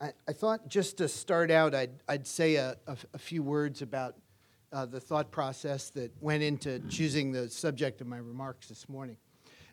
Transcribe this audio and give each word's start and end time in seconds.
I, 0.00 0.12
I 0.28 0.32
thought 0.32 0.68
just 0.68 0.98
to 0.98 1.08
start 1.08 1.50
out, 1.50 1.74
I'd, 1.74 1.90
I'd 2.08 2.26
say 2.26 2.56
a, 2.56 2.76
few 3.16 3.42
words 3.42 3.80
about 3.80 4.14
uh, 4.72 4.84
the 4.84 5.00
thought 5.00 5.30
process 5.30 5.88
that 5.90 6.12
went 6.20 6.42
into 6.42 6.80
choosing 6.88 7.32
the 7.32 7.48
subject 7.48 8.00
of 8.00 8.06
my 8.06 8.18
remarks 8.18 8.68
this 8.68 8.88
morning. 8.88 9.16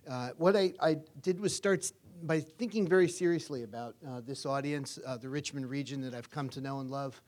Uh, 0.09 0.29
what 0.37 0.55
I, 0.55 0.73
I, 0.79 0.97
did 1.21 1.39
was 1.39 1.55
start 1.55 1.91
by 2.23 2.39
thinking 2.39 2.87
very 2.87 3.09
seriously 3.09 3.63
about 3.63 3.95
uh, 4.07 4.21
this 4.25 4.45
audience, 4.45 4.97
uh, 5.05 5.17
the 5.17 5.27
Richmond 5.27 5.69
region 5.69 6.01
that 6.01 6.13
I've 6.13 6.29
come 6.29 6.47
to 6.49 6.61
know 6.61 6.79
and 6.79 6.89
love 6.89 7.21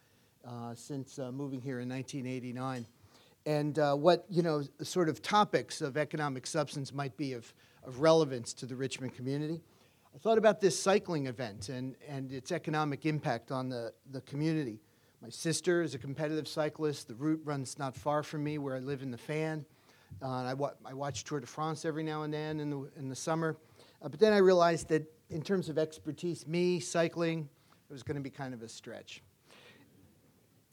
uh, 0.48 0.74
since 0.76 1.20
uh, 1.20 1.32
moving 1.32 1.60
here 1.60 1.80
in 1.80 1.90
1989, 1.90 2.86
and 3.46 3.78
what 4.02 4.26
you 4.30 4.42
know 4.42 4.64
sort 4.82 5.10
of 5.10 5.22
topics 5.22 5.82
of 5.82 5.98
economic 5.98 6.48
substance 6.48 6.94
might 6.94 7.18
be 7.18 7.34
of, 7.34 7.54
of 7.84 8.00
relevance 8.00 8.54
to 8.54 8.66
the 8.66 8.76
Richmond 8.76 9.16
community. 9.16 9.62
I 10.16 10.18
thought 10.18 10.38
about 10.38 10.62
this 10.62 10.80
cycling 10.80 11.28
event 11.28 11.68
and, 11.68 11.94
and 12.08 12.32
its 12.32 12.54
economic 12.54 13.06
impact 13.06 13.52
on 13.52 13.68
the, 13.68 13.92
the 14.12 14.22
community. 14.22 14.80
My 15.22 15.28
sister 15.28 15.82
is 15.82 15.94
a 15.94 15.98
competitive 15.98 16.48
cyclist. 16.48 17.10
The 17.10 17.16
route 17.16 17.42
runs 17.44 17.78
not 17.78 17.98
far 17.98 18.24
from 18.24 18.42
me 18.42 18.58
where 18.58 18.78
I 18.78 18.80
live 18.80 19.02
in 19.02 19.12
the 19.12 19.18
fan. 19.18 19.66
Uh, 20.22 20.44
I, 20.44 20.54
wa- 20.54 20.72
I 20.86 20.94
watch 20.94 21.26
Tour 21.26 21.42
de 21.42 21.46
France 21.46 21.84
every 21.84 22.04
now 22.04 22.24
and 22.24 22.34
then 22.34 22.62
in 22.62 22.70
the, 22.70 22.90
in 22.96 23.10
the 23.10 23.16
summer. 23.16 23.58
Uh, 24.02 24.08
but 24.08 24.22
then 24.22 24.32
I 24.32 24.38
realized 24.38 24.88
that 24.88 25.04
in 25.30 25.42
terms 25.42 25.68
of 25.68 25.78
expertise, 25.78 26.48
me 26.48 26.80
cycling, 26.80 27.50
it 27.90 27.92
was 27.92 28.02
going 28.02 28.16
to 28.16 28.24
be 28.24 28.30
kind 28.30 28.54
of 28.54 28.62
a 28.62 28.70
stretch. 28.70 29.22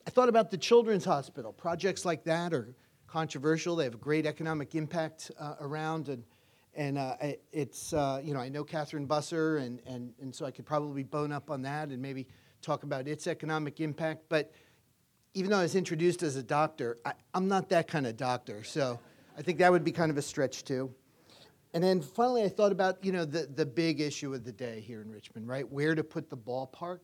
I 0.06 0.10
thought 0.10 0.28
about 0.28 0.52
the 0.52 0.58
Children's 0.58 1.04
Hospital. 1.04 1.52
Projects 1.52 2.04
like 2.04 2.22
that 2.24 2.54
are 2.54 2.76
controversial. 3.08 3.74
They 3.74 3.84
have 3.84 3.94
a 3.94 3.98
great 3.98 4.24
economic 4.24 4.76
impact 4.76 5.32
uh, 5.36 5.56
around, 5.60 6.10
and 6.10 6.22
and 6.74 6.96
uh, 6.96 7.16
it's 7.52 7.92
uh, 7.92 8.20
you 8.22 8.34
know 8.34 8.40
I 8.40 8.48
know 8.48 8.64
Catherine 8.64 9.06
Busser, 9.06 9.60
and, 9.60 9.80
and 9.86 10.12
and 10.20 10.34
so 10.34 10.46
I 10.46 10.50
could 10.50 10.66
probably 10.66 11.02
bone 11.02 11.32
up 11.32 11.50
on 11.50 11.62
that 11.62 11.88
and 11.88 12.00
maybe 12.00 12.26
talk 12.60 12.82
about 12.82 13.08
its 13.08 13.26
economic 13.26 13.80
impact. 13.80 14.24
But 14.28 14.52
even 15.34 15.50
though 15.50 15.58
I 15.58 15.62
was 15.62 15.74
introduced 15.74 16.22
as 16.22 16.36
a 16.36 16.42
doctor, 16.42 16.98
I, 17.04 17.12
I'm 17.34 17.48
not 17.48 17.68
that 17.70 17.88
kind 17.88 18.06
of 18.06 18.16
doctor, 18.16 18.64
so 18.64 18.98
I 19.36 19.42
think 19.42 19.58
that 19.58 19.70
would 19.70 19.84
be 19.84 19.92
kind 19.92 20.10
of 20.10 20.16
a 20.16 20.22
stretch 20.22 20.64
too. 20.64 20.94
And 21.74 21.82
then 21.82 22.00
finally, 22.00 22.42
I 22.42 22.48
thought 22.48 22.72
about 22.72 23.04
you 23.04 23.12
know 23.12 23.24
the 23.24 23.48
the 23.54 23.66
big 23.66 24.00
issue 24.00 24.34
of 24.34 24.44
the 24.44 24.52
day 24.52 24.80
here 24.80 25.02
in 25.02 25.10
Richmond, 25.10 25.48
right? 25.48 25.70
Where 25.70 25.94
to 25.94 26.04
put 26.04 26.30
the 26.30 26.36
ballpark. 26.36 27.00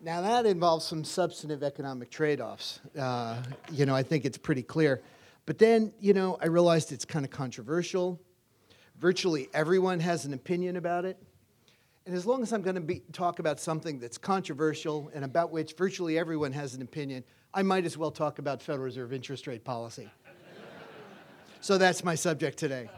Now 0.00 0.20
that 0.20 0.44
involves 0.44 0.84
some 0.84 1.02
substantive 1.02 1.62
economic 1.62 2.10
trade-offs. 2.10 2.78
Uh, 2.98 3.42
you 3.72 3.86
know, 3.86 3.94
I 3.94 4.02
think 4.02 4.26
it's 4.26 4.36
pretty 4.36 4.62
clear. 4.62 5.00
But 5.46 5.58
then, 5.58 5.92
you 6.00 6.14
know, 6.14 6.38
I 6.40 6.46
realized 6.46 6.92
it's 6.92 7.04
kind 7.04 7.24
of 7.24 7.30
controversial. 7.30 8.20
Virtually 8.98 9.48
everyone 9.52 10.00
has 10.00 10.24
an 10.24 10.32
opinion 10.32 10.76
about 10.76 11.04
it. 11.04 11.18
And 12.06 12.14
as 12.14 12.26
long 12.26 12.42
as 12.42 12.52
I'm 12.52 12.62
going 12.62 12.86
to 12.86 13.00
talk 13.12 13.38
about 13.38 13.58
something 13.58 13.98
that's 13.98 14.18
controversial 14.18 15.10
and 15.14 15.24
about 15.24 15.50
which 15.50 15.74
virtually 15.74 16.18
everyone 16.18 16.52
has 16.52 16.74
an 16.74 16.82
opinion, 16.82 17.24
I 17.52 17.62
might 17.62 17.86
as 17.86 17.96
well 17.96 18.10
talk 18.10 18.38
about 18.38 18.60
Federal 18.60 18.84
Reserve 18.84 19.12
interest 19.12 19.46
rate 19.46 19.64
policy. 19.64 20.10
so 21.60 21.78
that's 21.78 22.04
my 22.04 22.14
subject 22.14 22.58
today. 22.58 22.90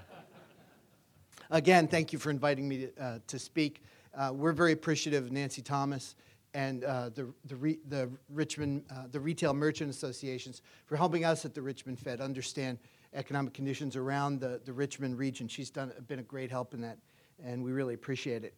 Again, 1.50 1.86
thank 1.86 2.12
you 2.12 2.18
for 2.18 2.30
inviting 2.30 2.68
me 2.68 2.86
to, 2.86 3.02
uh, 3.02 3.18
to 3.28 3.38
speak. 3.38 3.84
Uh, 4.12 4.32
we're 4.34 4.52
very 4.52 4.72
appreciative 4.72 5.26
of 5.26 5.32
Nancy 5.32 5.62
Thomas 5.62 6.16
and 6.56 6.84
uh, 6.84 7.10
the, 7.10 7.28
the, 7.44 7.56
re, 7.56 7.78
the, 7.90 8.08
Richmond, 8.32 8.86
uh, 8.90 9.02
the 9.12 9.20
Retail 9.20 9.52
Merchant 9.52 9.90
Associations 9.90 10.62
for 10.86 10.96
helping 10.96 11.22
us 11.22 11.44
at 11.44 11.54
the 11.54 11.60
Richmond 11.60 11.98
Fed 11.98 12.18
understand 12.18 12.78
economic 13.12 13.52
conditions 13.52 13.94
around 13.94 14.40
the, 14.40 14.62
the 14.64 14.72
Richmond 14.72 15.18
region. 15.18 15.48
She's 15.48 15.68
done, 15.68 15.92
been 16.08 16.18
a 16.18 16.22
great 16.22 16.50
help 16.50 16.72
in 16.72 16.80
that, 16.80 16.96
and 17.44 17.62
we 17.62 17.72
really 17.72 17.92
appreciate 17.92 18.42
it. 18.42 18.54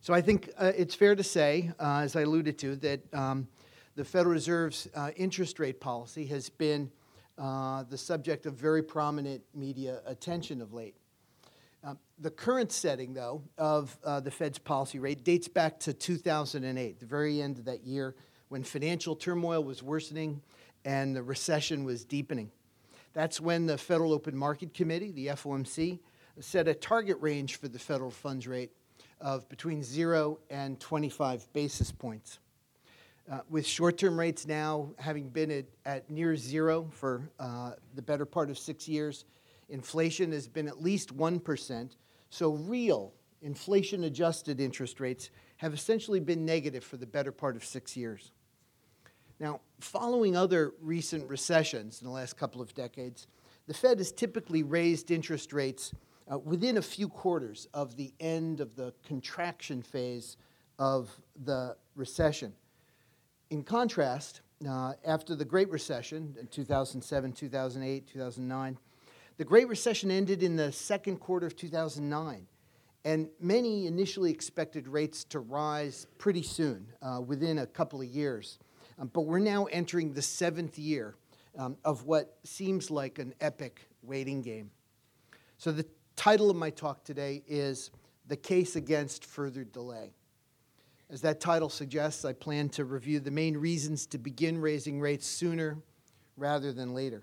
So 0.00 0.14
I 0.14 0.20
think 0.20 0.48
uh, 0.58 0.70
it's 0.76 0.94
fair 0.94 1.16
to 1.16 1.24
say, 1.24 1.72
uh, 1.80 2.02
as 2.04 2.14
I 2.14 2.20
alluded 2.20 2.56
to, 2.58 2.76
that 2.76 3.00
um, 3.12 3.48
the 3.96 4.04
Federal 4.04 4.32
Reserve's 4.32 4.86
uh, 4.94 5.10
interest 5.16 5.58
rate 5.58 5.80
policy 5.80 6.26
has 6.26 6.48
been 6.48 6.88
uh, 7.36 7.82
the 7.82 7.98
subject 7.98 8.46
of 8.46 8.54
very 8.54 8.82
prominent 8.82 9.42
media 9.56 10.02
attention 10.06 10.62
of 10.62 10.72
late. 10.72 10.94
Um, 11.82 11.98
the 12.18 12.30
current 12.30 12.72
setting, 12.72 13.14
though, 13.14 13.42
of 13.56 13.96
uh, 14.04 14.20
the 14.20 14.30
Fed's 14.30 14.58
policy 14.58 14.98
rate 14.98 15.24
dates 15.24 15.48
back 15.48 15.80
to 15.80 15.94
2008, 15.94 17.00
the 17.00 17.06
very 17.06 17.40
end 17.40 17.58
of 17.58 17.64
that 17.64 17.84
year 17.84 18.14
when 18.48 18.62
financial 18.62 19.16
turmoil 19.16 19.64
was 19.64 19.82
worsening 19.82 20.42
and 20.84 21.16
the 21.16 21.22
recession 21.22 21.84
was 21.84 22.04
deepening. 22.04 22.50
That's 23.12 23.40
when 23.40 23.66
the 23.66 23.78
Federal 23.78 24.12
Open 24.12 24.36
Market 24.36 24.74
Committee, 24.74 25.12
the 25.12 25.28
FOMC, 25.28 25.98
set 26.38 26.68
a 26.68 26.74
target 26.74 27.16
range 27.20 27.56
for 27.56 27.68
the 27.68 27.78
federal 27.78 28.10
funds 28.10 28.46
rate 28.46 28.72
of 29.20 29.48
between 29.48 29.82
0 29.82 30.38
and 30.50 30.78
25 30.80 31.50
basis 31.52 31.90
points. 31.92 32.38
Uh, 33.30 33.40
with 33.48 33.66
short 33.66 33.96
term 33.96 34.18
rates 34.18 34.46
now 34.46 34.90
having 34.98 35.28
been 35.28 35.50
at, 35.50 35.64
at 35.86 36.10
near 36.10 36.34
zero 36.34 36.90
for 36.92 37.30
uh, 37.38 37.72
the 37.94 38.02
better 38.02 38.24
part 38.24 38.50
of 38.50 38.58
six 38.58 38.88
years, 38.88 39.24
Inflation 39.70 40.32
has 40.32 40.48
been 40.48 40.68
at 40.68 40.82
least 40.82 41.16
1%. 41.16 41.96
So, 42.28 42.52
real 42.52 43.12
inflation 43.42 44.04
adjusted 44.04 44.60
interest 44.60 45.00
rates 45.00 45.30
have 45.56 45.72
essentially 45.72 46.20
been 46.20 46.44
negative 46.44 46.84
for 46.84 46.96
the 46.96 47.06
better 47.06 47.32
part 47.32 47.56
of 47.56 47.64
six 47.64 47.96
years. 47.96 48.32
Now, 49.38 49.60
following 49.80 50.36
other 50.36 50.74
recent 50.82 51.28
recessions 51.28 52.00
in 52.00 52.06
the 52.06 52.12
last 52.12 52.36
couple 52.36 52.60
of 52.60 52.74
decades, 52.74 53.26
the 53.66 53.74
Fed 53.74 53.98
has 53.98 54.12
typically 54.12 54.62
raised 54.62 55.10
interest 55.10 55.52
rates 55.52 55.92
uh, 56.30 56.38
within 56.38 56.76
a 56.76 56.82
few 56.82 57.08
quarters 57.08 57.66
of 57.72 57.96
the 57.96 58.12
end 58.20 58.60
of 58.60 58.76
the 58.76 58.92
contraction 59.06 59.82
phase 59.82 60.36
of 60.78 61.10
the 61.44 61.76
recession. 61.96 62.52
In 63.48 63.62
contrast, 63.62 64.42
uh, 64.68 64.92
after 65.04 65.34
the 65.34 65.44
Great 65.44 65.70
Recession 65.70 66.36
in 66.38 66.46
2007, 66.48 67.32
2008, 67.32 68.06
2009, 68.06 68.78
the 69.40 69.46
Great 69.46 69.68
Recession 69.68 70.10
ended 70.10 70.42
in 70.42 70.54
the 70.54 70.70
second 70.70 71.16
quarter 71.16 71.46
of 71.46 71.56
2009, 71.56 72.46
and 73.06 73.30
many 73.40 73.86
initially 73.86 74.30
expected 74.30 74.86
rates 74.86 75.24
to 75.24 75.40
rise 75.40 76.06
pretty 76.18 76.42
soon, 76.42 76.86
uh, 77.00 77.22
within 77.26 77.60
a 77.60 77.66
couple 77.66 78.02
of 78.02 78.06
years. 78.06 78.58
Um, 78.98 79.10
but 79.14 79.22
we're 79.22 79.38
now 79.38 79.64
entering 79.64 80.12
the 80.12 80.20
seventh 80.20 80.78
year 80.78 81.14
um, 81.56 81.78
of 81.86 82.04
what 82.04 82.36
seems 82.44 82.90
like 82.90 83.18
an 83.18 83.32
epic 83.40 83.88
waiting 84.02 84.42
game. 84.42 84.70
So, 85.56 85.72
the 85.72 85.86
title 86.16 86.50
of 86.50 86.56
my 86.56 86.68
talk 86.68 87.02
today 87.02 87.42
is 87.48 87.90
The 88.26 88.36
Case 88.36 88.76
Against 88.76 89.24
Further 89.24 89.64
Delay. 89.64 90.12
As 91.08 91.22
that 91.22 91.40
title 91.40 91.70
suggests, 91.70 92.26
I 92.26 92.34
plan 92.34 92.68
to 92.68 92.84
review 92.84 93.20
the 93.20 93.30
main 93.30 93.56
reasons 93.56 94.04
to 94.08 94.18
begin 94.18 94.60
raising 94.60 95.00
rates 95.00 95.26
sooner 95.26 95.78
rather 96.36 96.74
than 96.74 96.92
later. 96.92 97.22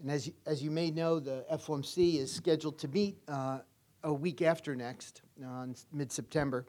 And 0.00 0.10
as 0.10 0.26
you, 0.26 0.34
as 0.46 0.62
you 0.62 0.70
may 0.70 0.90
know, 0.90 1.20
the 1.20 1.44
FOMC 1.52 2.18
is 2.18 2.32
scheduled 2.32 2.78
to 2.80 2.88
meet 2.88 3.18
uh, 3.28 3.60
a 4.02 4.12
week 4.12 4.42
after 4.42 4.76
next, 4.76 5.22
on 5.44 5.74
mid 5.92 6.12
September. 6.12 6.66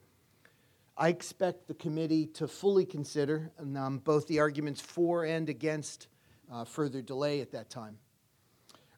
I 0.98 1.10
expect 1.10 1.68
the 1.68 1.74
committee 1.74 2.26
to 2.28 2.48
fully 2.48 2.86
consider 2.86 3.52
um, 3.60 4.00
both 4.04 4.28
the 4.28 4.40
arguments 4.40 4.80
for 4.80 5.26
and 5.26 5.50
against 5.50 6.08
uh, 6.52 6.64
further 6.64 7.02
delay 7.02 7.42
at 7.42 7.52
that 7.52 7.70
time. 7.70 7.98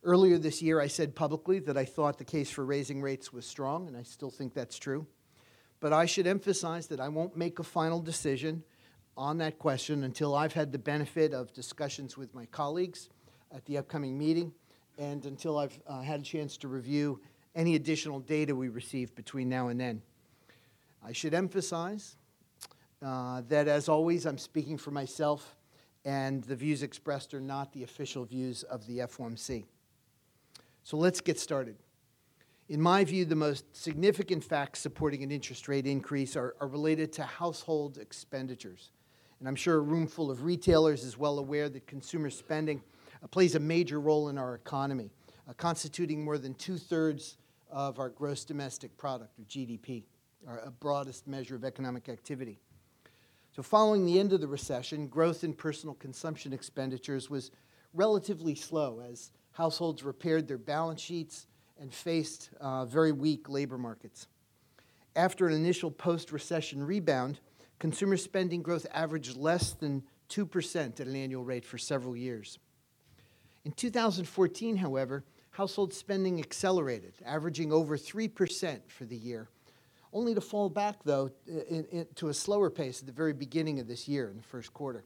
Earlier 0.04 0.38
this 0.38 0.62
year, 0.62 0.80
I 0.80 0.88
said 0.88 1.16
publicly 1.16 1.60
that 1.62 1.76
I 1.76 1.86
thought 1.86 2.20
the 2.20 2.24
case 2.24 2.52
for 2.52 2.64
raising 2.64 3.02
rates 3.02 3.34
was 3.34 3.48
strong, 3.48 3.88
and 3.88 3.98
I 3.98 4.04
still 4.04 4.30
think 4.30 4.54
that's 4.54 4.78
true. 4.78 5.08
But 5.80 5.92
I 5.92 6.06
should 6.06 6.28
emphasize 6.28 6.88
that 6.88 7.00
I 7.00 7.10
won't 7.10 7.36
make 7.36 7.58
a 7.58 7.64
final 7.64 8.00
decision 8.00 8.64
on 9.18 9.40
that 9.40 9.58
question 9.58 10.04
until 10.04 10.36
I've 10.36 10.54
had 10.54 10.72
the 10.72 10.78
benefit 10.78 11.34
of 11.34 11.52
discussions 11.52 12.16
with 12.16 12.36
my 12.36 12.46
colleagues 12.46 13.10
at 13.56 13.66
the 13.66 13.78
upcoming 13.78 14.18
meeting 14.18 14.54
and 14.98 15.26
until 15.26 15.58
I've 15.58 15.78
uh, 15.88 16.02
had 16.02 16.22
a 16.22 16.24
chance 16.24 16.58
to 16.58 16.68
review 16.68 17.20
any 17.56 17.76
additional 17.76 18.20
data 18.20 18.56
we 18.56 18.70
receive 18.70 19.16
between 19.16 19.50
now 19.50 19.68
and 19.68 19.80
then. 19.80 20.02
I 21.04 21.12
should 21.12 21.34
emphasize 21.34 22.18
uh, 23.04 23.42
that, 23.50 23.68
as 23.68 23.90
always, 23.90 24.26
I'm 24.26 24.38
speaking 24.38 24.78
for 24.78 24.92
myself, 24.92 25.56
and 26.06 26.44
the 26.44 26.56
views 26.56 26.84
expressed 26.84 27.34
are 27.34 27.42
not 27.42 27.72
the 27.74 27.84
official 27.84 28.26
views 28.26 28.64
of 28.64 28.86
the 28.88 29.00
FOMC. 29.00 29.66
So 30.84 30.98
let's 30.98 31.22
get 31.22 31.40
started. 31.40 31.76
In 32.70 32.82
my 32.82 33.04
view, 33.04 33.26
the 33.26 33.36
most 33.36 33.64
significant 33.76 34.44
facts 34.44 34.80
supporting 34.80 35.24
an 35.24 35.32
interest 35.32 35.68
rate 35.68 35.86
increase 35.88 36.36
are, 36.36 36.56
are 36.60 36.68
related 36.68 37.14
to 37.14 37.24
household 37.24 37.98
expenditures. 37.98 38.92
And 39.40 39.48
I'm 39.48 39.56
sure 39.56 39.76
a 39.76 39.82
room 39.82 40.08
full 40.08 40.32
of 40.32 40.44
retailers 40.44 41.04
is 41.04 41.18
well 41.18 41.40
aware 41.40 41.70
that 41.70 41.88
consumer 41.88 42.30
spending 42.30 42.82
plays 43.32 43.56
a 43.56 43.60
major 43.60 44.00
role 44.00 44.30
in 44.30 44.38
our 44.38 44.56
economy, 44.56 45.12
uh, 45.48 45.54
constituting 45.54 46.24
more 46.24 46.38
than 46.38 46.54
two 46.56 46.78
thirds 46.78 47.38
of 47.70 48.00
our 48.00 48.10
gross 48.10 48.46
domestic 48.46 48.96
product, 48.98 49.38
or 49.40 49.44
GDP, 49.44 50.04
our 50.48 50.72
broadest 50.80 51.28
measure 51.28 51.56
of 51.56 51.64
economic 51.64 52.10
activity. 52.10 52.60
So, 53.56 53.64
following 53.64 54.06
the 54.06 54.20
end 54.20 54.34
of 54.34 54.42
the 54.42 54.48
recession, 54.48 55.08
growth 55.08 55.44
in 55.44 55.54
personal 55.54 55.96
consumption 55.96 56.54
expenditures 56.54 57.30
was 57.30 57.52
relatively 57.94 58.56
slow 58.56 59.02
as 59.02 59.32
households 59.54 60.04
repaired 60.04 60.48
their 60.48 60.60
balance 60.60 61.02
sheets 61.02 61.48
and 61.80 61.94
faced 61.94 62.52
uh, 62.62 62.86
very 62.86 63.12
weak 63.12 63.50
labor 63.50 63.78
markets. 63.78 64.28
after 65.16 65.48
an 65.48 65.54
initial 65.54 65.90
post 65.90 66.32
recession 66.32 66.84
rebound, 66.86 67.40
consumer 67.80 68.18
spending 68.18 68.62
growth 68.62 68.86
averaged 68.94 69.36
less 69.36 69.74
than 69.74 70.04
2% 70.30 71.00
at 71.00 71.08
an 71.08 71.16
annual 71.16 71.44
rate 71.44 71.66
for 71.66 71.80
several 71.80 72.16
years. 72.16 72.60
In 73.68 73.74
2014, 73.74 74.78
however, 74.78 75.26
household 75.52 75.94
spending 75.94 76.40
accelerated, 76.40 77.12
averaging 77.26 77.74
over 77.74 77.98
3% 77.98 78.80
for 78.88 79.04
the 79.04 79.18
year, 79.18 79.50
only 80.14 80.34
to 80.34 80.40
fall 80.40 80.70
back, 80.70 81.04
though, 81.04 81.32
in, 81.46 81.84
in, 81.92 82.08
to 82.16 82.30
a 82.30 82.34
slower 82.34 82.70
pace 82.70 83.02
at 83.02 83.08
the 83.08 83.12
very 83.12 83.34
beginning 83.34 83.82
of 83.82 83.88
this 83.90 84.08
year 84.08 84.30
in 84.30 84.38
the 84.38 84.44
first 84.44 84.74
quarter. 84.74 85.04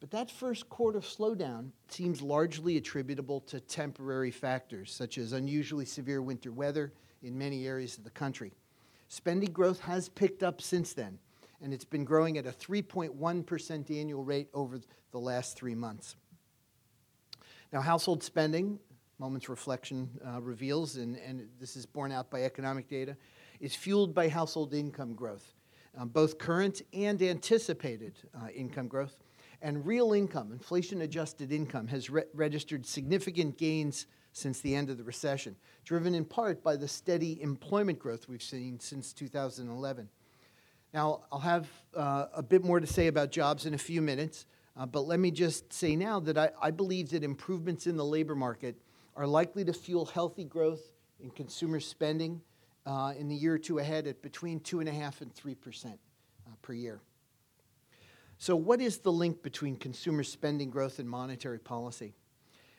But 0.00 0.10
that 0.10 0.28
first 0.28 0.68
quarter 0.68 0.98
slowdown 0.98 1.70
seems 1.86 2.20
largely 2.20 2.76
attributable 2.76 3.42
to 3.42 3.60
temporary 3.60 4.32
factors, 4.32 4.92
such 4.92 5.16
as 5.16 5.32
unusually 5.32 5.84
severe 5.84 6.20
winter 6.20 6.50
weather 6.50 6.92
in 7.22 7.38
many 7.38 7.64
areas 7.64 7.96
of 7.96 8.02
the 8.02 8.10
country. 8.10 8.50
Spending 9.06 9.52
growth 9.52 9.78
has 9.82 10.08
picked 10.08 10.42
up 10.42 10.60
since 10.60 10.94
then, 10.94 11.16
and 11.62 11.72
it's 11.72 11.84
been 11.84 12.04
growing 12.04 12.38
at 12.38 12.46
a 12.46 12.50
3.1% 12.50 14.00
annual 14.00 14.24
rate 14.24 14.48
over 14.52 14.80
the 15.12 15.20
last 15.20 15.56
three 15.56 15.76
months. 15.76 16.16
Now, 17.72 17.80
household 17.80 18.22
spending, 18.22 18.78
moment's 19.18 19.48
reflection 19.48 20.10
uh, 20.26 20.40
reveals, 20.40 20.96
and, 20.96 21.16
and 21.16 21.48
this 21.60 21.76
is 21.76 21.86
borne 21.86 22.10
out 22.10 22.30
by 22.30 22.42
economic 22.42 22.88
data, 22.88 23.16
is 23.60 23.76
fueled 23.76 24.14
by 24.14 24.28
household 24.28 24.74
income 24.74 25.14
growth, 25.14 25.54
um, 25.96 26.08
both 26.08 26.38
current 26.38 26.82
and 26.92 27.22
anticipated 27.22 28.14
uh, 28.34 28.48
income 28.48 28.88
growth. 28.88 29.22
And 29.62 29.86
real 29.86 30.14
income, 30.14 30.52
inflation 30.52 31.02
adjusted 31.02 31.52
income, 31.52 31.86
has 31.88 32.10
re- 32.10 32.24
registered 32.34 32.84
significant 32.86 33.58
gains 33.58 34.06
since 34.32 34.60
the 34.60 34.74
end 34.74 34.90
of 34.90 34.96
the 34.96 35.04
recession, 35.04 35.54
driven 35.84 36.14
in 36.14 36.24
part 36.24 36.62
by 36.64 36.76
the 36.76 36.88
steady 36.88 37.40
employment 37.42 37.98
growth 37.98 38.28
we've 38.28 38.42
seen 38.42 38.80
since 38.80 39.12
2011. 39.12 40.08
Now, 40.92 41.22
I'll 41.30 41.38
have 41.38 41.68
uh, 41.94 42.26
a 42.34 42.42
bit 42.42 42.64
more 42.64 42.80
to 42.80 42.86
say 42.86 43.06
about 43.06 43.30
jobs 43.30 43.66
in 43.66 43.74
a 43.74 43.78
few 43.78 44.02
minutes, 44.02 44.46
uh, 44.80 44.86
but 44.86 45.02
let 45.02 45.20
me 45.20 45.30
just 45.30 45.70
say 45.70 45.94
now 45.94 46.18
that 46.18 46.38
I, 46.38 46.50
I 46.60 46.70
believe 46.70 47.10
that 47.10 47.22
improvements 47.22 47.86
in 47.86 47.98
the 47.98 48.04
labor 48.04 48.34
market 48.34 48.80
are 49.14 49.26
likely 49.26 49.62
to 49.66 49.74
fuel 49.74 50.06
healthy 50.06 50.44
growth 50.44 50.80
in 51.22 51.28
consumer 51.30 51.80
spending 51.80 52.40
uh, 52.86 53.12
in 53.18 53.28
the 53.28 53.34
year 53.34 53.52
or 53.52 53.58
two 53.58 53.78
ahead 53.78 54.06
at 54.06 54.22
between 54.22 54.58
2.5 54.60 55.20
and 55.20 55.34
3% 55.34 55.84
uh, 55.84 55.96
per 56.62 56.72
year. 56.72 57.02
So, 58.38 58.56
what 58.56 58.80
is 58.80 58.98
the 58.98 59.12
link 59.12 59.42
between 59.42 59.76
consumer 59.76 60.22
spending 60.22 60.70
growth 60.70 60.98
and 60.98 61.08
monetary 61.08 61.58
policy? 61.58 62.14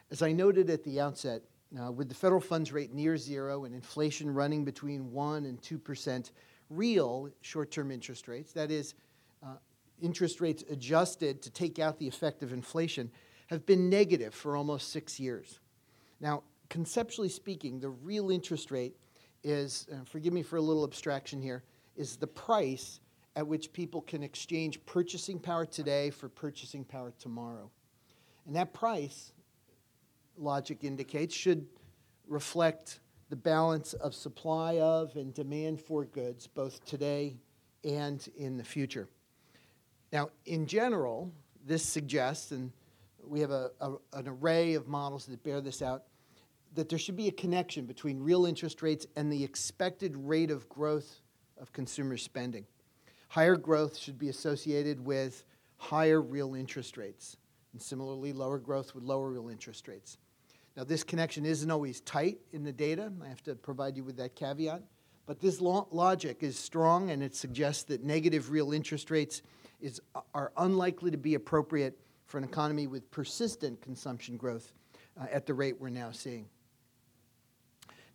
As 0.09 0.23
I 0.23 0.31
noted 0.31 0.71
at 0.71 0.83
the 0.83 0.99
outset, 0.99 1.43
uh, 1.79 1.91
with 1.91 2.09
the 2.09 2.15
federal 2.15 2.41
funds 2.41 2.71
rate 2.71 2.91
near 2.91 3.15
zero 3.15 3.65
and 3.65 3.75
inflation 3.75 4.33
running 4.33 4.65
between 4.65 5.11
1 5.11 5.45
and 5.45 5.61
2%, 5.61 6.31
real 6.71 7.29
short 7.41 7.69
term 7.69 7.91
interest 7.91 8.27
rates, 8.27 8.53
that 8.53 8.71
is, 8.71 8.95
interest 10.01 10.41
rates 10.41 10.63
adjusted 10.69 11.41
to 11.43 11.49
take 11.49 11.79
out 11.79 11.99
the 11.99 12.07
effect 12.07 12.43
of 12.43 12.53
inflation, 12.53 13.11
have 13.47 13.65
been 13.65 13.89
negative 13.89 14.33
for 14.33 14.55
almost 14.55 14.91
six 14.91 15.19
years. 15.19 15.59
Now, 16.19 16.43
conceptually 16.69 17.29
speaking, 17.29 17.79
the 17.79 17.89
real 17.89 18.31
interest 18.31 18.71
rate 18.71 18.95
is, 19.43 19.87
uh, 19.91 20.03
forgive 20.05 20.33
me 20.33 20.43
for 20.43 20.57
a 20.57 20.61
little 20.61 20.83
abstraction 20.83 21.41
here, 21.41 21.63
is 21.95 22.15
the 22.15 22.27
price 22.27 22.99
at 23.35 23.45
which 23.45 23.73
people 23.73 24.01
can 24.01 24.23
exchange 24.23 24.83
purchasing 24.85 25.39
power 25.39 25.65
today 25.65 26.09
for 26.09 26.29
purchasing 26.29 26.83
power 26.83 27.13
tomorrow. 27.19 27.69
And 28.45 28.55
that 28.55 28.73
price, 28.73 29.33
logic 30.37 30.83
indicates, 30.83 31.35
should 31.35 31.65
reflect 32.27 32.99
the 33.29 33.35
balance 33.35 33.93
of 33.93 34.13
supply 34.13 34.79
of 34.79 35.15
and 35.15 35.33
demand 35.33 35.79
for 35.79 36.05
goods, 36.05 36.47
both 36.47 36.83
today 36.85 37.37
and 37.83 38.27
in 38.37 38.57
the 38.57 38.63
future. 38.63 39.07
Now, 40.11 40.29
in 40.45 40.65
general, 40.65 41.31
this 41.65 41.83
suggests, 41.83 42.51
and 42.51 42.71
we 43.25 43.39
have 43.39 43.51
a, 43.51 43.71
a, 43.79 43.91
an 44.13 44.27
array 44.27 44.73
of 44.73 44.87
models 44.87 45.25
that 45.27 45.43
bear 45.43 45.61
this 45.61 45.81
out, 45.81 46.03
that 46.73 46.89
there 46.89 46.99
should 46.99 47.17
be 47.17 47.27
a 47.27 47.31
connection 47.31 47.85
between 47.85 48.19
real 48.19 48.45
interest 48.45 48.81
rates 48.81 49.05
and 49.15 49.31
the 49.31 49.43
expected 49.43 50.15
rate 50.17 50.51
of 50.51 50.67
growth 50.69 51.21
of 51.59 51.71
consumer 51.73 52.17
spending. 52.17 52.65
Higher 53.29 53.55
growth 53.55 53.97
should 53.97 54.17
be 54.17 54.29
associated 54.29 55.05
with 55.05 55.45
higher 55.77 56.21
real 56.21 56.55
interest 56.55 56.97
rates, 56.97 57.37
and 57.73 57.81
similarly, 57.81 58.33
lower 58.33 58.59
growth 58.59 58.93
with 58.93 59.03
lower 59.03 59.29
real 59.29 59.49
interest 59.49 59.87
rates. 59.87 60.17
Now, 60.75 60.83
this 60.83 61.03
connection 61.03 61.45
isn't 61.45 61.69
always 61.69 62.01
tight 62.01 62.39
in 62.51 62.63
the 62.63 62.71
data. 62.71 63.11
I 63.23 63.27
have 63.27 63.43
to 63.43 63.55
provide 63.55 63.97
you 63.97 64.03
with 64.03 64.17
that 64.17 64.35
caveat. 64.35 64.83
But 65.25 65.39
this 65.39 65.61
lo- 65.61 65.87
logic 65.91 66.43
is 66.43 66.57
strong, 66.57 67.11
and 67.11 67.21
it 67.21 67.35
suggests 67.35 67.83
that 67.83 68.03
negative 68.03 68.51
real 68.51 68.73
interest 68.73 69.11
rates 69.11 69.41
is, 69.81 69.99
are 70.33 70.51
unlikely 70.57 71.11
to 71.11 71.17
be 71.17 71.35
appropriate 71.35 71.99
for 72.25 72.37
an 72.37 72.43
economy 72.43 72.87
with 72.87 73.09
persistent 73.11 73.81
consumption 73.81 74.37
growth 74.37 74.73
uh, 75.19 75.25
at 75.31 75.45
the 75.45 75.53
rate 75.53 75.79
we're 75.79 75.89
now 75.89 76.11
seeing. 76.11 76.47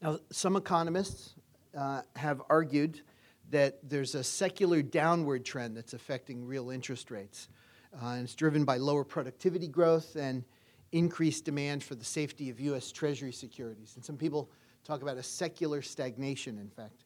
Now, 0.03 0.19
some 0.31 0.57
economists 0.57 1.35
uh, 1.77 2.03
have 2.15 2.43
argued 2.49 3.03
that 3.51 3.79
there's 3.89 4.15
a 4.15 4.25
secular 4.25 4.83
downward 4.83 5.45
trend 5.45 5.77
that's 5.77 5.95
affecting 5.95 6.45
real 6.45 6.71
interest 6.71 7.11
rates. 7.11 7.49
Uh, 7.95 8.09
and 8.09 8.25
it's 8.25 8.35
driven 8.35 8.65
by 8.65 8.77
lower 8.77 9.05
productivity 9.05 9.69
growth 9.69 10.17
and 10.17 10.45
increased 10.93 11.45
demand 11.45 11.83
for 11.83 11.95
the 11.95 12.05
safety 12.05 12.51
of 12.51 12.61
U.S. 12.61 12.93
Treasury 12.93 13.33
securities. 13.33 13.95
And 13.97 14.05
some 14.05 14.17
people 14.17 14.51
talk 14.85 15.03
about 15.03 15.17
a 15.17 15.23
secular 15.23 15.83
stagnation, 15.83 16.59
in 16.59 16.69
fact. 16.69 17.06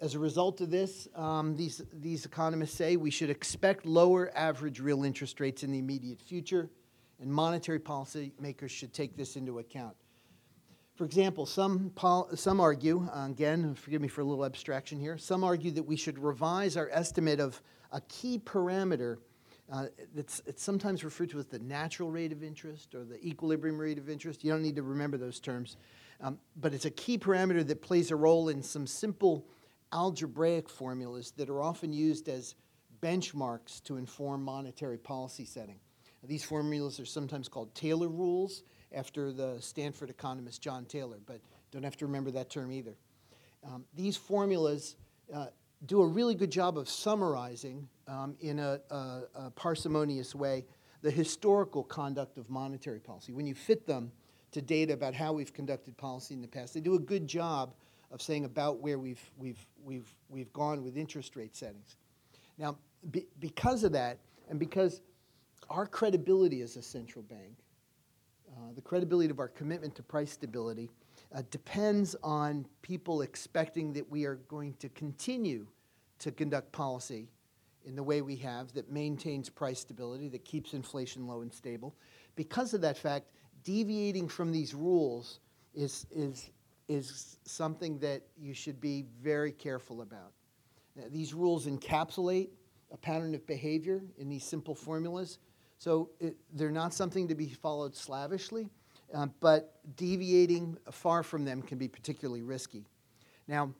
As 0.00 0.14
a 0.14 0.18
result 0.18 0.60
of 0.60 0.70
this, 0.70 1.08
um, 1.14 1.56
these, 1.56 1.82
these 1.92 2.24
economists 2.24 2.74
say 2.74 2.96
we 2.96 3.10
should 3.10 3.30
expect 3.30 3.86
lower 3.86 4.30
average 4.36 4.80
real 4.80 5.04
interest 5.04 5.40
rates 5.40 5.62
in 5.62 5.72
the 5.72 5.78
immediate 5.78 6.20
future, 6.20 6.70
and 7.20 7.30
monetary 7.30 7.78
policy 7.78 8.32
makers 8.40 8.70
should 8.70 8.92
take 8.92 9.16
this 9.16 9.36
into 9.36 9.58
account. 9.58 9.96
For 10.96 11.04
example, 11.04 11.44
some, 11.44 11.92
some 12.34 12.60
argue, 12.60 13.06
uh, 13.14 13.26
again, 13.28 13.74
forgive 13.74 14.00
me 14.00 14.08
for 14.08 14.22
a 14.22 14.24
little 14.24 14.44
abstraction 14.44 14.98
here, 14.98 15.18
some 15.18 15.44
argue 15.44 15.70
that 15.72 15.82
we 15.82 15.96
should 15.96 16.18
revise 16.18 16.76
our 16.76 16.88
estimate 16.90 17.38
of 17.38 17.60
a 17.92 18.00
key 18.02 18.38
parameter 18.38 19.18
uh, 19.70 19.86
it's, 20.14 20.42
it's 20.46 20.62
sometimes 20.62 21.04
referred 21.04 21.30
to 21.30 21.38
as 21.38 21.46
the 21.46 21.58
natural 21.58 22.10
rate 22.10 22.30
of 22.30 22.42
interest 22.42 22.94
or 22.94 23.04
the 23.04 23.24
equilibrium 23.26 23.78
rate 23.78 23.98
of 23.98 24.08
interest. 24.08 24.44
You 24.44 24.52
don't 24.52 24.62
need 24.62 24.76
to 24.76 24.82
remember 24.82 25.16
those 25.16 25.40
terms. 25.40 25.76
Um, 26.20 26.38
but 26.56 26.72
it's 26.72 26.84
a 26.84 26.90
key 26.90 27.18
parameter 27.18 27.66
that 27.66 27.82
plays 27.82 28.10
a 28.10 28.16
role 28.16 28.48
in 28.48 28.62
some 28.62 28.86
simple 28.86 29.44
algebraic 29.92 30.68
formulas 30.68 31.32
that 31.36 31.48
are 31.48 31.60
often 31.62 31.92
used 31.92 32.28
as 32.28 32.54
benchmarks 33.00 33.82
to 33.84 33.96
inform 33.96 34.42
monetary 34.42 34.98
policy 34.98 35.44
setting. 35.44 35.78
These 36.24 36.44
formulas 36.44 36.98
are 36.98 37.06
sometimes 37.06 37.48
called 37.48 37.74
Taylor 37.74 38.08
rules 38.08 38.64
after 38.92 39.32
the 39.32 39.58
Stanford 39.60 40.10
economist 40.10 40.60
John 40.60 40.84
Taylor, 40.84 41.18
but 41.24 41.40
don't 41.70 41.84
have 41.84 41.96
to 41.98 42.06
remember 42.06 42.30
that 42.32 42.50
term 42.50 42.72
either. 42.72 42.96
Um, 43.64 43.84
these 43.94 44.16
formulas 44.16 44.96
uh, 45.32 45.46
do 45.86 46.02
a 46.02 46.06
really 46.06 46.34
good 46.34 46.50
job 46.50 46.78
of 46.78 46.88
summarizing 46.88 47.88
um, 48.08 48.36
in 48.40 48.58
a, 48.58 48.80
a, 48.90 49.22
a, 49.34 49.50
parsimonious 49.50 50.34
way 50.34 50.64
the 51.02 51.10
historical 51.10 51.84
conduct 51.84 52.38
of 52.38 52.48
monetary 52.48 53.00
policy. 53.00 53.32
When 53.32 53.46
you 53.46 53.54
fit 53.54 53.86
them 53.86 54.10
to 54.52 54.62
data 54.62 54.94
about 54.94 55.14
how 55.14 55.32
we've 55.32 55.52
conducted 55.52 55.96
policy 55.96 56.34
in 56.34 56.40
the 56.40 56.48
past, 56.48 56.74
they 56.74 56.80
do 56.80 56.94
a 56.94 56.98
good 56.98 57.26
job 57.26 57.74
of 58.10 58.22
saying 58.22 58.44
about 58.44 58.80
where 58.80 58.98
we've, 58.98 59.30
we've, 59.36 59.66
we've, 59.84 60.08
we've 60.28 60.52
gone 60.52 60.82
with 60.82 60.96
interest 60.96 61.36
rate 61.36 61.56
settings. 61.56 61.96
Now, 62.58 62.78
be, 63.10 63.26
because 63.40 63.84
of 63.84 63.92
that, 63.92 64.18
and 64.48 64.58
because 64.58 65.00
our 65.68 65.86
credibility 65.86 66.62
as 66.62 66.76
a 66.76 66.82
central 66.82 67.22
bank, 67.24 67.58
uh, 68.56 68.72
the 68.74 68.80
credibility 68.80 69.30
of 69.30 69.40
our 69.40 69.48
commitment 69.48 69.94
to 69.96 70.02
price 70.02 70.32
stability, 70.32 70.88
uh, 71.34 71.42
depends 71.50 72.14
on 72.22 72.66
people 72.82 73.22
expecting 73.22 73.92
that 73.92 74.08
we 74.10 74.24
are 74.24 74.36
going 74.48 74.74
to 74.74 74.88
continue 74.90 75.66
to 76.18 76.30
conduct 76.30 76.70
policy 76.72 77.28
in 77.84 77.94
the 77.94 78.02
way 78.02 78.22
we 78.22 78.36
have 78.36 78.72
that 78.72 78.90
maintains 78.90 79.48
price 79.48 79.80
stability, 79.80 80.28
that 80.28 80.44
keeps 80.44 80.74
inflation 80.74 81.26
low 81.26 81.42
and 81.42 81.52
stable. 81.52 81.94
Because 82.34 82.74
of 82.74 82.80
that 82.80 82.96
fact, 82.96 83.26
deviating 83.64 84.28
from 84.28 84.52
these 84.52 84.74
rules 84.74 85.40
is, 85.74 86.06
is, 86.10 86.50
is 86.88 87.38
something 87.44 87.98
that 87.98 88.22
you 88.36 88.54
should 88.54 88.80
be 88.80 89.06
very 89.20 89.52
careful 89.52 90.02
about. 90.02 90.32
Now, 90.94 91.04
these 91.10 91.34
rules 91.34 91.66
encapsulate 91.66 92.48
a 92.92 92.96
pattern 92.96 93.34
of 93.34 93.46
behavior 93.46 94.02
in 94.18 94.28
these 94.28 94.44
simple 94.44 94.74
formulas, 94.74 95.38
so 95.78 96.10
it, 96.20 96.36
they're 96.52 96.70
not 96.70 96.94
something 96.94 97.28
to 97.28 97.34
be 97.34 97.48
followed 97.48 97.94
slavishly. 97.94 98.68
Uh, 99.14 99.26
but 99.40 99.78
deviating 99.96 100.76
far 100.90 101.22
from 101.22 101.44
them 101.44 101.62
can 101.62 101.78
be 101.78 101.86
particularly 101.86 102.42
risky. 102.42 102.84
Now, 103.46 103.72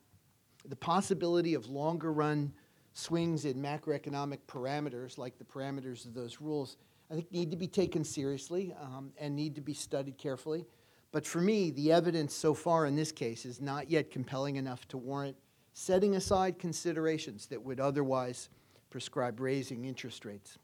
the 0.65 0.75
possibility 0.75 1.53
of 1.53 1.67
longer 1.69 2.13
run 2.13 2.53
swings 2.93 3.45
in 3.45 3.61
macroeconomic 3.61 4.39
parameters, 4.47 5.17
like 5.17 5.37
the 5.37 5.43
parameters 5.43 6.05
of 6.05 6.13
those 6.13 6.39
rules, 6.39 6.77
I 7.11 7.15
think 7.15 7.31
need 7.31 7.51
to 7.51 7.57
be 7.57 7.67
taken 7.67 8.03
seriously 8.03 8.73
um, 8.81 9.11
and 9.19 9.35
need 9.35 9.55
to 9.55 9.61
be 9.61 9.73
studied 9.73 10.17
carefully. 10.17 10.65
But 11.11 11.25
for 11.25 11.39
me, 11.41 11.71
the 11.71 11.91
evidence 11.91 12.33
so 12.35 12.53
far 12.53 12.85
in 12.85 12.95
this 12.95 13.11
case 13.11 13.45
is 13.45 13.61
not 13.61 13.89
yet 13.89 14.11
compelling 14.11 14.57
enough 14.57 14.87
to 14.89 14.97
warrant 14.97 15.37
setting 15.73 16.15
aside 16.15 16.57
considerations 16.57 17.45
that 17.47 17.61
would 17.61 17.79
otherwise 17.79 18.49
prescribe 18.89 19.39
raising 19.39 19.85
interest 19.85 20.25
rates. 20.25 20.57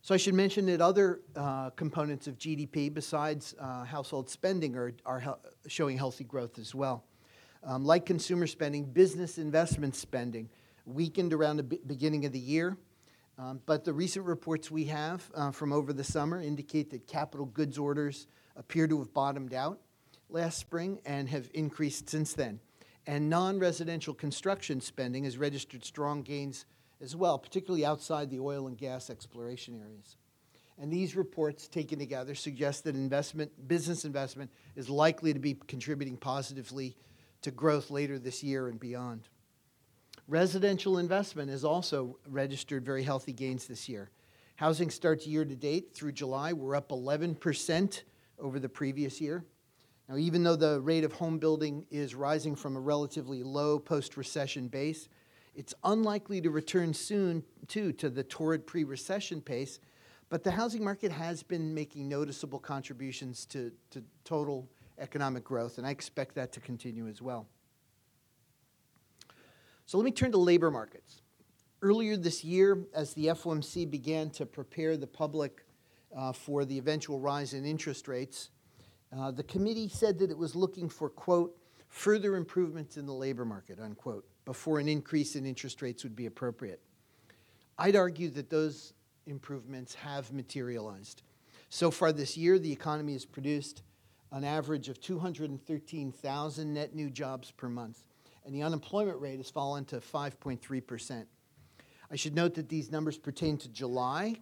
So 0.00 0.14
I 0.14 0.18
should 0.18 0.34
mention 0.34 0.66
that 0.66 0.80
other 0.80 1.22
uh, 1.34 1.70
components 1.70 2.26
of 2.26 2.38
GDP 2.38 2.92
besides 2.92 3.54
uh, 3.58 3.84
household 3.84 4.28
spending 4.28 4.76
are, 4.76 4.92
are 5.06 5.18
he- 5.18 5.68
showing 5.68 5.96
healthy 5.96 6.24
growth 6.24 6.58
as 6.58 6.74
well. 6.74 7.04
Um, 7.64 7.84
like 7.84 8.04
consumer 8.04 8.46
spending, 8.46 8.84
business 8.84 9.38
investment 9.38 9.96
spending 9.96 10.50
weakened 10.84 11.32
around 11.32 11.56
the 11.56 11.62
be- 11.62 11.80
beginning 11.86 12.26
of 12.26 12.32
the 12.32 12.38
year. 12.38 12.76
Um, 13.36 13.60
but 13.66 13.84
the 13.84 13.92
recent 13.92 14.26
reports 14.26 14.70
we 14.70 14.84
have 14.84 15.28
uh, 15.34 15.50
from 15.50 15.72
over 15.72 15.92
the 15.92 16.04
summer 16.04 16.40
indicate 16.40 16.90
that 16.90 17.06
capital 17.06 17.46
goods 17.46 17.78
orders 17.78 18.26
appear 18.56 18.86
to 18.86 18.98
have 18.98 19.12
bottomed 19.12 19.52
out 19.52 19.80
last 20.28 20.58
spring 20.58 21.00
and 21.04 21.28
have 21.28 21.50
increased 21.54 22.08
since 22.08 22.34
then. 22.34 22.60
And 23.06 23.28
non 23.28 23.58
residential 23.58 24.14
construction 24.14 24.80
spending 24.80 25.24
has 25.24 25.36
registered 25.36 25.84
strong 25.84 26.22
gains 26.22 26.64
as 27.00 27.14
well, 27.14 27.38
particularly 27.38 27.84
outside 27.84 28.30
the 28.30 28.40
oil 28.40 28.66
and 28.66 28.78
gas 28.78 29.10
exploration 29.10 29.80
areas. 29.80 30.16
And 30.78 30.92
these 30.92 31.14
reports, 31.14 31.68
taken 31.68 31.98
together, 31.98 32.34
suggest 32.34 32.84
that 32.84 32.96
investment, 32.96 33.68
business 33.68 34.04
investment 34.04 34.50
is 34.74 34.90
likely 34.90 35.32
to 35.32 35.38
be 35.38 35.54
contributing 35.54 36.16
positively 36.16 36.96
to 37.42 37.50
growth 37.50 37.90
later 37.90 38.18
this 38.18 38.42
year 38.42 38.68
and 38.68 38.80
beyond. 38.80 39.28
Residential 40.26 40.98
investment 40.98 41.50
has 41.50 41.64
also 41.64 42.18
registered 42.28 42.84
very 42.84 43.02
healthy 43.02 43.32
gains 43.32 43.66
this 43.66 43.88
year. 43.88 44.10
Housing 44.56 44.88
starts 44.88 45.26
year 45.26 45.44
to 45.44 45.54
date 45.54 45.92
through 45.92 46.12
July 46.12 46.52
were 46.52 46.76
up 46.76 46.88
11% 46.88 48.02
over 48.38 48.58
the 48.58 48.68
previous 48.68 49.20
year. 49.20 49.44
Now, 50.08 50.16
even 50.16 50.42
though 50.42 50.56
the 50.56 50.80
rate 50.80 51.04
of 51.04 51.12
home 51.12 51.38
building 51.38 51.86
is 51.90 52.14
rising 52.14 52.56
from 52.56 52.76
a 52.76 52.80
relatively 52.80 53.42
low 53.42 53.78
post 53.78 54.16
recession 54.16 54.68
base, 54.68 55.08
it's 55.54 55.74
unlikely 55.84 56.40
to 56.42 56.50
return 56.50 56.94
soon, 56.94 57.42
too, 57.68 57.92
to 57.92 58.08
the 58.08 58.22
torrid 58.22 58.66
pre 58.66 58.84
recession 58.84 59.40
pace, 59.40 59.78
but 60.30 60.42
the 60.42 60.50
housing 60.50 60.82
market 60.82 61.12
has 61.12 61.42
been 61.42 61.74
making 61.74 62.08
noticeable 62.08 62.58
contributions 62.58 63.44
to, 63.46 63.70
to 63.90 64.02
total 64.24 64.68
economic 64.98 65.44
growth, 65.44 65.78
and 65.78 65.86
I 65.86 65.90
expect 65.90 66.34
that 66.36 66.52
to 66.52 66.60
continue 66.60 67.08
as 67.08 67.20
well. 67.20 67.46
So 69.86 69.98
let 69.98 70.04
me 70.04 70.10
turn 70.10 70.32
to 70.32 70.38
labor 70.38 70.70
markets. 70.70 71.22
Earlier 71.82 72.16
this 72.16 72.42
year, 72.42 72.86
as 72.94 73.12
the 73.14 73.26
FOMC 73.26 73.90
began 73.90 74.30
to 74.30 74.46
prepare 74.46 74.96
the 74.96 75.06
public 75.06 75.64
uh, 76.16 76.32
for 76.32 76.64
the 76.64 76.78
eventual 76.78 77.20
rise 77.20 77.52
in 77.52 77.64
interest 77.64 78.08
rates, 78.08 78.50
uh, 79.16 79.30
the 79.30 79.42
committee 79.42 79.88
said 79.88 80.18
that 80.18 80.30
it 80.30 80.38
was 80.38 80.54
looking 80.56 80.88
for, 80.88 81.10
quote, 81.10 81.56
further 81.88 82.36
improvements 82.36 82.96
in 82.96 83.06
the 83.06 83.12
labor 83.12 83.44
market, 83.44 83.78
unquote 83.78 84.26
before 84.44 84.78
an 84.78 84.88
increase 84.88 85.36
in 85.36 85.46
interest 85.46 85.82
rates 85.82 86.02
would 86.02 86.16
be 86.16 86.26
appropriate. 86.26 86.80
I'd 87.78 87.96
argue 87.96 88.30
that 88.30 88.50
those 88.50 88.92
improvements 89.26 89.94
have 89.94 90.32
materialized. 90.32 91.22
So 91.70 91.90
far 91.90 92.12
this 92.12 92.36
year, 92.36 92.58
the 92.58 92.70
economy 92.70 93.14
has 93.14 93.24
produced 93.24 93.82
an 94.32 94.44
average 94.44 94.88
of 94.88 95.00
213,000 95.00 96.74
net 96.74 96.94
new 96.94 97.10
jobs 97.10 97.50
per 97.50 97.68
month, 97.68 98.04
and 98.44 98.54
the 98.54 98.62
unemployment 98.62 99.20
rate 99.20 99.38
has 99.38 99.50
fallen 99.50 99.84
to 99.86 100.00
5.3%. 100.00 101.26
I 102.10 102.16
should 102.16 102.34
note 102.34 102.54
that 102.54 102.68
these 102.68 102.90
numbers 102.90 103.18
pertain 103.18 103.56
to 103.58 103.68
July. 103.68 104.36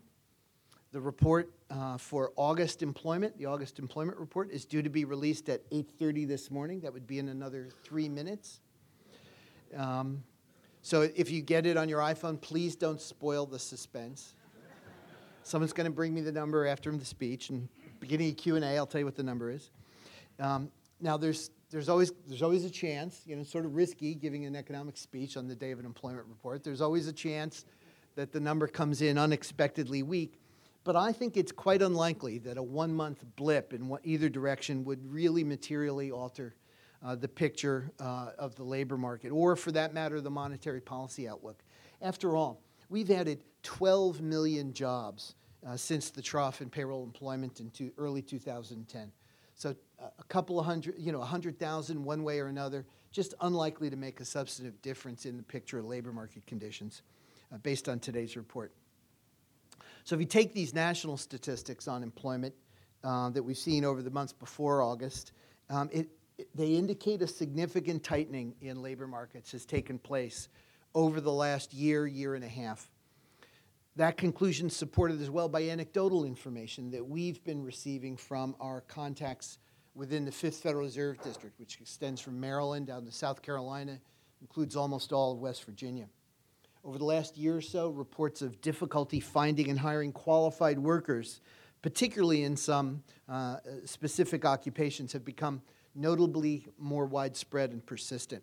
The 0.90 1.00
report 1.00 1.54
uh, 1.70 1.96
for 1.96 2.32
August 2.36 2.82
employment, 2.82 3.38
the 3.38 3.46
August 3.46 3.78
employment 3.78 4.18
report, 4.18 4.50
is 4.50 4.66
due 4.66 4.82
to 4.82 4.90
be 4.90 5.06
released 5.06 5.48
at 5.48 5.62
8:30 5.70 6.28
this 6.28 6.50
morning. 6.50 6.80
That 6.80 6.92
would 6.92 7.06
be 7.06 7.18
in 7.18 7.28
another 7.28 7.70
three 7.82 8.10
minutes. 8.10 8.60
Um, 9.74 10.22
so 10.82 11.02
if 11.02 11.30
you 11.30 11.40
get 11.40 11.64
it 11.64 11.78
on 11.78 11.88
your 11.88 12.00
iPhone, 12.00 12.38
please 12.38 12.76
don't 12.76 13.00
spoil 13.00 13.46
the 13.46 13.58
suspense. 13.58 14.34
Someone's 15.44 15.72
going 15.72 15.86
to 15.86 15.92
bring 15.92 16.12
me 16.12 16.20
the 16.20 16.32
number 16.32 16.66
after 16.66 16.94
the 16.94 17.04
speech, 17.04 17.48
and 17.48 17.68
beginning 17.98 18.30
of 18.30 18.36
Q 18.36 18.56
and 18.56 18.64
A, 18.64 18.76
I'll 18.76 18.86
tell 18.86 18.98
you 18.98 19.06
what 19.06 19.16
the 19.16 19.22
number 19.22 19.50
is. 19.50 19.70
Um, 20.38 20.70
now, 21.00 21.16
there's 21.16 21.50
there's 21.72 21.88
always 21.88 22.12
there's 22.28 22.42
always 22.42 22.64
a 22.64 22.70
chance, 22.70 23.22
you 23.26 23.34
know, 23.34 23.42
sort 23.42 23.64
of 23.64 23.74
risky 23.74 24.14
giving 24.14 24.44
an 24.44 24.54
economic 24.54 24.96
speech 24.96 25.36
on 25.36 25.48
the 25.48 25.56
day 25.56 25.70
of 25.70 25.78
an 25.78 25.86
employment 25.86 26.26
report. 26.28 26.62
There's 26.62 26.82
always 26.82 27.08
a 27.08 27.12
chance 27.12 27.64
that 28.14 28.30
the 28.30 28.38
number 28.38 28.68
comes 28.68 29.00
in 29.00 29.16
unexpectedly 29.16 30.02
weak, 30.02 30.38
but 30.84 30.96
I 30.96 31.12
think 31.12 31.38
it's 31.38 31.50
quite 31.50 31.80
unlikely 31.80 32.38
that 32.40 32.58
a 32.58 32.62
one-month 32.62 33.24
blip 33.36 33.72
in 33.72 33.96
either 34.04 34.28
direction 34.28 34.84
would 34.84 35.10
really 35.10 35.42
materially 35.42 36.10
alter 36.10 36.54
uh, 37.02 37.16
the 37.16 37.28
picture 37.28 37.90
uh, 37.98 38.32
of 38.38 38.54
the 38.56 38.62
labor 38.62 38.98
market, 38.98 39.30
or 39.30 39.56
for 39.56 39.72
that 39.72 39.94
matter, 39.94 40.20
the 40.20 40.30
monetary 40.30 40.80
policy 40.80 41.26
outlook. 41.26 41.64
After 42.02 42.36
all, 42.36 42.60
we've 42.90 43.10
added 43.10 43.42
12 43.62 44.20
million 44.20 44.74
jobs 44.74 45.36
uh, 45.66 45.76
since 45.76 46.10
the 46.10 46.20
trough 46.20 46.60
in 46.60 46.68
payroll 46.68 47.02
employment 47.02 47.60
in 47.60 47.70
two, 47.70 47.92
early 47.96 48.20
2010. 48.20 49.10
So 49.62 49.76
a 50.18 50.24
couple 50.24 50.58
of 50.58 50.66
hundred, 50.66 50.96
you 50.98 51.12
know, 51.12 51.20
100,000 51.20 52.02
one 52.02 52.24
way 52.24 52.40
or 52.40 52.48
another, 52.48 52.84
just 53.12 53.32
unlikely 53.42 53.90
to 53.90 53.96
make 53.96 54.18
a 54.18 54.24
substantive 54.24 54.82
difference 54.82 55.24
in 55.24 55.36
the 55.36 55.42
picture 55.44 55.78
of 55.78 55.84
labor 55.84 56.12
market 56.12 56.44
conditions 56.48 57.02
uh, 57.54 57.58
based 57.58 57.88
on 57.88 58.00
today's 58.00 58.36
report. 58.36 58.72
So 60.02 60.16
if 60.16 60.20
you 60.20 60.26
take 60.26 60.52
these 60.52 60.74
national 60.74 61.16
statistics 61.16 61.86
on 61.86 62.02
employment 62.02 62.52
uh, 63.04 63.30
that 63.30 63.44
we've 63.44 63.56
seen 63.56 63.84
over 63.84 64.02
the 64.02 64.10
months 64.10 64.32
before 64.32 64.82
August, 64.82 65.30
um, 65.70 65.88
it, 65.92 66.08
they 66.56 66.74
indicate 66.74 67.22
a 67.22 67.28
significant 67.28 68.02
tightening 68.02 68.56
in 68.62 68.82
labor 68.82 69.06
markets 69.06 69.52
has 69.52 69.64
taken 69.64 69.96
place 69.96 70.48
over 70.92 71.20
the 71.20 71.30
last 71.30 71.72
year, 71.72 72.04
year 72.04 72.34
and 72.34 72.42
a 72.42 72.48
half. 72.48 72.90
That 73.96 74.16
conclusion 74.16 74.68
is 74.68 74.76
supported 74.76 75.20
as 75.20 75.28
well 75.28 75.50
by 75.50 75.64
anecdotal 75.64 76.24
information 76.24 76.90
that 76.92 77.06
we've 77.06 77.44
been 77.44 77.62
receiving 77.62 78.16
from 78.16 78.56
our 78.58 78.80
contacts 78.80 79.58
within 79.94 80.24
the 80.24 80.32
Fifth 80.32 80.62
Federal 80.62 80.84
Reserve 80.84 81.20
District, 81.22 81.58
which 81.60 81.78
extends 81.78 82.18
from 82.18 82.40
Maryland 82.40 82.86
down 82.86 83.04
to 83.04 83.12
South 83.12 83.42
Carolina, 83.42 83.98
includes 84.40 84.76
almost 84.76 85.12
all 85.12 85.32
of 85.32 85.40
West 85.40 85.66
Virginia. 85.66 86.08
Over 86.82 86.96
the 86.96 87.04
last 87.04 87.36
year 87.36 87.58
or 87.58 87.60
so, 87.60 87.90
reports 87.90 88.40
of 88.40 88.62
difficulty 88.62 89.20
finding 89.20 89.68
and 89.68 89.78
hiring 89.78 90.10
qualified 90.10 90.78
workers, 90.78 91.42
particularly 91.82 92.44
in 92.44 92.56
some 92.56 93.02
uh, 93.28 93.58
specific 93.84 94.46
occupations, 94.46 95.12
have 95.12 95.24
become 95.24 95.60
notably 95.94 96.66
more 96.78 97.04
widespread 97.04 97.72
and 97.72 97.84
persistent. 97.84 98.42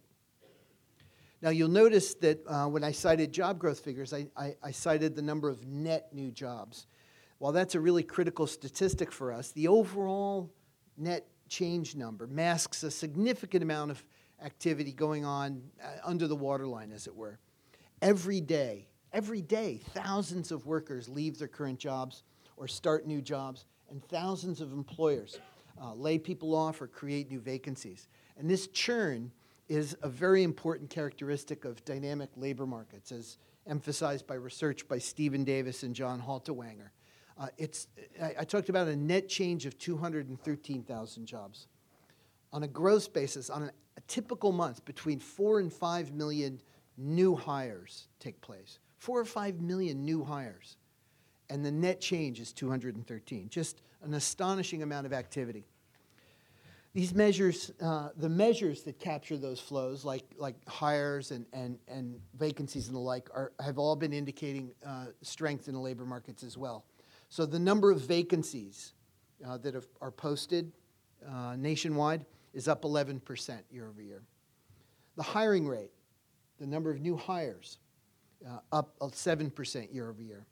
Now, 1.42 1.52
you'll 1.52 1.70
notice 1.70 2.16
that 2.16 2.46
uh, 2.48 2.68
when 2.68 2.84
I 2.84 2.92
cited 2.92 3.32
job 3.32 3.60
growth 3.60 3.80
figures, 3.80 4.14
I, 4.14 4.28
I, 4.36 4.56
I, 4.62 4.72
cited 4.72 5.16
the 5.16 5.22
number 5.22 5.50
of 5.50 5.66
net 5.66 6.10
new 6.12 6.32
jobs. 6.32 6.86
While 7.38 7.54
that's 7.54 7.76
a 7.76 7.80
really 7.80 8.04
critical 8.04 8.46
statistic 8.46 9.10
for 9.10 9.32
us, 9.32 9.52
the 9.52 9.70
overall 9.70 10.52
net 10.98 11.26
change 11.48 11.96
number 11.96 12.28
masks 12.28 12.84
a 12.84 12.92
significant 12.92 13.64
amount 13.64 13.92
of 13.92 14.04
activity 14.44 14.92
going 14.92 15.24
on 15.24 15.62
uh, 15.82 15.88
under 16.04 16.28
the 16.28 16.36
waterline, 16.36 16.92
as 16.92 17.08
it 17.08 17.16
were. 17.16 17.40
Every 18.02 18.42
day, 18.42 18.88
every 19.14 19.42
day, 19.42 19.80
thousands 19.94 20.52
of 20.52 20.66
workers 20.66 21.08
leave 21.08 21.40
their 21.40 21.48
current 21.48 21.80
jobs 21.80 22.24
or 22.58 22.68
start 22.68 23.08
new 23.08 23.22
jobs, 23.22 23.66
and 23.90 24.04
thousands 24.10 24.60
of 24.60 24.74
employers 24.74 25.40
uh, 25.82 25.94
lay 25.94 26.18
people 26.18 26.54
off 26.54 26.82
or 26.82 26.88
create 26.88 27.30
new 27.30 27.40
vacancies. 27.40 28.10
And 28.38 28.50
this 28.50 28.68
churn 28.68 29.32
is 29.70 29.96
a 30.02 30.10
very 30.10 30.44
important 30.44 30.90
characteristic 30.90 31.64
of 31.64 31.86
dynamic 31.86 32.30
labor 32.36 32.66
markets, 32.66 33.12
as 33.12 33.38
emphasized 33.68 34.26
by 34.26 34.34
research 34.34 34.88
by 34.88 34.98
Stephen 34.98 35.44
Davis 35.44 35.84
and 35.84 35.96
John 35.96 36.20
Haltiwanger. 36.22 36.90
Uh, 37.38 37.48
it's, 37.58 37.88
I, 38.22 38.34
I, 38.40 38.44
talked 38.44 38.68
about 38.68 38.88
a 38.88 38.96
net 38.96 39.30
change 39.30 39.66
of 39.66 39.78
213,000 39.78 41.26
jobs. 41.26 41.68
On 42.52 42.64
a 42.64 42.68
gross 42.68 43.08
basis, 43.08 43.50
on 43.50 43.64
a, 43.64 43.72
a 43.96 44.02
typical 44.08 44.52
month, 44.52 44.84
between 44.84 45.20
4 45.20 45.60
and 45.60 45.72
5 45.72 46.14
million 46.14 46.60
new 46.98 47.36
hires 47.36 48.08
take 48.20 48.42
place. 48.42 48.80
4 48.98 49.22
or 49.22 49.26
5 49.26 49.62
million 49.62 50.04
new 50.04 50.24
hires. 50.24 50.76
And 51.50 51.64
the 51.64 51.72
net 51.72 52.02
change 52.02 52.40
is 52.40 52.52
213. 52.52 53.48
Just 53.50 53.82
an 54.04 54.14
astonishing 54.14 54.84
amount 54.84 55.06
of 55.06 55.14
activity. 55.14 55.66
These 56.94 57.14
measures, 57.14 57.72
uh, 57.82 58.10
the 58.18 58.30
measures 58.30 58.82
that 58.84 59.00
capture 59.00 59.38
those 59.38 59.60
flows, 59.60 60.04
like, 60.04 60.24
like 60.38 60.56
hires 60.68 61.30
and, 61.32 61.46
and, 61.54 61.78
and 61.88 62.20
vacancies 62.38 62.88
and 62.88 62.96
the 62.96 63.00
like, 63.00 63.30
are, 63.34 63.52
have 63.64 63.78
all 63.78 63.96
been 63.96 64.12
indicating 64.12 64.72
uh, 64.86 65.06
strength 65.22 65.68
in 65.68 65.76
the 65.76 65.80
labor 65.80 66.06
markets 66.06 66.44
as 66.44 66.58
well. 66.58 66.86
So 67.30 67.46
the 67.46 67.60
number 67.60 67.92
of 67.92 68.02
vacancies 68.02 68.94
uh, 69.48 69.58
that 69.58 69.76
have, 69.76 69.86
are 70.02 70.12
posted 70.12 70.72
uh, 71.28 71.56
nationwide 71.58 72.26
is 72.54 72.68
up 72.68 72.82
11% 72.82 73.60
year 73.70 73.88
over 73.88 74.02
year. 74.02 74.24
The 75.16 75.24
hiring 75.24 75.68
rate, 75.68 75.92
the 76.60 76.66
number 76.66 76.90
of 76.90 77.02
new 77.02 77.16
hires, 77.16 77.78
uh, 78.48 78.60
up 78.72 78.98
7% 79.00 79.94
year 79.94 80.10
over 80.10 80.22
year. 80.22 80.48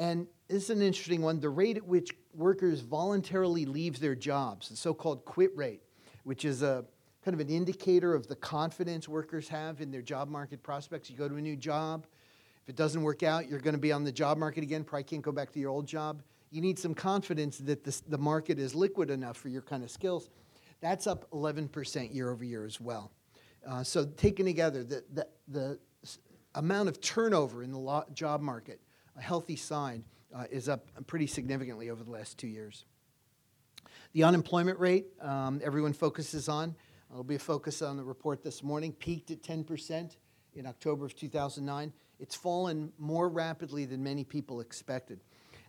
And 0.00 0.26
this 0.48 0.64
is 0.64 0.70
an 0.70 0.80
interesting 0.80 1.20
one 1.20 1.40
the 1.40 1.50
rate 1.50 1.76
at 1.76 1.86
which 1.86 2.10
workers 2.34 2.80
voluntarily 2.80 3.66
leave 3.66 4.00
their 4.00 4.14
jobs, 4.14 4.70
the 4.70 4.76
so 4.76 4.94
called 4.94 5.26
quit 5.26 5.54
rate, 5.54 5.82
which 6.24 6.46
is 6.46 6.62
a 6.62 6.86
kind 7.22 7.34
of 7.34 7.40
an 7.40 7.50
indicator 7.52 8.14
of 8.14 8.26
the 8.26 8.34
confidence 8.34 9.06
workers 9.06 9.46
have 9.48 9.82
in 9.82 9.90
their 9.90 10.00
job 10.00 10.30
market 10.30 10.62
prospects. 10.62 11.10
You 11.10 11.16
go 11.16 11.28
to 11.28 11.36
a 11.36 11.40
new 11.40 11.54
job, 11.54 12.06
if 12.62 12.70
it 12.70 12.76
doesn't 12.76 13.02
work 13.02 13.22
out, 13.22 13.46
you're 13.46 13.60
going 13.60 13.74
to 13.74 13.80
be 13.80 13.92
on 13.92 14.02
the 14.02 14.10
job 14.10 14.38
market 14.38 14.62
again, 14.62 14.84
probably 14.84 15.04
can't 15.04 15.20
go 15.20 15.32
back 15.32 15.52
to 15.52 15.60
your 15.60 15.70
old 15.70 15.86
job. 15.86 16.22
You 16.50 16.62
need 16.62 16.78
some 16.78 16.94
confidence 16.94 17.58
that 17.58 17.84
the 17.84 18.18
market 18.18 18.58
is 18.58 18.74
liquid 18.74 19.10
enough 19.10 19.36
for 19.36 19.50
your 19.50 19.62
kind 19.62 19.84
of 19.84 19.90
skills. 19.90 20.30
That's 20.80 21.06
up 21.06 21.30
11% 21.32 22.14
year 22.14 22.30
over 22.30 22.42
year 22.42 22.64
as 22.64 22.80
well. 22.80 23.12
Uh, 23.68 23.84
so, 23.84 24.06
taken 24.06 24.46
together, 24.46 24.82
the, 24.82 25.04
the, 25.12 25.26
the 25.48 25.78
amount 26.54 26.88
of 26.88 27.02
turnover 27.02 27.62
in 27.62 27.70
the 27.70 28.04
job 28.14 28.40
market, 28.40 28.80
a 29.16 29.22
healthy 29.22 29.56
sign, 29.56 30.04
uh, 30.34 30.44
is 30.50 30.68
up 30.68 30.88
pretty 31.06 31.26
significantly 31.26 31.90
over 31.90 32.04
the 32.04 32.10
last 32.10 32.38
two 32.38 32.46
years. 32.46 32.84
The 34.12 34.24
unemployment 34.24 34.78
rate, 34.78 35.06
um, 35.20 35.60
everyone 35.64 35.92
focuses 35.92 36.48
on. 36.48 36.74
There'll 37.08 37.24
be 37.24 37.36
a 37.36 37.40
focus 37.40 37.82
on 37.82 37.96
the 37.96 38.04
report 38.04 38.42
this 38.42 38.62
morning, 38.62 38.92
peaked 38.92 39.30
at 39.30 39.42
10% 39.42 40.16
in 40.54 40.66
October 40.66 41.04
of 41.04 41.16
2009. 41.16 41.92
It's 42.18 42.34
fallen 42.34 42.92
more 42.98 43.28
rapidly 43.28 43.84
than 43.84 44.02
many 44.02 44.24
people 44.24 44.60
expected. 44.60 45.20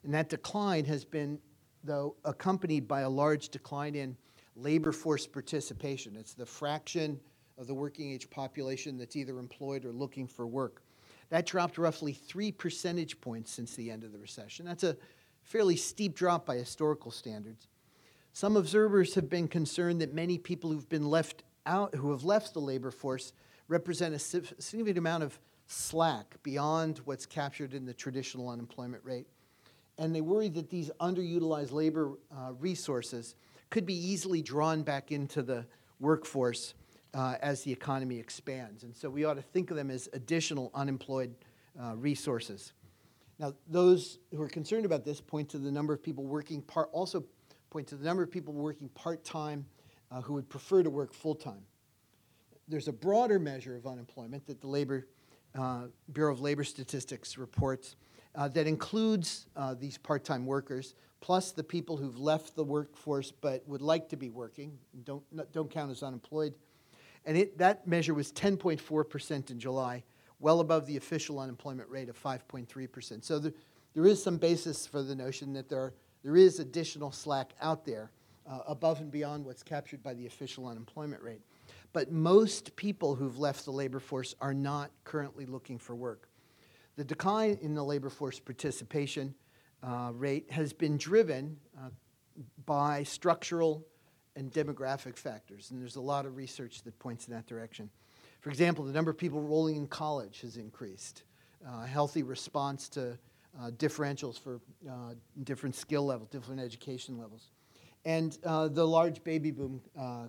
And 0.04 0.14
that 0.14 0.30
decline 0.30 0.86
has 0.86 1.06
been, 1.06 1.40
though, 1.84 2.16
accompanied 2.26 2.88
by 2.88 3.02
a 3.02 3.10
large 3.10 3.50
decline 3.50 3.96
in 3.96 4.18
labor 4.56 4.92
force 4.92 5.26
participation. 5.26 6.16
It's 6.16 6.34
the 6.34 6.46
fraction 6.46 7.20
of 7.58 7.68
the 7.68 7.74
working 7.74 8.12
age 8.12 8.30
population 8.30 8.98
that's 8.98 9.16
either 9.16 9.38
employed 9.40 9.86
or 9.86 9.92
looking 9.92 10.28
for 10.28 10.48
work. 10.48 10.82
That 11.32 11.46
dropped 11.46 11.78
roughly 11.78 12.12
three 12.12 12.52
percentage 12.52 13.20
points 13.22 13.52
since 13.52 13.74
the 13.76 13.90
end 13.90 14.04
of 14.04 14.12
the 14.12 14.20
recession. 14.20 14.66
That's 14.66 14.84
a 14.84 14.98
fairly 15.44 15.78
steep 15.78 16.14
drop 16.14 16.46
by 16.46 16.58
historical 16.58 17.10
standards. 17.10 17.68
Some 18.34 18.58
observers 18.58 19.16
have 19.16 19.30
been 19.30 19.48
concerned 19.48 20.02
that 20.02 20.14
many 20.14 20.38
people 20.38 20.72
who've 20.72 20.88
been 20.90 21.10
left 21.10 21.44
out, 21.66 21.96
who 21.96 22.12
have 22.12 22.26
left 22.26 22.54
the 22.54 22.60
labor 22.60 22.92
force, 22.92 23.32
represent 23.70 24.14
a 24.14 24.20
significant 24.20 24.98
amount 24.98 25.24
of 25.24 25.40
slack 25.68 26.36
beyond 26.44 27.00
what's 27.06 27.26
captured 27.26 27.74
in 27.74 27.86
the 27.86 27.94
traditional 27.94 28.50
unemployment 28.50 29.04
rate. 29.06 29.28
And 29.98 30.14
they 30.14 30.22
worry 30.22 30.50
that 30.50 30.70
these 30.70 30.92
underutilized 31.00 31.72
labor 31.72 32.12
uh, 32.36 32.52
resources 32.60 33.36
could 33.70 33.86
be 33.86 33.96
easily 33.96 34.42
drawn 34.42 34.84
back 34.84 35.14
into 35.14 35.42
the 35.42 35.66
workforce 36.02 36.74
uh, 37.14 37.36
as 37.42 37.64
the 37.64 37.72
economy 37.72 38.18
expands. 38.18 38.84
And 38.84 38.96
so 38.96 39.10
we 39.10 39.26
ought 39.26 39.36
to 39.36 39.42
think 39.42 39.72
of 39.72 39.78
them 39.78 39.90
as 39.90 40.08
additional 40.14 40.72
unemployed 40.74 41.36
uh, 41.82 41.96
resources. 41.96 42.74
Now, 43.40 43.54
those 43.68 44.20
who 44.32 44.42
are 44.42 44.50
concerned 44.50 44.86
about 44.86 45.04
this 45.04 45.20
point 45.20 45.50
to 45.50 45.58
the 45.58 45.72
number 45.72 45.94
of 45.94 46.04
people 46.04 46.26
working 46.26 46.62
part, 46.62 46.90
also 46.92 47.24
point 47.70 47.88
to 47.88 47.96
the 47.96 48.06
number 48.06 48.22
of 48.24 48.30
people 48.30 48.54
working 48.54 48.90
part 48.90 49.24
time 49.24 49.66
uh, 50.12 50.22
who 50.22 50.34
would 50.34 50.50
prefer 50.50 50.84
to 50.84 50.90
work 50.90 51.14
full 51.14 51.36
time. 51.36 51.64
There's 52.68 52.88
a 52.88 52.94
broader 52.94 53.40
measure 53.40 53.76
of 53.76 53.88
unemployment 53.88 54.46
that 54.48 54.62
the 54.62 54.68
Labor 54.68 55.08
uh, 55.58 55.88
Bureau 56.14 56.32
of 56.32 56.40
Labor 56.40 56.64
Statistics 56.64 57.38
reports 57.38 57.96
uh, 58.36 58.48
that 58.50 58.68
includes 58.68 59.48
uh, 59.56 59.74
these 59.74 59.98
part 59.98 60.24
time 60.24 60.46
workers, 60.46 60.94
plus 61.20 61.52
the 61.52 61.64
people 61.64 61.98
who've 61.98 62.18
left 62.18 62.56
the 62.56 62.64
workforce 62.64 63.32
but 63.32 63.68
would 63.68 63.82
like 63.82 64.08
to 64.10 64.16
be 64.16 64.30
working, 64.30 64.78
don't, 65.04 65.24
don't 65.52 65.70
count 65.70 65.92
as 65.92 66.04
unemployed. 66.04 66.54
And 67.26 67.38
it, 67.38 67.58
that 67.58 67.88
measure 67.88 68.14
was 68.14 68.32
10.4% 68.32 69.52
in 69.52 69.60
July, 69.60 70.04
well 70.40 70.60
above 70.60 70.86
the 70.86 70.98
official 70.98 71.40
unemployment 71.40 71.90
rate 71.90 72.10
of 72.10 72.22
5.3%. 72.22 73.24
So 73.24 73.40
there, 73.40 73.54
there 73.94 74.06
is 74.06 74.22
some 74.22 74.38
basis 74.38 74.88
for 74.88 75.04
the 75.04 75.16
notion 75.16 75.54
that 75.54 75.70
there, 75.70 75.94
there 76.24 76.36
is 76.36 76.60
additional 76.60 77.12
slack 77.12 77.54
out 77.62 77.86
there 77.86 78.12
uh, 78.50 78.60
above 78.68 79.00
and 79.02 79.12
beyond 79.12 79.46
what's 79.46 79.64
captured 79.64 80.02
by 80.02 80.14
the 80.14 80.26
official 80.26 80.68
unemployment 80.68 81.22
rate. 81.22 81.42
But 81.94 82.12
most 82.12 82.76
people 82.76 83.16
who've 83.16 83.38
left 83.38 83.66
the 83.66 83.72
labor 83.72 84.00
force 84.00 84.34
are 84.42 84.54
not 84.54 84.92
currently 85.04 85.46
looking 85.46 85.78
for 85.78 85.96
work. 85.96 86.28
The 86.96 87.04
decline 87.04 87.58
in 87.62 87.74
the 87.74 87.84
labor 87.84 88.10
force 88.10 88.40
participation 88.40 89.36
uh, 89.84 90.12
rate 90.14 90.50
has 90.52 90.74
been 90.74 90.98
driven 90.98 91.58
uh, 91.78 91.90
by 92.66 93.04
structural 93.04 93.86
and 94.36 94.52
demographic 94.52 95.18
factors, 95.18 95.72
and 95.72 95.82
there's 95.82 95.98
a 95.98 96.02
lot 96.02 96.26
of 96.26 96.36
research 96.36 96.84
that 96.84 96.98
points 97.00 97.28
in 97.28 97.34
that 97.34 97.48
direction. 97.48 97.90
For 98.40 98.50
example, 98.50 98.86
the 98.86 98.94
number 98.94 99.12
of 99.12 99.18
people 99.18 99.42
rolling 99.42 99.76
in 99.76 99.88
college 99.88 100.42
has 100.42 100.58
increased. 100.58 101.24
Uh, 101.68 101.84
healthy 101.86 102.24
response 102.24 102.90
to 102.90 103.18
uh, 103.60 103.70
differentials 103.72 104.40
for 104.40 104.62
uh, 104.90 105.14
different 105.44 105.76
skill 105.76 106.06
levels, 106.06 106.30
different 106.30 106.62
education 106.62 107.18
levels. 107.18 107.52
And 108.06 108.38
uh, 108.44 108.70
the 108.70 108.88
large 108.88 109.24
baby 109.24 109.52
boom 109.52 109.82
uh, 110.00 110.28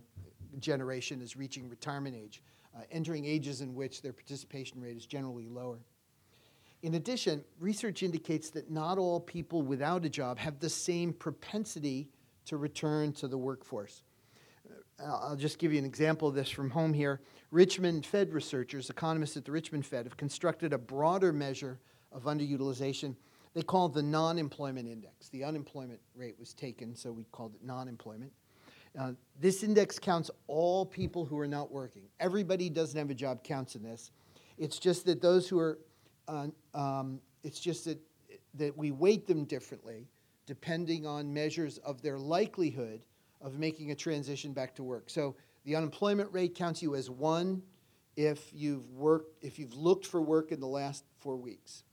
generation 0.59 1.23
is 1.23 1.37
reaching 1.37 1.69
retirement 1.69 2.15
age, 2.15 2.43
entering 2.91 3.25
ages 3.25 3.61
in 3.63 3.75
which 3.75 4.03
their 4.03 4.13
participation 4.13 4.81
rate 4.81 4.97
is 4.97 5.07
generally 5.07 5.47
lower. 5.47 5.79
In 6.83 6.95
addition, 6.95 7.45
research 7.61 8.03
indicates 8.03 8.51
that 8.51 8.71
not 8.71 8.99
all 8.99 9.21
people 9.21 9.63
without 9.63 10.05
a 10.05 10.09
job 10.09 10.37
have 10.39 10.59
the 10.59 10.69
same 10.69 11.13
propensity 11.13 12.11
to 12.47 12.57
return 12.57 13.13
to 13.15 13.29
the 13.29 13.39
workforce. 13.39 14.03
I'll 15.05 15.37
just 15.37 15.59
give 15.59 15.73
you 15.73 15.79
an 15.79 15.85
example 15.85 16.29
of 16.29 16.35
this 16.35 16.49
from 16.49 16.71
home 16.71 16.93
here. 16.93 17.21
Richmond 17.51 18.07
Fed 18.07 18.33
researchers, 18.33 18.89
economists 18.89 19.37
at 19.37 19.45
the 19.45 19.53
Richmond 19.53 19.85
Fed, 19.85 20.07
have 20.07 20.17
constructed 20.17 20.73
a 20.73 20.79
broader 20.79 21.33
measure 21.33 21.81
of 22.13 22.25
underutilization. 22.25 23.17
They 23.55 23.63
call 23.63 23.87
it 23.87 23.95
the 23.95 24.03
non 24.03 24.39
employment 24.39 24.89
index. 24.89 25.29
The 25.29 25.45
unemployment 25.45 26.01
rate 26.15 26.37
was 26.39 26.55
taken, 26.55 26.95
so 26.95 27.13
we 27.13 27.25
called 27.33 27.55
it 27.55 27.65
non 27.65 27.89
employment. 27.89 28.33
Uh, 28.99 29.13
this 29.41 29.63
index 29.63 29.99
counts 29.99 30.31
all 30.47 30.85
people 30.85 31.25
who 31.25 31.39
are 31.39 31.49
not 31.49 31.73
working. 31.73 32.03
Everybody 32.21 32.69
doesn't 32.69 32.99
have 32.99 33.11
a 33.11 33.15
job 33.15 33.43
counts 33.43 33.75
in 33.75 33.83
this. 33.83 34.11
It's 34.59 34.79
just 34.79 35.07
that 35.07 35.21
those 35.21 35.49
who 35.49 35.59
are, 35.59 35.79
uh, 36.29 36.49
um, 36.75 37.21
it's 37.43 37.59
just 37.59 37.87
that, 37.87 37.99
that 38.55 38.77
we 38.77 38.91
weight 38.91 39.27
them 39.27 39.45
differently 39.45 40.07
depending 40.47 41.07
on 41.07 41.33
measures 41.33 41.79
of 41.79 42.03
their 42.03 42.19
likelihood 42.19 43.05
of 43.41 43.59
making 43.59 43.91
a 43.91 43.95
transition 43.95 44.53
back 44.53 44.75
to 44.77 44.83
work. 44.83 45.11
So 45.11 45.37
the 45.65 45.77
unemployment 45.77 46.33
rate 46.33 46.55
counts 46.55 46.83
you 46.83 46.95
as 46.95 47.11
one 47.11 47.63
if 48.17 48.51
you've 48.53 48.91
worked 48.93 49.43
if 49.43 49.59
you've 49.59 49.75
looked 49.75 50.07
for 50.07 50.21
work 50.21 50.53
in 50.53 50.61
the 50.61 50.67
last 50.67 51.05
4 51.19 51.37
weeks. 51.37 51.85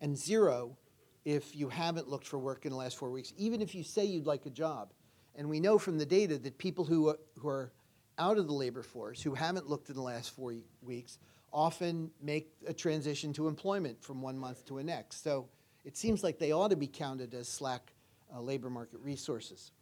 And 0.00 0.16
zero 0.16 0.76
if 1.24 1.54
you 1.54 1.68
haven't 1.68 2.08
looked 2.08 2.26
for 2.26 2.38
work 2.38 2.64
in 2.64 2.70
the 2.70 2.78
last 2.78 2.96
4 2.96 3.10
weeks, 3.10 3.32
even 3.36 3.60
if 3.60 3.74
you 3.74 3.82
say 3.82 4.04
you'd 4.04 4.26
like 4.26 4.46
a 4.46 4.50
job. 4.50 4.92
And 5.34 5.48
we 5.48 5.60
know 5.60 5.78
from 5.78 5.98
the 5.98 6.06
data 6.06 6.38
that 6.38 6.58
people 6.58 6.84
who 6.84 7.14
who 7.38 7.48
are 7.48 7.72
out 8.18 8.38
of 8.38 8.46
the 8.46 8.52
labor 8.52 8.82
force 8.82 9.22
who 9.22 9.34
haven't 9.34 9.68
looked 9.68 9.88
in 9.88 9.94
the 9.94 10.02
last 10.02 10.30
4 10.30 10.54
weeks 10.82 11.18
often 11.52 12.10
make 12.22 12.52
a 12.66 12.74
transition 12.74 13.32
to 13.32 13.48
employment 13.48 14.02
from 14.02 14.22
one 14.22 14.38
month 14.38 14.64
to 14.66 14.76
the 14.76 14.82
next. 14.84 15.22
So 15.22 15.48
it 15.84 15.96
seems 15.96 16.22
like 16.22 16.38
they 16.38 16.52
ought 16.52 16.68
to 16.68 16.76
be 16.76 16.86
counted 16.86 17.34
as 17.34 17.48
slack 17.48 17.92
uh, 18.34 18.40
labor 18.40 18.70
market 18.70 19.00
resources. 19.00 19.72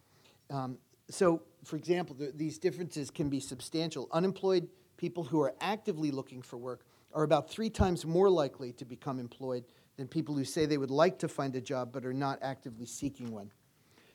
Um, 0.51 0.79
so, 1.11 1.43
for 1.65 1.77
example, 1.77 2.15
the, 2.17 2.33
these 2.35 2.59
differences 2.59 3.11
can 3.11 3.29
be 3.29 3.41
substantial. 3.41 4.09
Unemployed 4.13 4.69
people 4.97 5.25
who 5.25 5.41
are 5.41 5.55
actively 5.61 6.11
looking 6.11 6.43
for 6.43 6.57
work 6.57 6.85
are 7.13 7.23
about 7.23 7.49
three 7.49 7.71
times 7.71 8.05
more 8.05 8.29
likely 8.29 8.73
to 8.73 8.85
become 8.85 9.19
employed 9.19 9.65
than 9.97 10.07
people 10.07 10.35
who 10.35 10.45
say 10.45 10.67
they 10.67 10.79
would 10.79 10.91
like 10.91 11.19
to 11.19 11.29
find 11.29 11.55
a 11.57 11.61
job 11.61 11.91
but 11.93 12.05
are 12.05 12.13
not 12.13 12.39
actively 12.43 12.87
seeking 12.87 13.33
one. 13.33 13.51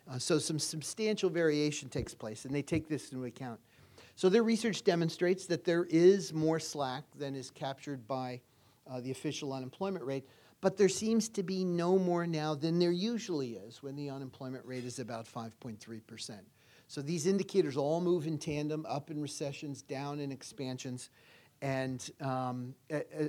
Uh, 0.09 0.17
so, 0.17 0.37
some 0.37 0.59
substantial 0.59 1.29
variation 1.29 1.87
takes 1.87 2.13
place, 2.13 2.45
and 2.45 2.53
they 2.53 2.61
take 2.61 2.87
this 2.87 3.11
into 3.11 3.25
account. 3.25 3.59
So, 4.15 4.29
their 4.29 4.43
research 4.43 4.83
demonstrates 4.83 5.45
that 5.47 5.63
there 5.63 5.85
is 5.89 6.33
more 6.33 6.59
slack 6.59 7.03
than 7.17 7.35
is 7.35 7.51
captured 7.51 8.07
by 8.07 8.41
uh, 8.89 8.99
the 8.99 9.11
official 9.11 9.53
unemployment 9.53 10.03
rate, 10.03 10.25
but 10.61 10.77
there 10.77 10.89
seems 10.89 11.27
to 11.29 11.43
be 11.43 11.65
no 11.65 11.97
more 11.97 12.27
now 12.27 12.53
than 12.53 12.77
there 12.77 12.91
usually 12.91 13.53
is 13.53 13.81
when 13.81 13.95
the 13.95 14.09
unemployment 14.09 14.63
rate 14.65 14.85
is 14.85 14.99
about 14.99 15.25
5.3%. 15.25 16.39
So 16.87 17.01
these 17.01 17.25
indicators 17.25 17.77
all 17.77 17.99
move 17.99 18.27
in 18.27 18.37
tandem, 18.37 18.85
up 18.87 19.09
in 19.09 19.19
recessions, 19.19 19.81
down 19.81 20.19
in 20.19 20.31
expansions. 20.31 21.09
And 21.61 22.07
um, 22.21 22.75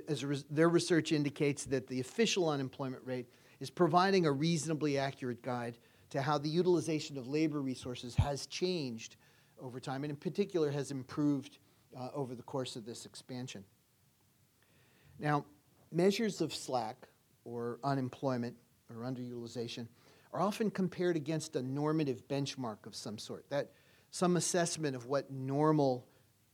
as 0.09 0.25
res- 0.25 0.45
their 0.51 0.68
research 0.68 1.12
indicates 1.12 1.64
that 1.66 1.87
the 1.87 2.01
official 2.01 2.49
unemployment 2.51 3.03
rate 3.07 3.29
is 3.61 3.71
providing 3.71 4.27
a 4.27 4.33
reasonably 4.33 4.99
accurate 4.99 5.42
guide 5.42 5.79
to 6.11 6.21
how 6.21 6.37
the 6.37 6.49
utilization 6.49 7.16
of 7.16 7.29
labor 7.29 7.62
resources 7.62 8.14
has 8.16 8.47
changed 8.47 9.16
over 9.61 9.81
time, 9.81 10.05
and 10.05 10.11
in 10.11 10.16
particular 10.16 10.71
has 10.71 10.90
improved 10.90 11.59
uh, 11.97 12.09
over 12.14 12.35
the 12.35 12.42
course 12.42 12.77
of 12.77 12.85
this 12.85 13.07
expansion. 13.07 13.64
Now, 15.18 15.45
measures 15.92 16.40
of 16.40 16.53
slack 16.55 17.07
or 17.44 17.78
unemployment 17.85 18.57
or 18.90 19.02
underutilization 19.02 19.87
are 20.33 20.40
often 20.40 20.70
compared 20.70 21.16
against 21.16 21.57
a 21.57 21.62
normative 21.62 22.26
benchmark 22.28 22.87
of 22.87 22.94
some 22.94 23.18
sort, 23.18 23.44
that 23.50 23.72
some 24.11 24.37
assessment 24.37 24.96
of 24.96 25.07
what 25.07 25.31
normal 25.31 26.07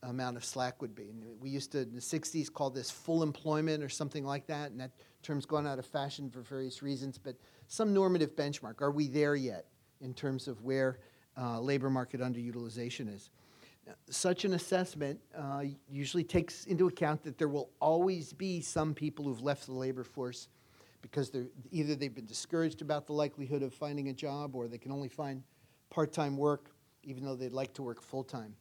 amount 0.02 0.36
of 0.36 0.44
slack 0.44 0.80
would 0.80 0.94
be. 0.94 1.10
And 1.10 1.24
we 1.40 1.50
used 1.50 1.72
to, 1.72 1.80
in 1.80 1.94
the 1.94 2.00
60s, 2.00 2.52
call 2.52 2.70
this 2.70 2.90
full 2.90 3.22
employment 3.22 3.82
or 3.82 3.88
something 3.88 4.24
like 4.24 4.46
that, 4.46 4.70
and 4.70 4.80
that 4.80 4.92
term's 5.22 5.46
gone 5.46 5.66
out 5.66 5.78
of 5.78 5.86
fashion 5.86 6.30
for 6.30 6.40
various 6.40 6.82
reasons, 6.82 7.18
but 7.18 7.36
some 7.66 7.92
normative 7.92 8.34
benchmark. 8.36 8.80
Are 8.80 8.90
we 8.90 9.08
there 9.08 9.36
yet 9.36 9.66
in 10.00 10.14
terms 10.14 10.48
of 10.48 10.62
where 10.62 10.98
uh, 11.36 11.60
labor 11.60 11.90
market 11.90 12.20
underutilization 12.20 13.12
is? 13.12 13.30
such 14.10 14.44
an 14.44 14.54
assessment 14.54 15.18
uh, 15.36 15.62
usually 15.88 16.24
takes 16.24 16.64
into 16.66 16.88
account 16.88 17.22
that 17.22 17.38
there 17.38 17.48
will 17.48 17.70
always 17.80 18.32
be 18.32 18.60
some 18.60 18.94
people 18.94 19.24
who've 19.24 19.42
left 19.42 19.66
the 19.66 19.72
labor 19.72 20.04
force 20.04 20.48
because 21.02 21.30
they're 21.30 21.46
either 21.70 21.94
they've 21.94 22.14
been 22.14 22.26
discouraged 22.26 22.82
about 22.82 23.06
the 23.06 23.12
likelihood 23.12 23.62
of 23.62 23.72
finding 23.72 24.08
a 24.08 24.12
job 24.12 24.54
or 24.54 24.68
they 24.68 24.78
can 24.78 24.92
only 24.92 25.08
find 25.08 25.42
part-time 25.90 26.36
work 26.36 26.70
even 27.02 27.24
though 27.24 27.36
they'd 27.36 27.52
like 27.52 27.72
to 27.74 27.82
work 27.82 28.02
full-time. 28.02 28.54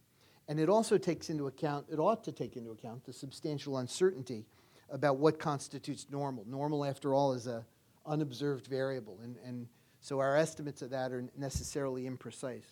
And 0.47 0.59
it 0.59 0.69
also 0.69 0.97
takes 0.97 1.29
into 1.29 1.47
account, 1.47 1.87
it 1.91 1.99
ought 1.99 2.23
to 2.23 2.31
take 2.31 2.55
into 2.55 2.71
account 2.71 3.03
the 3.03 3.11
substantial 3.11 3.77
uncertainty 3.77 4.45
about 4.89 5.17
what 5.17 5.39
constitutes 5.39 6.07
normal. 6.09 6.45
Normal, 6.47 6.85
after 6.85 7.13
all, 7.13 7.33
is 7.33 7.47
a 7.47 7.65
unobserved 8.05 8.67
variable, 8.67 9.19
and, 9.21 9.35
and 9.45 9.67
so 9.99 10.19
our 10.19 10.37
estimates 10.37 10.81
of 10.81 10.89
that 10.91 11.11
are 11.11 11.25
necessarily 11.35 12.09
imprecise. 12.09 12.71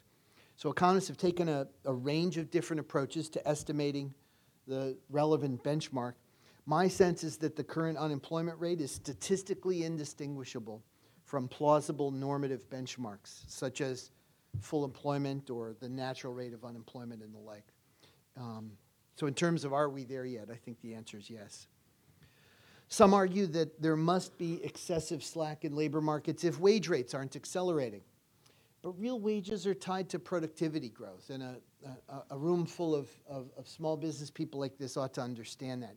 So 0.56 0.69
economists 0.69 1.10
have 1.10 1.17
taken 1.17 1.49
a, 1.49 1.67
a 1.84 1.93
range 1.93 2.38
of 2.38 2.49
different 2.49 2.80
approaches 2.80 3.30
to 3.32 3.45
estimating 3.45 4.13
the 4.67 4.97
relevant 5.10 5.62
benchmark. 5.62 6.13
My 6.65 6.88
sense 6.88 7.23
is 7.23 7.38
that 7.38 7.56
the 7.56 7.63
current 7.63 7.97
unemployment 7.97 8.60
rate 8.60 8.82
is 8.82 8.91
statistically 8.91 9.84
indistinguishable 9.84 10.82
from 11.23 11.47
plausible 11.47 12.12
normative 12.12 12.69
benchmarks, 12.69 13.43
such 13.47 13.82
as 13.82 14.12
full 14.62 14.86
employment 14.86 15.49
or 15.49 15.75
the 15.80 15.89
natural 15.89 16.34
rate 16.34 16.54
of 16.54 16.63
unemployment 16.63 17.21
and 17.21 17.34
the 17.34 17.39
like. 17.39 17.65
Um, 18.38 18.71
so, 19.15 19.28
in 19.28 19.34
terms 19.34 19.63
of 19.63 19.73
are 19.73 19.89
we 19.89 20.04
there 20.04 20.25
yet, 20.25 20.49
I 20.51 20.56
think 20.56 20.82
the 20.82 20.93
answer 20.93 21.17
is 21.17 21.30
yes. 21.30 21.67
Some 22.88 23.13
argue 23.13 23.47
that 23.47 23.82
there 23.82 23.95
must 23.95 24.38
be 24.38 24.63
excessive 24.63 25.23
slack 25.23 25.65
in 25.65 25.75
labor 25.75 26.01
markets 26.01 26.43
if 26.43 26.60
wage 26.60 26.88
rates 26.88 27.13
aren't 27.13 27.36
accelerating. 27.36 28.01
But 28.82 28.91
real 28.99 29.19
wages 29.19 29.65
are 29.65 29.73
tied 29.73 30.10
to 30.10 30.19
productivity 30.19 30.89
growth, 30.89 31.32
and 31.32 31.41
a, 31.41 31.56
a, 32.08 32.23
a 32.32 32.38
room 32.38 32.67
full 32.67 32.93
of, 32.93 33.10
of, 33.28 33.49
of, 33.58 33.67
small 33.67 33.97
business 33.97 34.30
people 34.30 34.60
like 34.60 34.78
this 34.78 34.95
ought 34.95 35.12
to 35.15 35.21
understand 35.21 35.82
that. 35.82 35.95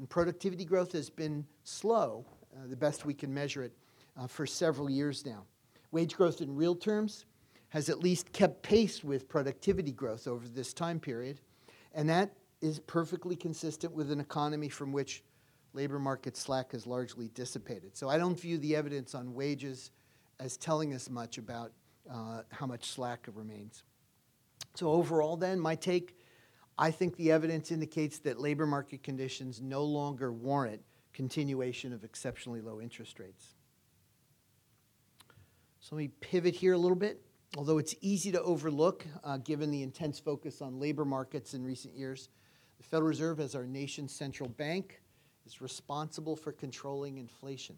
And 0.00 0.08
productivity 0.08 0.64
growth 0.64 0.92
has 0.92 1.10
been 1.10 1.44
slow, 1.62 2.24
uh, 2.56 2.66
the 2.66 2.74
best 2.74 3.04
we 3.04 3.12
can 3.12 3.32
measure 3.32 3.62
it, 3.62 3.72
uh, 4.16 4.26
for 4.26 4.46
several 4.46 4.88
years 4.88 5.26
now. 5.26 5.44
Wage 5.92 6.16
growth 6.16 6.40
in 6.40 6.56
real 6.56 6.74
terms 6.74 7.26
has 7.68 7.90
at 7.90 7.98
least 7.98 8.32
kept 8.32 8.62
pace 8.62 9.04
with 9.04 9.28
productivity 9.28 9.92
growth 9.92 10.26
over 10.26 10.48
this 10.48 10.72
time 10.72 11.00
period, 11.00 11.42
and 11.92 12.08
that 12.08 12.32
is 12.62 12.80
perfectly 12.80 13.36
consistent 13.36 13.92
with 13.92 14.10
an 14.10 14.20
economy 14.20 14.70
from 14.70 14.90
which 14.90 15.22
labor 15.74 15.98
market 15.98 16.34
slack 16.34 16.72
has 16.72 16.86
largely 16.86 17.28
dissipated. 17.34 17.94
So 17.94 18.08
I 18.08 18.16
don't 18.16 18.40
view 18.40 18.56
the 18.56 18.74
evidence 18.74 19.14
on 19.14 19.34
wages 19.34 19.90
as 20.38 20.56
telling 20.56 20.94
us 20.94 21.10
much 21.10 21.36
about 21.36 21.72
uh, 22.10 22.40
how 22.50 22.64
much 22.64 22.86
slack 22.86 23.28
remains. 23.34 23.84
So, 24.76 24.88
overall, 24.88 25.36
then, 25.36 25.60
my 25.60 25.74
take 25.74 26.16
I 26.80 26.90
think 26.90 27.16
the 27.16 27.30
evidence 27.30 27.70
indicates 27.70 28.20
that 28.20 28.40
labor 28.40 28.66
market 28.66 29.02
conditions 29.02 29.60
no 29.60 29.84
longer 29.84 30.32
warrant 30.32 30.80
continuation 31.12 31.92
of 31.92 32.04
exceptionally 32.04 32.62
low 32.62 32.80
interest 32.80 33.20
rates. 33.20 33.54
So, 35.80 35.94
let 35.94 36.00
me 36.00 36.08
pivot 36.20 36.54
here 36.54 36.72
a 36.72 36.78
little 36.78 36.96
bit. 36.96 37.20
Although 37.58 37.76
it's 37.76 37.94
easy 38.00 38.32
to 38.32 38.40
overlook 38.40 39.04
uh, 39.24 39.36
given 39.38 39.70
the 39.70 39.82
intense 39.82 40.18
focus 40.18 40.62
on 40.62 40.80
labor 40.80 41.04
markets 41.04 41.52
in 41.52 41.64
recent 41.64 41.94
years, 41.94 42.30
the 42.78 42.84
Federal 42.84 43.08
Reserve, 43.08 43.40
as 43.40 43.54
our 43.54 43.66
nation's 43.66 44.14
central 44.14 44.48
bank, 44.48 45.02
is 45.46 45.60
responsible 45.60 46.34
for 46.34 46.50
controlling 46.50 47.18
inflation. 47.18 47.76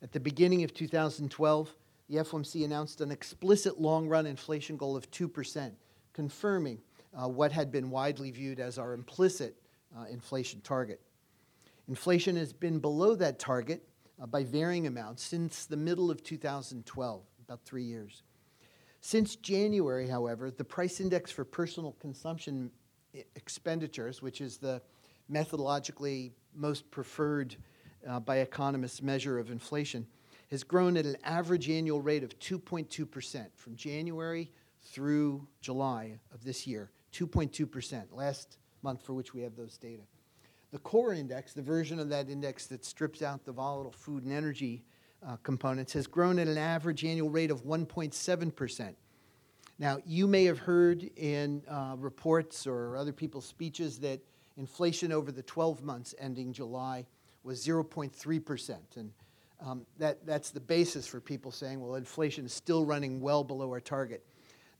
At 0.00 0.12
the 0.12 0.20
beginning 0.20 0.62
of 0.62 0.72
2012, 0.72 1.74
the 2.08 2.16
FOMC 2.18 2.64
announced 2.64 3.00
an 3.00 3.10
explicit 3.10 3.80
long 3.80 4.06
run 4.06 4.26
inflation 4.26 4.76
goal 4.76 4.94
of 4.94 5.10
2%, 5.10 5.72
confirming 6.12 6.78
uh, 7.14 7.28
what 7.28 7.52
had 7.52 7.70
been 7.70 7.90
widely 7.90 8.30
viewed 8.30 8.60
as 8.60 8.78
our 8.78 8.92
implicit 8.92 9.56
uh, 9.96 10.04
inflation 10.10 10.60
target. 10.60 11.00
Inflation 11.88 12.36
has 12.36 12.52
been 12.52 12.78
below 12.78 13.14
that 13.14 13.38
target 13.38 13.82
uh, 14.20 14.26
by 14.26 14.44
varying 14.44 14.86
amounts 14.86 15.22
since 15.22 15.66
the 15.66 15.76
middle 15.76 16.10
of 16.10 16.22
2012, 16.22 17.22
about 17.46 17.64
three 17.64 17.84
years. 17.84 18.22
Since 19.00 19.36
January, 19.36 20.08
however, 20.08 20.50
the 20.50 20.64
price 20.64 21.00
index 21.00 21.30
for 21.30 21.44
personal 21.44 21.92
consumption 22.00 22.70
expenditures, 23.34 24.20
which 24.20 24.40
is 24.40 24.56
the 24.56 24.82
methodologically 25.30 26.32
most 26.54 26.90
preferred 26.90 27.56
uh, 28.08 28.20
by 28.20 28.38
economists 28.38 29.02
measure 29.02 29.38
of 29.38 29.50
inflation, 29.50 30.06
has 30.50 30.62
grown 30.62 30.96
at 30.96 31.06
an 31.06 31.16
average 31.24 31.68
annual 31.68 32.00
rate 32.00 32.22
of 32.22 32.38
2.2% 32.38 33.46
from 33.54 33.76
January 33.76 34.50
through 34.82 35.46
July 35.60 36.18
of 36.32 36.44
this 36.44 36.66
year. 36.66 36.90
2.2%, 37.16 38.04
last 38.12 38.58
month 38.82 39.02
for 39.02 39.14
which 39.14 39.32
we 39.32 39.40
have 39.40 39.56
those 39.56 39.78
data. 39.78 40.02
The 40.70 40.78
core 40.80 41.14
index, 41.14 41.54
the 41.54 41.62
version 41.62 41.98
of 41.98 42.10
that 42.10 42.28
index 42.28 42.66
that 42.66 42.84
strips 42.84 43.22
out 43.22 43.44
the 43.44 43.52
volatile 43.52 43.92
food 43.92 44.24
and 44.24 44.32
energy 44.32 44.84
uh, 45.26 45.36
components, 45.42 45.94
has 45.94 46.06
grown 46.06 46.38
at 46.38 46.46
an 46.46 46.58
average 46.58 47.04
annual 47.04 47.30
rate 47.30 47.50
of 47.50 47.64
1.7%. 47.64 48.94
Now, 49.78 49.98
you 50.04 50.26
may 50.26 50.44
have 50.44 50.58
heard 50.58 51.08
in 51.16 51.62
uh, 51.68 51.96
reports 51.98 52.66
or 52.66 52.96
other 52.96 53.12
people's 53.12 53.46
speeches 53.46 53.98
that 54.00 54.20
inflation 54.58 55.12
over 55.12 55.32
the 55.32 55.42
12 55.42 55.82
months 55.82 56.14
ending 56.18 56.52
July 56.52 57.06
was 57.44 57.64
0.3%. 57.64 58.76
And 58.96 59.12
um, 59.64 59.86
that, 59.98 60.26
that's 60.26 60.50
the 60.50 60.60
basis 60.60 61.06
for 61.06 61.20
people 61.20 61.50
saying, 61.50 61.80
well, 61.80 61.94
inflation 61.94 62.44
is 62.44 62.52
still 62.52 62.84
running 62.84 63.20
well 63.20 63.44
below 63.44 63.70
our 63.70 63.80
target. 63.80 64.24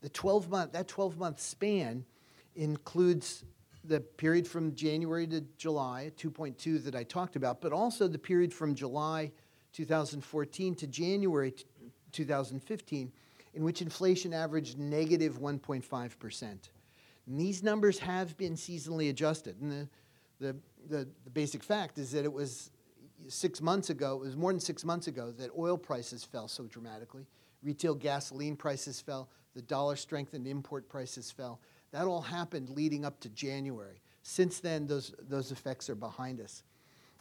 The 0.03 0.09
12 0.11 0.51
month, 0.51 0.73
that 0.73 0.89
12 0.89 1.17
month 1.17 1.41
span 1.41 2.05
includes 2.57 3.45
the 3.85 4.01
period 4.01 4.47
from 4.47 4.75
January 4.75 5.27
to 5.29 5.43
July, 5.57 6.11
2.2 6.17 6.83
that 6.85 6.95
I 6.95 7.05
talked 7.05 7.37
about, 7.37 7.61
but 7.61 7.73
also 7.73 8.09
the 8.09 8.19
period 8.19 8.53
from 8.53 8.75
July 8.75 9.31
2014 9.73 10.75
to 10.75 10.87
January 10.87 11.55
2015, 12.13 13.13
in 13.55 13.65
which 13.65 13.83
inflation 13.83 14.33
averaged 14.33 14.79
negative 14.79 15.39
1.5%. 15.39 16.43
And 17.27 17.41
these 17.41 17.63
numbers 17.63 17.99
have 17.99 18.37
been 18.37 18.55
seasonally 18.55 19.11
adjusted. 19.11 19.61
And 19.61 19.71
the, 19.71 19.89
the, 20.39 20.57
the, 20.89 21.09
the 21.25 21.31
basic 21.31 21.63
fact 21.63 21.99
is 21.99 22.13
that 22.13 22.25
it 22.25 22.33
was 22.33 22.71
six 23.29 23.61
months 23.61 23.91
ago, 23.91 24.15
it 24.15 24.27
was 24.27 24.37
more 24.37 24.53
than 24.53 24.61
six 24.61 24.85
months 24.85 25.09
ago, 25.09 25.33
that 25.33 25.51
oil 25.59 25.77
prices 25.77 26.25
fell 26.25 26.49
so 26.49 26.65
dramatically. 26.65 27.27
Retail 27.63 27.95
gasoline 27.95 28.57
prices 28.57 29.01
fell, 29.01 29.29
the 29.55 29.63
dollar 29.63 29.97
strengthened, 29.97 30.47
import 30.47 30.89
prices 30.89 31.31
fell. 31.31 31.61
That 31.93 32.07
all 32.07 32.21
happened 32.21 32.71
leading 32.71 33.05
up 33.05 33.21
to 33.21 33.29
January. 33.31 34.01
Since 34.23 34.61
then, 34.61 34.87
those, 34.87 35.15
those 35.29 35.53
effects 35.53 35.89
are 35.89 35.95
behind 35.95 36.41
us. 36.41 36.63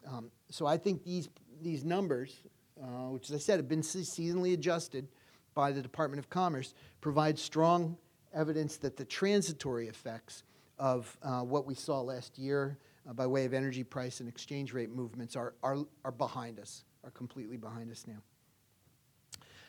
Um, 0.08 0.32
so 0.50 0.66
I 0.66 0.78
think 0.78 1.04
these, 1.04 1.30
these 1.62 1.84
numbers, 1.84 2.42
uh, 2.82 3.10
which 3.10 3.30
as 3.30 3.36
I 3.36 3.40
said 3.40 3.58
have 3.58 3.68
been 3.68 3.82
seasonally 3.82 4.54
adjusted 4.54 5.08
by 5.54 5.72
the 5.72 5.82
Department 5.82 6.20
of 6.20 6.30
Commerce, 6.30 6.74
provide 7.02 7.40
strong 7.40 7.98
evidence 8.34 8.78
that 8.78 8.98
the 8.98 9.06
transitory 9.06 9.88
effects 9.88 10.44
of 10.78 11.18
uh, 11.24 11.42
what 11.42 11.66
we 11.66 11.74
saw 11.74 12.02
last 12.02 12.38
year 12.38 12.78
uh, 13.10 13.14
by 13.14 13.26
way 13.26 13.46
of 13.46 13.54
energy 13.54 13.84
price 13.84 14.20
and 14.20 14.28
exchange 14.28 14.74
rate 14.74 14.90
movements 14.90 15.36
are, 15.36 15.54
are, 15.64 15.78
are 16.04 16.12
behind 16.12 16.60
us, 16.60 16.84
are 17.04 17.12
completely 17.12 17.58
behind 17.58 17.90
us 17.92 18.06
now. 18.08 18.22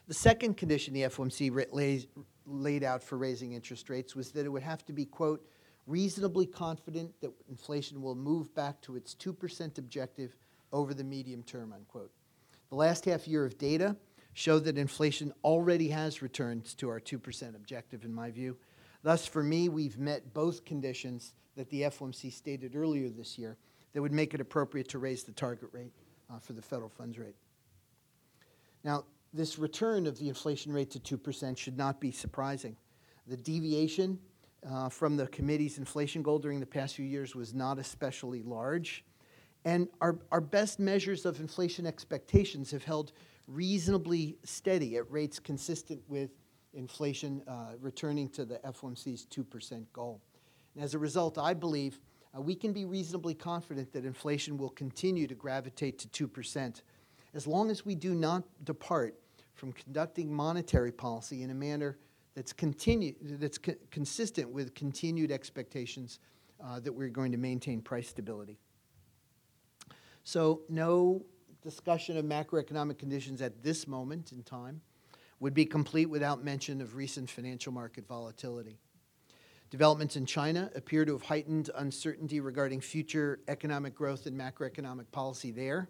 The 0.09 0.15
second 0.15 0.57
condition 0.57 0.95
the 0.95 1.03
FOMC 1.03 1.67
lays, 1.73 2.07
laid 2.47 2.85
out 2.85 3.03
for 3.03 3.19
raising 3.19 3.53
interest 3.53 3.91
rates 3.91 4.15
was 4.15 4.31
that 4.33 4.47
it 4.47 4.49
would 4.49 4.63
have 4.63 4.85
to 4.87 4.93
be, 4.93 5.05
quote, 5.05 5.47
reasonably 5.87 6.47
confident 6.47 7.13
that 7.21 7.33
inflation 7.49 8.03
will 8.03 8.15
move 8.15 8.55
back 8.55 8.81
to 8.83 8.97
its 8.97 9.15
2% 9.15 9.79
objective 9.79 10.37
over 10.73 10.95
the 10.95 11.05
medium 11.05 11.43
term, 11.43 11.73
unquote. 11.73 12.11
The 12.71 12.77
last 12.77 13.05
half 13.05 13.29
year 13.29 13.45
of 13.45 13.57
data 13.59 13.97
showed 14.35 14.65
that 14.65 14.77
inflation 14.77 15.33
already 15.45 15.89
has 15.89 16.23
returned 16.23 16.65
to 16.79 16.89
our 16.89 17.01
2% 17.01 17.55
objective, 17.55 18.05
in 18.05 18.13
my 18.13 18.31
view. 18.31 18.57
Thus, 19.03 19.27
for 19.27 19.43
me, 19.43 19.69
we've 19.69 19.99
met 19.99 20.35
both 20.35 20.65
conditions 20.65 21.33
that 21.57 21.71
the 21.71 21.83
FOMC 21.83 22.33
stated 22.33 22.75
earlier 22.75 23.09
this 23.09 23.39
year 23.39 23.57
that 23.93 24.03
would 24.03 24.13
make 24.13 24.35
it 24.35 24.41
appropriate 24.41 24.89
to 24.89 24.99
raise 24.99 25.23
the 25.23 25.33
target 25.33 25.69
rate 25.73 25.93
uh, 26.31 26.39
for 26.39 26.53
the 26.53 26.61
federal 26.61 26.91
funds 26.91 27.19
rate. 27.19 27.37
Now, 28.85 29.05
this 29.33 29.59
return 29.59 30.07
of 30.07 30.19
the 30.19 30.29
inflation 30.29 30.73
rate 30.73 30.91
to 30.91 31.19
2% 31.19 31.57
should 31.57 31.77
not 31.77 32.01
be 32.01 32.11
surprising. 32.11 32.77
The 33.27 33.37
deviation 33.37 34.19
uh, 34.69 34.89
from 34.89 35.17
the 35.17 35.27
committee's 35.29 35.79
inflation 35.79 36.23
goal 36.23 36.39
during 36.39 36.61
the 36.61 36.67
past 36.67 36.95
few 36.95 37.05
years 37.05 37.35
was 37.35 37.55
not 37.55 37.79
especially 37.79 38.43
large. 38.43 39.05
And 39.65 39.89
our, 40.01 40.19
our 40.31 40.41
best 40.41 40.79
measures 40.79 41.27
of 41.27 41.41
inflation 41.41 41.87
expectations 41.87 42.71
have 42.71 42.85
held 42.85 43.12
reasonably 43.49 44.39
steady 44.45 44.97
at 44.97 45.11
rates 45.11 45.39
consistent 45.39 46.01
with 46.09 46.31
inflation 46.75 47.43
uh, 47.47 47.73
returning 47.81 48.29
to 48.31 48.45
the 48.45 48.59
FOMC's 48.59 49.27
2% 49.27 49.85
goal. 49.93 50.21
And 50.75 50.85
as 50.85 50.95
a 50.95 50.99
result, 50.99 51.39
I 51.39 51.55
believe 51.55 52.01
uh, 52.37 52.41
we 52.41 52.55
can 52.55 52.73
be 52.73 52.85
reasonably 52.85 53.35
confident 53.35 53.93
that 53.93 54.05
inflation 54.05 54.59
will 54.59 54.71
continue 54.71 55.27
to 55.27 55.35
gravitate 55.35 55.99
to 55.99 56.29
2% 56.29 56.83
as 57.35 57.47
long 57.47 57.71
as 57.71 57.85
we 57.85 57.95
do 57.95 58.15
not 58.15 58.45
depart 58.65 59.15
from 59.55 59.73
conducting 59.73 60.33
monetary 60.33 60.93
policy 60.93 61.43
in 61.43 61.51
a 61.51 61.55
manner 61.55 61.97
that's, 62.35 62.53
continue, 62.53 63.15
that's 63.23 63.59
co- 63.59 63.75
consistent 63.91 64.51
with 64.51 64.75
continued 64.75 65.33
expectations 65.33 66.19
uh, 66.62 66.79
that 66.81 66.93
we're 66.93 67.09
going 67.09 67.33
to 67.33 67.39
maintain 67.39 67.81
price 67.81 68.09
stability. 68.09 68.59
So, 70.25 70.62
no 70.69 71.25
discussion 71.62 72.17
of 72.17 72.25
macroeconomic 72.25 72.99
conditions 72.99 73.41
at 73.41 73.62
this 73.62 73.89
moment 73.89 74.33
in 74.33 74.43
time 74.43 74.81
would 75.41 75.55
be 75.55 75.65
complete 75.65 76.07
without 76.07 76.45
mention 76.45 76.81
of 76.81 76.95
recent 76.95 77.31
financial 77.31 77.73
market 77.73 78.07
volatility. 78.07 78.79
Developments 79.71 80.17
in 80.17 80.27
China 80.27 80.71
appear 80.75 81.05
to 81.05 81.12
have 81.12 81.23
heightened 81.23 81.71
uncertainty 81.75 82.41
regarding 82.41 82.81
future 82.81 83.41
economic 83.49 83.95
growth 83.95 84.27
and 84.27 84.39
macroeconomic 84.39 85.11
policy 85.11 85.51
there, 85.51 85.89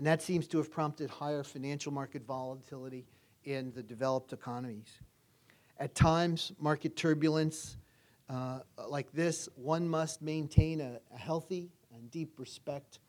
and 0.00 0.06
that 0.06 0.22
seems 0.22 0.46
to 0.46 0.56
have 0.56 0.70
prompted 0.70 1.10
higher 1.10 1.42
financial 1.42 1.92
market 1.92 2.22
volatility 2.26 3.04
in 3.44 3.70
the 3.72 3.82
developed 3.82 4.32
economies. 4.32 4.88
At 5.78 5.94
times, 5.94 6.52
market 6.58 6.96
turbulence 6.96 7.76
uh, 8.30 8.60
like 8.88 9.12
this, 9.12 9.46
one 9.56 9.86
must 9.86 10.22
maintain 10.22 10.80
a, 10.80 11.00
a 11.14 11.18
healthy 11.18 11.68
and 11.94 12.10
deep 12.10 12.38
respect 12.38 13.00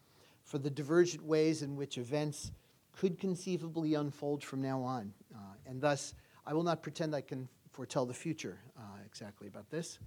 for 0.44 0.58
the 0.58 0.70
divergent 0.70 1.24
ways 1.24 1.62
in 1.62 1.78
which 1.78 1.98
events 1.98 2.52
could 2.92 3.18
conceivably 3.18 3.94
unfold 3.94 4.44
from 4.44 4.62
now 4.62 4.82
on. 4.82 5.14
Uh, 5.34 5.38
and 5.68 5.80
thus, 5.80 6.14
I 6.46 6.54
will 6.54 6.64
not 6.64 6.84
pretend 6.84 7.16
I 7.16 7.22
can 7.22 7.48
foretell 7.72 8.06
the 8.06 8.14
future 8.14 8.60
uh, 8.78 8.82
exactly 9.06 9.48
about 9.48 9.70
this. 9.70 9.98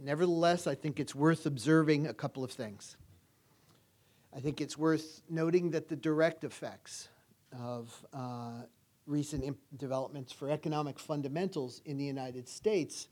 Nevertheless, 0.00 0.66
I 0.66 0.74
think 0.74 1.00
it's 1.00 1.14
worth 1.14 1.44
observing 1.44 2.06
a 2.06 2.14
couple 2.14 2.42
of 2.42 2.50
things. 2.50 2.96
I 4.36 4.40
think 4.40 4.60
it's 4.60 4.76
worth 4.76 5.22
noting 5.30 5.70
that 5.70 5.88
the 5.88 5.96
direct 5.96 6.44
effects 6.44 7.08
of 7.58 8.06
uh, 8.12 8.64
recent 9.06 9.42
imp- 9.42 9.58
developments 9.78 10.30
for 10.30 10.50
economic 10.50 10.98
fundamentals 10.98 11.80
in 11.86 11.96
the 11.96 12.04
United 12.04 12.46
States 12.46 13.08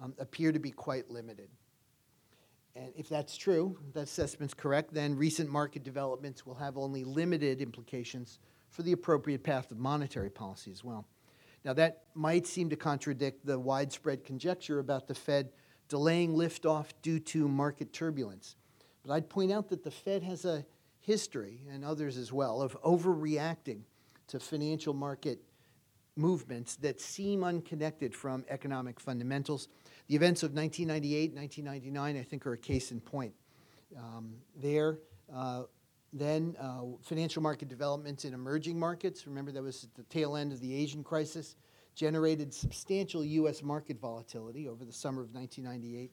um, 0.00 0.14
appear 0.20 0.52
to 0.52 0.60
be 0.60 0.70
quite 0.70 1.10
limited. 1.10 1.48
And 2.76 2.92
if 2.96 3.08
that's 3.08 3.36
true, 3.36 3.76
that 3.94 4.02
assessment's 4.02 4.54
correct, 4.54 4.94
then 4.94 5.16
recent 5.16 5.50
market 5.50 5.82
developments 5.82 6.46
will 6.46 6.54
have 6.54 6.78
only 6.78 7.02
limited 7.02 7.60
implications 7.60 8.38
for 8.70 8.82
the 8.82 8.92
appropriate 8.92 9.42
path 9.42 9.72
of 9.72 9.78
monetary 9.78 10.30
policy 10.30 10.70
as 10.70 10.84
well. 10.84 11.04
Now, 11.64 11.72
that 11.72 12.04
might 12.14 12.46
seem 12.46 12.70
to 12.70 12.76
contradict 12.76 13.44
the 13.44 13.58
widespread 13.58 14.24
conjecture 14.24 14.78
about 14.78 15.08
the 15.08 15.14
Fed 15.14 15.50
delaying 15.88 16.34
liftoff 16.34 16.86
due 17.02 17.18
to 17.18 17.48
market 17.48 17.92
turbulence. 17.92 18.54
But 19.08 19.14
I'd 19.14 19.30
point 19.30 19.50
out 19.50 19.70
that 19.70 19.84
the 19.84 19.90
Fed 19.90 20.22
has 20.22 20.44
a 20.44 20.66
history, 21.00 21.62
and 21.72 21.82
others 21.82 22.18
as 22.18 22.30
well, 22.30 22.60
of 22.60 22.76
overreacting 22.82 23.80
to 24.26 24.38
financial 24.38 24.92
market 24.92 25.40
movements 26.14 26.76
that 26.76 27.00
seem 27.00 27.42
unconnected 27.42 28.14
from 28.14 28.44
economic 28.50 29.00
fundamentals. 29.00 29.68
The 30.08 30.14
events 30.14 30.42
of 30.42 30.52
1998, 30.52 31.34
1999, 31.34 32.18
I 32.18 32.22
think, 32.22 32.46
are 32.46 32.52
a 32.52 32.58
case 32.58 32.92
in 32.92 33.00
point. 33.00 33.32
Um, 33.96 34.34
there, 34.54 34.98
uh, 35.34 35.62
then 36.12 36.54
uh, 36.60 36.82
financial 37.00 37.42
market 37.42 37.68
developments 37.68 38.26
in 38.26 38.34
emerging 38.34 38.78
markets, 38.78 39.26
remember 39.26 39.52
that 39.52 39.62
was 39.62 39.84
at 39.84 39.94
the 39.94 40.02
tail 40.02 40.36
end 40.36 40.52
of 40.52 40.60
the 40.60 40.74
Asian 40.74 41.02
crisis, 41.02 41.56
generated 41.94 42.52
substantial 42.52 43.24
U.S. 43.24 43.62
market 43.62 43.98
volatility 43.98 44.68
over 44.68 44.84
the 44.84 44.92
summer 44.92 45.22
of 45.22 45.32
1998, 45.32 46.12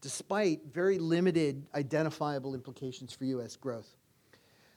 despite 0.00 0.60
very 0.72 0.98
limited 0.98 1.66
identifiable 1.74 2.54
implications 2.54 3.12
for 3.12 3.24
U.S. 3.24 3.56
growth. 3.56 3.96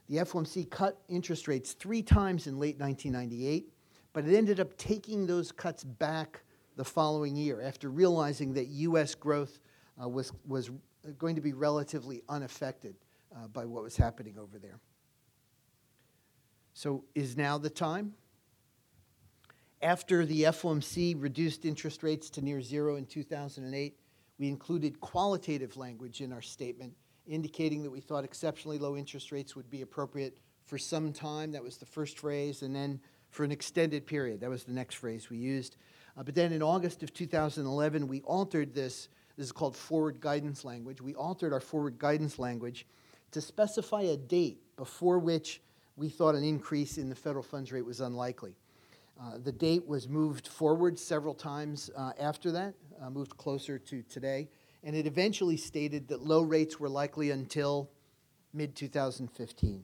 The 0.09 0.17
FOMC 0.17 0.69
cut 0.69 0.99
interest 1.07 1.47
rates 1.47 1.73
three 1.73 2.01
times 2.01 2.47
in 2.47 2.59
late 2.59 2.77
1998, 2.77 3.71
but 4.11 4.25
it 4.25 4.35
ended 4.35 4.59
up 4.59 4.77
taking 4.77 5.25
those 5.25 5.51
cuts 5.51 5.83
back 5.83 6.43
the 6.75 6.83
following 6.83 7.35
year 7.35 7.61
after 7.61 7.89
realizing 7.89 8.53
that 8.53 8.67
U.S. 8.67 9.15
growth 9.15 9.59
uh, 10.01 10.09
was, 10.09 10.31
was 10.45 10.71
going 11.17 11.35
to 11.35 11.41
be 11.41 11.53
relatively 11.53 12.21
unaffected 12.27 12.95
uh, 13.35 13.47
by 13.47 13.65
what 13.65 13.83
was 13.83 13.95
happening 13.95 14.37
over 14.37 14.59
there. 14.59 14.79
So, 16.73 17.05
is 17.13 17.37
now 17.37 17.57
the 17.57 17.69
time? 17.69 18.13
After 19.81 20.25
the 20.25 20.43
FOMC 20.43 21.15
reduced 21.21 21.65
interest 21.65 22.03
rates 22.03 22.29
to 22.31 22.41
near 22.41 22.61
zero 22.61 22.95
in 22.95 23.05
2008, 23.05 23.97
we 24.43 24.49
included 24.49 24.99
qualitative 24.99 25.77
language 25.77 26.19
in 26.19 26.33
our 26.33 26.41
statement 26.41 26.93
indicating 27.25 27.81
that 27.81 27.89
we 27.89 28.01
thought 28.01 28.25
exceptionally 28.25 28.77
low 28.77 28.97
interest 28.97 29.31
rates 29.31 29.55
would 29.55 29.69
be 29.69 29.83
appropriate 29.83 30.37
for 30.65 30.77
some 30.77 31.13
time. 31.13 31.53
That 31.53 31.63
was 31.63 31.77
the 31.77 31.85
first 31.85 32.19
phrase, 32.19 32.61
and 32.61 32.75
then 32.75 32.99
for 33.29 33.45
an 33.45 33.53
extended 33.53 34.05
period. 34.05 34.41
That 34.41 34.49
was 34.49 34.65
the 34.65 34.73
next 34.73 34.95
phrase 34.95 35.29
we 35.29 35.37
used. 35.37 35.77
Uh, 36.17 36.23
but 36.23 36.35
then 36.35 36.51
in 36.51 36.61
August 36.61 37.03
of 37.03 37.13
2011, 37.13 38.05
we 38.05 38.19
altered 38.23 38.73
this. 38.73 39.07
This 39.37 39.45
is 39.45 39.53
called 39.53 39.77
forward 39.77 40.19
guidance 40.19 40.65
language. 40.65 40.99
We 40.99 41.15
altered 41.15 41.53
our 41.53 41.61
forward 41.61 41.97
guidance 41.97 42.37
language 42.37 42.85
to 43.31 43.39
specify 43.39 44.01
a 44.01 44.17
date 44.17 44.59
before 44.75 45.19
which 45.19 45.61
we 45.95 46.09
thought 46.09 46.35
an 46.35 46.43
increase 46.43 46.97
in 46.97 47.07
the 47.07 47.15
federal 47.15 47.43
funds 47.43 47.71
rate 47.71 47.85
was 47.85 48.01
unlikely. 48.01 48.57
Uh, 49.21 49.37
the 49.41 49.51
date 49.51 49.87
was 49.87 50.09
moved 50.09 50.47
forward 50.47 50.97
several 50.97 51.33
times 51.33 51.89
uh, 51.95 52.11
after 52.19 52.51
that, 52.51 52.73
uh, 53.03 53.09
moved 53.09 53.37
closer 53.37 53.77
to 53.77 54.01
today, 54.03 54.49
and 54.83 54.95
it 54.95 55.05
eventually 55.05 55.57
stated 55.57 56.07
that 56.07 56.23
low 56.23 56.41
rates 56.41 56.79
were 56.79 56.89
likely 56.89 57.31
until 57.31 57.89
mid 58.53 58.75
2015. 58.75 59.83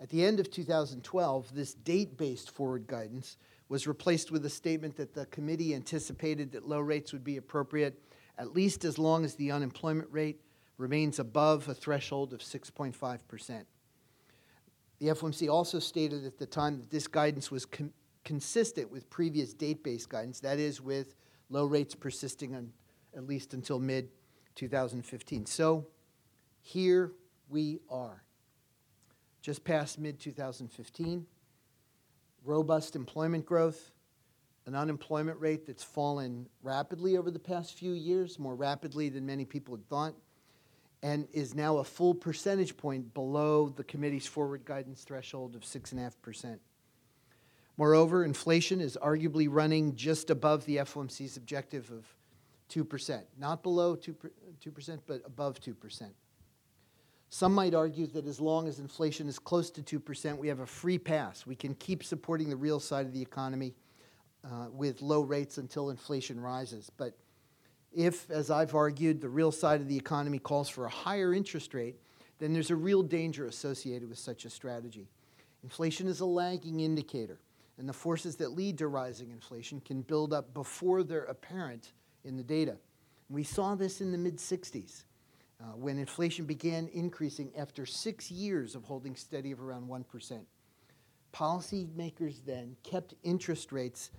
At 0.00 0.08
the 0.08 0.24
end 0.24 0.40
of 0.40 0.50
2012, 0.50 1.54
this 1.54 1.74
date 1.74 2.16
based 2.16 2.50
forward 2.50 2.86
guidance 2.86 3.36
was 3.68 3.86
replaced 3.86 4.32
with 4.32 4.44
a 4.44 4.50
statement 4.50 4.96
that 4.96 5.14
the 5.14 5.26
committee 5.26 5.74
anticipated 5.74 6.52
that 6.52 6.66
low 6.66 6.80
rates 6.80 7.12
would 7.12 7.22
be 7.22 7.36
appropriate 7.36 8.02
at 8.38 8.54
least 8.54 8.84
as 8.84 8.98
long 8.98 9.24
as 9.24 9.34
the 9.34 9.50
unemployment 9.50 10.08
rate 10.10 10.40
remains 10.78 11.18
above 11.18 11.68
a 11.68 11.74
threshold 11.74 12.32
of 12.32 12.40
6.5%. 12.40 13.64
The 14.98 15.06
FOMC 15.06 15.52
also 15.52 15.78
stated 15.78 16.24
at 16.24 16.38
the 16.38 16.46
time 16.46 16.78
that 16.80 16.90
this 16.90 17.06
guidance 17.06 17.50
was 17.50 17.66
consistent 18.24 18.90
with 18.90 19.10
previous 19.10 19.52
date 19.52 19.84
based 19.84 20.08
guidance, 20.08 20.40
that 20.40 20.58
is, 20.58 20.80
with 20.80 21.14
low 21.50 21.66
rates 21.66 21.94
persisting 21.94 22.54
on, 22.54 22.72
at 23.14 23.26
least 23.26 23.52
until 23.52 23.78
mid 23.78 24.08
2015. 24.54 25.46
So 25.46 25.86
here 26.62 27.12
we 27.48 27.80
are 27.90 28.22
just 29.42 29.64
past 29.64 29.98
mid 29.98 30.18
2015. 30.18 31.26
Robust 32.44 32.96
employment 32.96 33.44
growth, 33.44 33.90
an 34.66 34.74
unemployment 34.74 35.38
rate 35.40 35.66
that's 35.66 35.84
fallen 35.84 36.46
rapidly 36.62 37.16
over 37.16 37.30
the 37.30 37.38
past 37.38 37.74
few 37.74 37.92
years, 37.92 38.38
more 38.38 38.54
rapidly 38.54 39.08
than 39.08 39.26
many 39.26 39.44
people 39.44 39.74
had 39.74 39.86
thought, 39.88 40.14
and 41.02 41.26
is 41.32 41.54
now 41.54 41.78
a 41.78 41.84
full 41.84 42.14
percentage 42.14 42.76
point 42.76 43.12
below 43.12 43.68
the 43.68 43.84
committee's 43.84 44.26
forward 44.26 44.64
guidance 44.64 45.02
threshold 45.02 45.54
of 45.54 45.62
6.5%. 45.62 46.58
Moreover, 47.76 48.24
inflation 48.24 48.80
is 48.80 48.98
arguably 49.00 49.48
running 49.50 49.96
just 49.96 50.30
above 50.30 50.64
the 50.66 50.76
FOMC's 50.76 51.36
objective 51.36 51.90
of 51.90 52.06
2%, 52.70 53.22
not 53.38 53.62
below 53.62 53.96
2%, 53.96 54.14
2% 54.64 54.98
but 55.06 55.22
above 55.24 55.60
2%. 55.60 56.10
Some 57.32 57.54
might 57.54 57.74
argue 57.74 58.06
that 58.08 58.26
as 58.26 58.40
long 58.40 58.66
as 58.66 58.80
inflation 58.80 59.28
is 59.28 59.38
close 59.38 59.70
to 59.70 59.82
2%, 59.82 60.36
we 60.36 60.48
have 60.48 60.60
a 60.60 60.66
free 60.66 60.98
pass. 60.98 61.46
We 61.46 61.54
can 61.54 61.74
keep 61.76 62.02
supporting 62.02 62.50
the 62.50 62.56
real 62.56 62.80
side 62.80 63.06
of 63.06 63.12
the 63.12 63.22
economy 63.22 63.74
uh, 64.44 64.66
with 64.72 65.00
low 65.00 65.20
rates 65.20 65.58
until 65.58 65.90
inflation 65.90 66.40
rises. 66.40 66.90
But 66.96 67.16
if, 67.92 68.28
as 68.30 68.50
I've 68.50 68.74
argued, 68.74 69.20
the 69.20 69.28
real 69.28 69.52
side 69.52 69.80
of 69.80 69.88
the 69.88 69.96
economy 69.96 70.38
calls 70.38 70.68
for 70.68 70.86
a 70.86 70.90
higher 70.90 71.32
interest 71.32 71.72
rate, 71.72 71.96
then 72.40 72.52
there's 72.52 72.70
a 72.70 72.76
real 72.76 73.02
danger 73.02 73.46
associated 73.46 74.08
with 74.08 74.18
such 74.18 74.44
a 74.44 74.50
strategy. 74.50 75.08
Inflation 75.62 76.08
is 76.08 76.20
a 76.20 76.26
lagging 76.26 76.80
indicator, 76.80 77.38
and 77.80 77.88
the 77.88 77.94
forces 77.94 78.36
that 78.36 78.52
lead 78.52 78.76
to 78.76 78.88
rising 78.88 79.30
inflation 79.30 79.80
can 79.80 80.02
build 80.02 80.34
up 80.34 80.52
before 80.52 81.02
they're 81.02 81.24
apparent 81.24 81.92
in 82.24 82.36
the 82.36 82.42
data. 82.42 82.76
We 83.30 83.42
saw 83.42 83.74
this 83.74 84.02
in 84.02 84.12
the 84.12 84.18
mid 84.18 84.36
60s 84.36 85.04
uh, 85.58 85.64
when 85.76 85.96
inflation 85.96 86.44
began 86.44 86.90
increasing 86.92 87.50
after 87.56 87.86
six 87.86 88.30
years 88.30 88.74
of 88.74 88.84
holding 88.84 89.16
steady 89.16 89.50
of 89.50 89.62
around 89.62 89.88
1%. 89.88 90.40
Policymakers 91.32 92.44
then 92.44 92.76
kept 92.82 93.14
interest 93.22 93.72
rates 93.72 94.10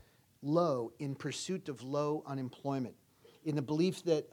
low 0.41 0.91
in 0.97 1.13
pursuit 1.13 1.69
of 1.69 1.83
low 1.83 2.23
unemployment, 2.25 2.95
in 3.45 3.55
the 3.55 3.61
belief 3.61 4.03
that 4.05 4.27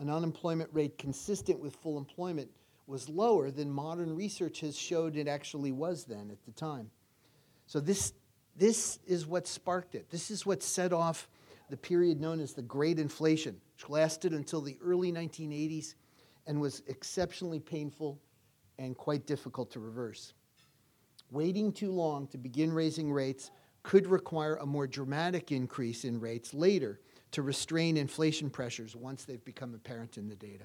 an 0.00 0.10
unemployment 0.10 0.70
rate 0.72 0.98
consistent 0.98 1.60
with 1.60 1.76
full 1.76 1.98
employment 1.98 2.50
was 2.88 3.08
lower 3.08 3.52
than 3.52 3.70
modern 3.70 4.16
research 4.16 4.58
has 4.58 4.76
showed 4.76 5.16
it 5.16 5.28
actually 5.28 5.70
was 5.70 6.04
then 6.04 6.32
at 6.32 6.44
the 6.46 6.50
time. 6.50 6.90
So 7.66 7.78
this, 7.78 8.12
this 8.56 8.98
is 9.06 9.26
what 9.26 9.46
sparked 9.46 9.94
it. 9.94 10.10
This 10.10 10.30
is 10.30 10.44
what 10.44 10.62
set 10.62 10.92
off 10.92 11.28
the 11.70 11.76
period 11.76 12.20
known 12.20 12.40
as 12.40 12.52
the 12.52 12.62
Great 12.62 12.98
Inflation, 12.98 13.58
which 13.74 13.88
lasted 13.88 14.32
until 14.32 14.60
the 14.60 14.76
early 14.84 15.10
1980s 15.10 15.94
and 16.46 16.60
was 16.60 16.82
exceptionally 16.86 17.60
painful 17.60 18.20
and 18.78 18.96
quite 18.96 19.26
difficult 19.26 19.70
to 19.70 19.80
reverse. 19.80 20.34
Waiting 21.30 21.72
too 21.72 21.90
long 21.90 22.26
to 22.28 22.38
begin 22.38 22.72
raising 22.72 23.10
rates 23.10 23.50
could 23.82 24.06
require 24.06 24.56
a 24.56 24.66
more 24.66 24.86
dramatic 24.86 25.50
increase 25.50 26.04
in 26.04 26.20
rates 26.20 26.52
later 26.52 27.00
to 27.32 27.42
restrain 27.42 27.96
inflation 27.96 28.50
pressures 28.50 28.94
once 28.94 29.24
they've 29.24 29.44
become 29.44 29.74
apparent 29.74 30.18
in 30.18 30.28
the 30.28 30.36
data. 30.36 30.64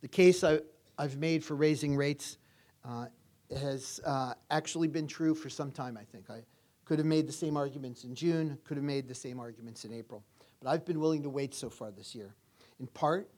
The 0.00 0.08
case 0.08 0.44
I, 0.44 0.60
have 0.98 1.16
made 1.16 1.44
for 1.44 1.54
raising 1.54 1.96
rates 1.96 2.38
uh, 2.84 3.06
has 3.50 4.00
uh, 4.04 4.34
actually 4.50 4.88
been 4.88 5.06
true 5.06 5.34
for 5.34 5.48
some 5.48 5.70
time, 5.70 5.96
I 5.96 6.04
think. 6.04 6.30
I 6.30 6.42
could 6.84 6.98
have 6.98 7.06
made 7.06 7.26
the 7.26 7.32
same 7.32 7.56
arguments 7.56 8.04
in 8.04 8.14
June, 8.14 8.58
could 8.64 8.76
have 8.76 8.84
made 8.84 9.08
the 9.08 9.14
same 9.14 9.38
arguments 9.40 9.84
in 9.84 9.92
April. 9.92 10.24
But 10.60 10.70
I've 10.70 10.84
been 10.84 11.00
willing 11.00 11.22
to 11.22 11.30
wait 11.30 11.54
so 11.54 11.68
far 11.68 11.90
this 11.90 12.14
year. 12.14 12.34
In 12.80 12.86
part, 12.88 13.30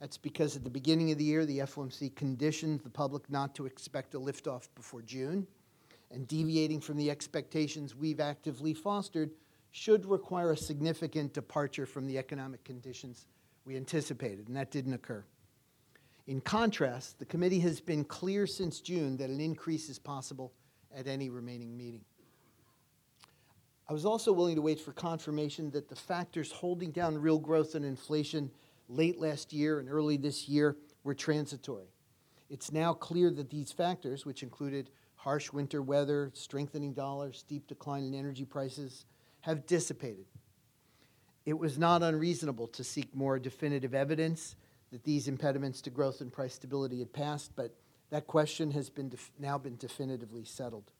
that's 0.00 0.18
because 0.18 0.56
at 0.56 0.64
the 0.64 0.70
beginning 0.70 1.12
of 1.12 1.18
the 1.18 1.24
year, 1.24 1.46
the 1.46 1.58
FOMC 1.58 2.14
conditioned 2.16 2.80
the 2.80 2.90
public 2.90 3.28
not 3.30 3.54
to 3.54 3.66
expect 3.66 4.14
a 4.14 4.18
liftoff 4.18 4.68
before 4.74 5.02
June. 5.02 5.46
And 6.10 6.28
deviating 6.28 6.80
from 6.80 6.96
the 6.96 7.10
expectations 7.10 7.96
we've 7.96 8.20
actively 8.20 8.74
fostered 8.74 9.30
should 9.70 10.04
require 10.04 10.52
a 10.52 10.56
significant 10.56 11.32
departure 11.32 11.86
from 11.86 12.06
the 12.06 12.18
economic 12.18 12.62
conditions 12.64 13.26
we 13.64 13.76
anticipated, 13.76 14.48
and 14.48 14.56
that 14.56 14.70
didn't 14.70 14.92
occur. 14.92 15.24
In 16.26 16.40
contrast, 16.40 17.18
the 17.18 17.24
committee 17.24 17.60
has 17.60 17.80
been 17.80 18.04
clear 18.04 18.46
since 18.46 18.80
June 18.80 19.16
that 19.16 19.30
an 19.30 19.40
increase 19.40 19.88
is 19.88 19.98
possible 19.98 20.52
at 20.94 21.06
any 21.06 21.30
remaining 21.30 21.76
meeting. 21.76 22.04
I 23.88 23.92
was 23.92 24.06
also 24.06 24.32
willing 24.32 24.54
to 24.54 24.62
wait 24.62 24.80
for 24.80 24.92
confirmation 24.92 25.70
that 25.72 25.88
the 25.88 25.96
factors 25.96 26.52
holding 26.52 26.92
down 26.92 27.18
real 27.18 27.38
growth 27.38 27.74
and 27.74 27.84
inflation 27.84 28.50
late 28.88 29.18
last 29.18 29.52
year 29.52 29.80
and 29.80 29.88
early 29.88 30.16
this 30.16 30.48
year 30.48 30.76
were 31.02 31.14
transitory. 31.14 31.88
It's 32.48 32.70
now 32.70 32.92
clear 32.92 33.30
that 33.30 33.50
these 33.50 33.72
factors, 33.72 34.24
which 34.24 34.42
included 34.42 34.90
harsh 35.16 35.52
winter 35.52 35.82
weather, 35.82 36.30
strengthening 36.34 36.92
dollar, 36.92 37.32
steep 37.32 37.66
decline 37.66 38.04
in 38.04 38.14
energy 38.14 38.44
prices, 38.44 39.06
have 39.40 39.66
dissipated. 39.66 40.26
It 41.44 41.58
was 41.58 41.78
not 41.78 42.02
unreasonable 42.02 42.68
to 42.68 42.84
seek 42.84 43.14
more 43.14 43.38
definitive 43.38 43.94
evidence 43.94 44.54
that 44.92 45.02
these 45.04 45.26
impediments 45.26 45.80
to 45.82 45.90
growth 45.90 46.20
and 46.20 46.32
price 46.32 46.54
stability 46.54 47.00
had 47.00 47.12
passed, 47.12 47.56
but 47.56 47.74
that 48.10 48.26
question 48.26 48.70
has 48.70 48.90
been 48.90 49.08
def- 49.08 49.32
now 49.38 49.56
been 49.58 49.76
definitively 49.76 50.44
settled. 50.44 50.92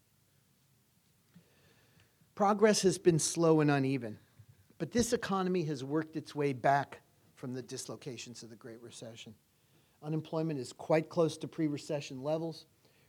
Progress 2.35 2.81
has 2.83 2.97
been 2.97 3.19
slow 3.19 3.61
and 3.61 3.71
uneven, 3.71 4.19
but 4.79 4.91
this 4.91 5.13
economy 5.13 5.63
has 5.65 5.85
worked 5.85 6.17
its 6.17 6.35
way 6.35 6.55
back 6.55 7.01
from 7.35 7.53
the 7.53 7.61
dislocations 7.61 8.43
of 8.43 8.49
the 8.49 8.57
Great 8.57 8.83
Recession. 8.83 9.35
Unemployment 10.03 10.59
is 10.59 10.73
quite 10.73 11.11
close 11.11 11.37
to 11.37 11.47
pre 11.47 11.67
recession 11.67 12.23
levels. 12.23 12.65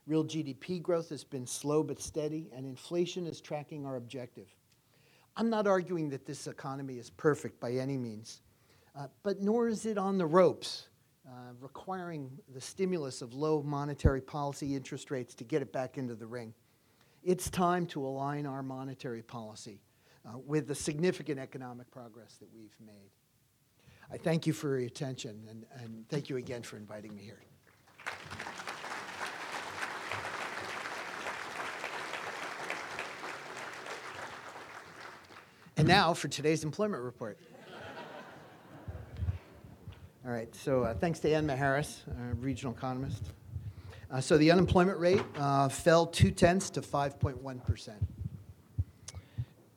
Real 0.06 0.26
GDP 0.26 0.82
growth 0.82 1.10
has 1.10 1.24
been 1.24 1.48
slow 1.48 1.82
but 1.82 2.02
steady, 2.02 2.50
and 2.54 2.65
inflation 2.65 3.26
is 3.26 3.39
tracking 3.39 3.86
our 3.86 3.96
objective. 3.96 4.54
I'm 5.38 5.50
not 5.50 5.65
arguing 5.65 6.10
that 6.10 6.26
this 6.26 6.46
economy 6.46 6.98
is 6.98 7.10
perfect 7.10 7.62
by 7.62 7.72
any 7.72 7.98
means. 7.98 8.41
Uh, 8.95 9.08
but 9.23 9.41
nor 9.41 9.67
is 9.67 9.86
it 9.86 9.97
on 9.97 10.17
the 10.17 10.25
ropes, 10.25 10.88
uh, 11.27 11.32
requiring 11.60 12.29
the 12.53 12.62
stimulus 12.62 13.21
of 13.21 13.34
low 13.34 13.63
monetary 13.63 14.21
policy 14.21 14.75
interest 14.75 15.10
rates 15.10 15.34
to 15.34 15.43
get 15.43 15.62
it 15.62 15.73
back 15.73 15.97
into 15.97 16.13
the 16.13 16.27
ring. 16.27 16.53
It's 17.23 17.49
time 17.49 17.86
to 17.88 18.06
align 18.06 18.45
our 18.45 18.62
monetary 18.62 19.23
policy 19.23 19.82
uh, 20.25 20.38
with 20.38 20.67
the 20.67 20.75
significant 20.75 21.39
economic 21.39 21.89
progress 21.89 22.36
that 22.39 22.49
we've 22.53 22.75
made. 22.86 23.10
I 24.12 24.17
thank 24.17 24.45
you 24.45 24.53
for 24.53 24.77
your 24.77 24.88
attention, 24.88 25.41
and, 25.49 25.65
and 25.82 26.08
thank 26.10 26.29
you 26.29 26.38
again 26.38 26.62
for 26.62 26.77
inviting 26.77 27.15
me 27.15 27.23
here. 27.23 27.39
And 35.77 35.88
now 35.88 36.13
for 36.13 36.27
today's 36.27 36.63
employment 36.63 37.01
report. 37.01 37.39
All 40.25 40.31
right, 40.31 40.55
so 40.55 40.83
uh, 40.83 40.93
thanks 40.93 41.19
to 41.19 41.33
Ann 41.33 41.45
Macheras, 41.45 41.97
uh, 42.07 42.33
regional 42.39 42.73
economist. 42.73 43.33
Uh, 44.09 44.21
so 44.21 44.38
the 44.38 44.51
unemployment 44.51 44.97
rate 44.97 45.21
uh, 45.36 45.67
fell 45.67 46.05
two 46.05 46.31
tenths 46.31 46.69
to 46.69 46.79
5.1%. 46.79 47.89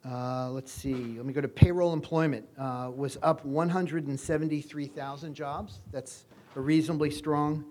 Uh, 0.09 0.51
let's 0.51 0.71
see, 0.71 1.17
let 1.17 1.27
me 1.27 1.33
go 1.33 1.41
to 1.41 1.49
payroll 1.49 1.93
employment. 1.93 2.47
Uh, 2.57 2.93
was 2.95 3.19
up 3.25 3.45
173,000 3.45 5.35
jobs. 5.35 5.81
That's 5.91 6.27
a 6.55 6.61
reasonably 6.61 7.11
strong 7.11 7.65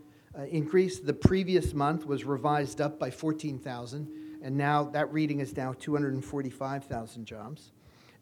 increase. 0.50 1.00
The 1.00 1.14
previous 1.14 1.74
month 1.74 2.06
was 2.06 2.26
revised 2.26 2.82
up 2.82 3.00
by 3.00 3.10
14,000, 3.10 4.40
and 4.44 4.58
now 4.58 4.84
that 4.84 5.14
reading 5.14 5.40
is 5.40 5.56
now 5.56 5.72
245,000 5.80 7.26
jobs. 7.26 7.72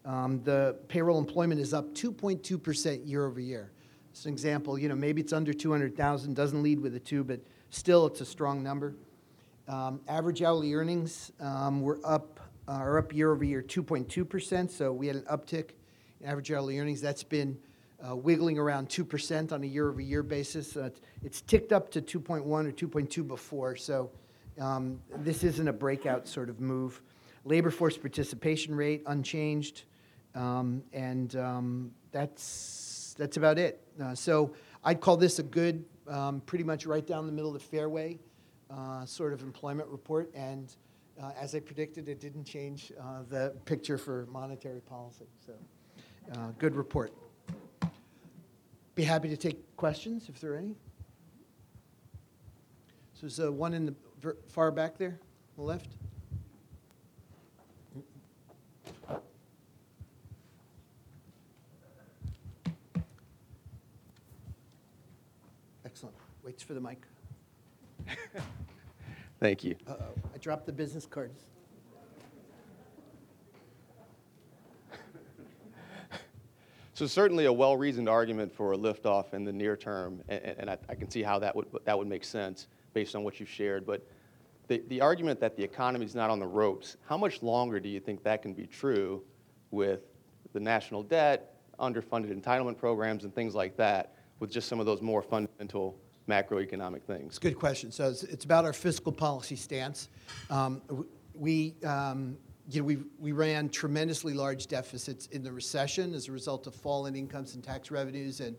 Um, 0.04 0.44
the 0.44 0.76
payroll 0.86 1.18
employment 1.18 1.60
is 1.60 1.74
up 1.74 1.92
2.2% 1.92 3.08
year 3.08 3.26
over 3.26 3.40
year. 3.40 3.72
As 4.14 4.26
an 4.26 4.32
example, 4.32 4.78
you 4.78 4.88
know, 4.88 4.94
maybe 4.94 5.20
it's 5.20 5.32
under 5.32 5.52
200,000, 5.52 6.34
doesn't 6.34 6.62
lead 6.62 6.78
with 6.78 6.94
a 6.94 7.00
two, 7.00 7.24
but 7.24 7.40
still 7.70 8.06
it's 8.06 8.20
a 8.20 8.24
strong 8.24 8.62
number. 8.62 8.94
Um, 9.66 10.00
average 10.06 10.40
hourly 10.40 10.72
earnings 10.72 11.32
um, 11.40 11.80
were 11.80 11.98
up, 12.04 12.38
uh, 12.68 12.72
are 12.72 12.98
up 12.98 13.12
year 13.12 13.32
over 13.32 13.42
year 13.42 13.60
2.2%, 13.60 14.70
so 14.70 14.92
we 14.92 15.08
had 15.08 15.16
an 15.16 15.22
uptick 15.22 15.70
in 16.20 16.28
average 16.28 16.52
hourly 16.52 16.78
earnings. 16.78 17.00
That's 17.00 17.24
been 17.24 17.58
uh, 18.08 18.14
wiggling 18.14 18.56
around 18.56 18.88
2% 18.88 19.50
on 19.50 19.64
a 19.64 19.66
year 19.66 19.88
over 19.88 20.00
year 20.00 20.22
basis. 20.22 20.76
Uh, 20.76 20.90
it's 21.24 21.40
ticked 21.40 21.72
up 21.72 21.90
to 21.90 22.00
2.1 22.00 22.46
or 22.46 22.70
2.2 22.70 23.26
before, 23.26 23.74
so 23.74 24.12
um, 24.60 25.00
this 25.16 25.42
isn't 25.42 25.66
a 25.66 25.72
breakout 25.72 26.28
sort 26.28 26.48
of 26.48 26.60
move. 26.60 27.02
Labor 27.44 27.72
force 27.72 27.98
participation 27.98 28.76
rate 28.76 29.02
unchanged, 29.08 29.82
um, 30.36 30.84
and 30.92 31.34
um, 31.34 31.90
that's 32.12 32.93
that's 33.16 33.36
about 33.36 33.58
it. 33.58 33.80
Uh, 34.02 34.14
so 34.14 34.54
I'd 34.82 35.00
call 35.00 35.16
this 35.16 35.38
a 35.38 35.42
good, 35.42 35.84
um, 36.08 36.40
pretty 36.40 36.64
much 36.64 36.86
right 36.86 37.06
down 37.06 37.26
the 37.26 37.32
middle 37.32 37.54
of 37.54 37.60
the 37.60 37.68
fairway 37.68 38.18
uh, 38.70 39.04
sort 39.06 39.32
of 39.32 39.42
employment 39.42 39.88
report. 39.88 40.30
And 40.34 40.74
uh, 41.22 41.30
as 41.38 41.54
I 41.54 41.60
predicted, 41.60 42.08
it 42.08 42.20
didn't 42.20 42.44
change 42.44 42.92
uh, 43.00 43.22
the 43.28 43.54
picture 43.64 43.98
for 43.98 44.26
monetary 44.30 44.80
policy. 44.80 45.26
So 45.46 45.52
uh, 46.32 46.52
good 46.58 46.74
report. 46.74 47.12
Be 48.94 49.02
happy 49.02 49.28
to 49.28 49.36
take 49.36 49.76
questions 49.76 50.28
if 50.28 50.40
there 50.40 50.54
are 50.54 50.56
any. 50.56 50.74
So 53.14 53.26
there's 53.26 53.50
one 53.50 53.74
in 53.74 53.86
the 53.86 53.94
far 54.48 54.70
back 54.70 54.98
there, 54.98 55.18
on 55.56 55.56
the 55.56 55.62
left. 55.62 55.88
Waits 66.44 66.62
for 66.62 66.74
the 66.74 66.80
mic. 66.80 67.06
Thank 69.40 69.64
you. 69.64 69.76
Uh-oh, 69.88 70.12
I 70.34 70.38
dropped 70.38 70.66
the 70.66 70.72
business 70.72 71.06
cards. 71.06 71.44
So 76.92 77.08
certainly 77.08 77.46
a 77.46 77.52
well-reasoned 77.52 78.08
argument 78.08 78.54
for 78.54 78.72
a 78.72 78.76
liftoff 78.76 79.34
in 79.34 79.42
the 79.42 79.52
near 79.52 79.76
term, 79.76 80.22
and, 80.28 80.44
and 80.44 80.70
I, 80.70 80.78
I, 80.88 80.94
can 80.94 81.10
see 81.10 81.24
how 81.24 81.40
that 81.40 81.56
would 81.56 81.66
that 81.86 81.98
would 81.98 82.06
make 82.06 82.22
sense 82.22 82.68
based 82.92 83.16
on 83.16 83.24
what 83.24 83.40
you've 83.40 83.48
shared. 83.48 83.84
But 83.84 84.06
the, 84.68 84.80
the 84.86 85.00
argument 85.00 85.40
that 85.40 85.56
the 85.56 85.64
economy 85.64 86.06
is 86.06 86.14
not 86.14 86.30
on 86.30 86.38
the 86.38 86.46
ropes, 86.46 86.96
how 87.08 87.16
much 87.16 87.42
longer 87.42 87.80
do 87.80 87.88
you 87.88 87.98
think 87.98 88.22
that 88.22 88.42
can 88.42 88.52
be 88.52 88.68
true 88.68 89.24
with 89.72 90.02
the 90.52 90.60
national 90.60 91.02
debt, 91.02 91.56
underfunded 91.80 92.32
entitlement 92.32 92.78
programs, 92.78 93.24
and 93.24 93.34
things 93.34 93.56
like 93.56 93.76
that, 93.76 94.14
with 94.38 94.52
just 94.52 94.68
some 94.68 94.78
of 94.78 94.86
those 94.86 95.02
more 95.02 95.20
fundamental 95.20 95.98
macroeconomic 96.28 97.02
things? 97.02 97.38
Good 97.38 97.58
question. 97.58 97.92
So 97.92 98.08
it's, 98.08 98.22
it's 98.24 98.44
about 98.44 98.64
our 98.64 98.72
fiscal 98.72 99.12
policy 99.12 99.56
stance. 99.56 100.08
Um, 100.50 100.82
we, 101.34 101.74
um, 101.84 102.36
you 102.70 102.80
know, 102.80 102.86
we, 102.86 102.98
we 103.18 103.32
ran 103.32 103.68
tremendously 103.68 104.32
large 104.32 104.66
deficits 104.66 105.26
in 105.26 105.42
the 105.42 105.52
recession 105.52 106.14
as 106.14 106.28
a 106.28 106.32
result 106.32 106.66
of 106.66 106.74
falling 106.74 107.16
incomes 107.16 107.54
and 107.54 107.62
tax 107.62 107.90
revenues 107.90 108.40
and 108.40 108.56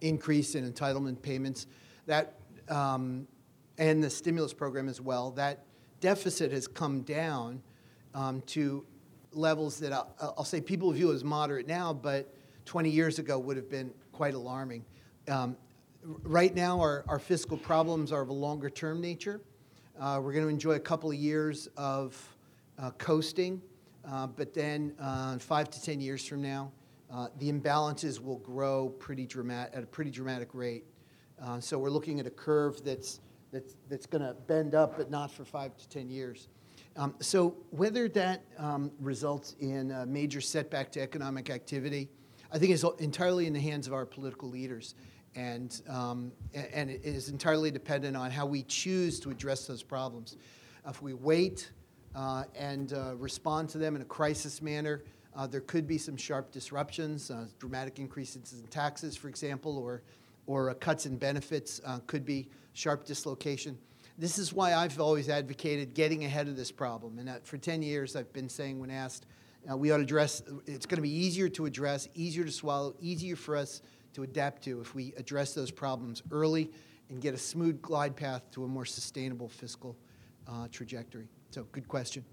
increase 0.00 0.54
in 0.54 0.70
entitlement 0.70 1.20
payments. 1.20 1.66
That, 2.06 2.34
um, 2.68 3.26
and 3.78 4.02
the 4.02 4.10
stimulus 4.10 4.52
program 4.52 4.88
as 4.88 5.00
well. 5.00 5.30
That 5.32 5.64
deficit 6.00 6.52
has 6.52 6.66
come 6.66 7.02
down 7.02 7.62
um, 8.14 8.42
to 8.46 8.84
levels 9.32 9.78
that 9.80 9.92
I'll, 9.92 10.14
I'll, 10.20 10.44
say 10.44 10.60
people 10.60 10.90
view 10.92 11.12
as 11.12 11.22
moderate 11.22 11.66
now, 11.66 11.92
but 11.92 12.34
20 12.64 12.90
years 12.90 13.18
ago 13.18 13.38
would 13.38 13.56
have 13.56 13.70
been 13.70 13.92
quite 14.12 14.34
alarming. 14.34 14.84
Um, 15.28 15.56
right 16.22 16.54
now, 16.54 16.80
our, 16.80 17.04
our 17.08 17.18
fiscal 17.18 17.56
problems 17.56 18.12
are 18.12 18.22
of 18.22 18.28
a 18.28 18.34
longer 18.34 18.70
term 18.70 19.00
nature. 19.00 19.40
Uh, 20.00 20.20
we're 20.22 20.32
going 20.32 20.44
to 20.44 20.50
enjoy 20.50 20.72
a 20.72 20.80
couple 20.80 21.10
of 21.10 21.16
years 21.16 21.68
of 21.76 22.16
uh, 22.78 22.90
coasting, 22.92 23.60
uh, 24.08 24.26
but 24.26 24.54
then 24.54 24.94
uh, 25.00 25.36
five 25.38 25.68
to 25.70 25.82
10 25.82 26.00
years 26.00 26.24
from 26.24 26.40
now, 26.40 26.70
uh, 27.12 27.28
the 27.38 27.50
imbalances 27.50 28.22
will 28.22 28.38
grow 28.38 28.90
pretty 28.98 29.26
dramatic, 29.26 29.74
at 29.74 29.82
a 29.82 29.86
pretty 29.86 30.10
dramatic 30.10 30.54
rate. 30.54 30.84
Uh, 31.42 31.60
so 31.60 31.78
we're 31.78 31.90
looking 31.90 32.20
at 32.20 32.26
a 32.26 32.30
curve 32.30 32.82
that's, 32.84 33.20
that's, 33.52 33.76
that's 33.88 34.06
going 34.06 34.22
to 34.22 34.34
bend 34.46 34.74
up, 34.74 34.96
but 34.96 35.10
not 35.10 35.30
for 35.30 35.44
five 35.44 35.76
to 35.76 35.88
10 35.88 36.08
years. 36.08 36.48
Um, 36.96 37.14
so 37.20 37.56
whether 37.70 38.08
that 38.10 38.44
um, 38.56 38.90
results 39.00 39.56
in 39.60 39.90
a 39.90 40.06
major 40.06 40.40
setback 40.40 40.90
to 40.92 41.00
economic 41.00 41.50
activity, 41.50 42.08
I 42.50 42.58
think 42.58 42.72
is 42.72 42.84
entirely 42.98 43.46
in 43.46 43.52
the 43.52 43.60
hands 43.60 43.86
of 43.86 43.92
our 43.92 44.06
political 44.06 44.48
leaders. 44.48 44.94
And, 45.38 45.80
um, 45.88 46.32
and 46.52 46.90
it 46.90 47.04
is 47.04 47.28
entirely 47.28 47.70
dependent 47.70 48.16
on 48.16 48.32
how 48.32 48.44
we 48.44 48.64
choose 48.64 49.20
to 49.20 49.30
address 49.30 49.68
those 49.68 49.84
problems. 49.84 50.36
If 50.88 51.00
we 51.00 51.14
wait 51.14 51.70
uh, 52.16 52.42
and 52.56 52.92
uh, 52.92 53.14
respond 53.14 53.68
to 53.68 53.78
them 53.78 53.94
in 53.94 54.02
a 54.02 54.04
crisis 54.04 54.60
manner, 54.60 55.04
uh, 55.36 55.46
there 55.46 55.60
could 55.60 55.86
be 55.86 55.96
some 55.96 56.16
sharp 56.16 56.50
disruptions, 56.50 57.30
uh, 57.30 57.44
dramatic 57.60 58.00
increases 58.00 58.52
in 58.60 58.66
taxes, 58.66 59.16
for 59.16 59.28
example, 59.28 59.78
or, 59.78 60.02
or 60.48 60.74
cuts 60.74 61.06
in 61.06 61.16
benefits 61.16 61.80
uh, 61.86 62.00
could 62.08 62.24
be 62.24 62.48
sharp 62.72 63.04
dislocation. 63.04 63.78
This 64.18 64.40
is 64.40 64.52
why 64.52 64.74
I've 64.74 64.98
always 65.00 65.28
advocated 65.28 65.94
getting 65.94 66.24
ahead 66.24 66.48
of 66.48 66.56
this 66.56 66.72
problem. 66.72 67.20
And 67.20 67.30
for 67.44 67.58
10 67.58 67.82
years, 67.82 68.16
I've 68.16 68.32
been 68.32 68.48
saying 68.48 68.80
when 68.80 68.90
asked, 68.90 69.26
uh, 69.70 69.76
we 69.76 69.92
ought 69.92 69.98
to 69.98 70.02
address, 70.02 70.42
it's 70.66 70.86
going 70.86 70.96
to 70.96 71.02
be 71.02 71.14
easier 71.14 71.48
to 71.50 71.66
address, 71.66 72.08
easier 72.14 72.44
to 72.44 72.50
swallow, 72.50 72.96
easier 73.00 73.36
for 73.36 73.54
us 73.54 73.82
to 74.18 74.24
adapt 74.24 74.64
to 74.64 74.80
if 74.80 74.96
we 74.96 75.14
address 75.16 75.54
those 75.54 75.70
problems 75.70 76.24
early 76.32 76.68
and 77.08 77.20
get 77.20 77.34
a 77.34 77.38
smooth 77.38 77.80
glide 77.80 78.16
path 78.16 78.42
to 78.50 78.64
a 78.64 78.66
more 78.66 78.84
sustainable 78.84 79.48
fiscal 79.48 79.96
uh, 80.48 80.66
trajectory. 80.72 81.28
So, 81.52 81.68
good 81.70 81.86
question. 81.86 82.24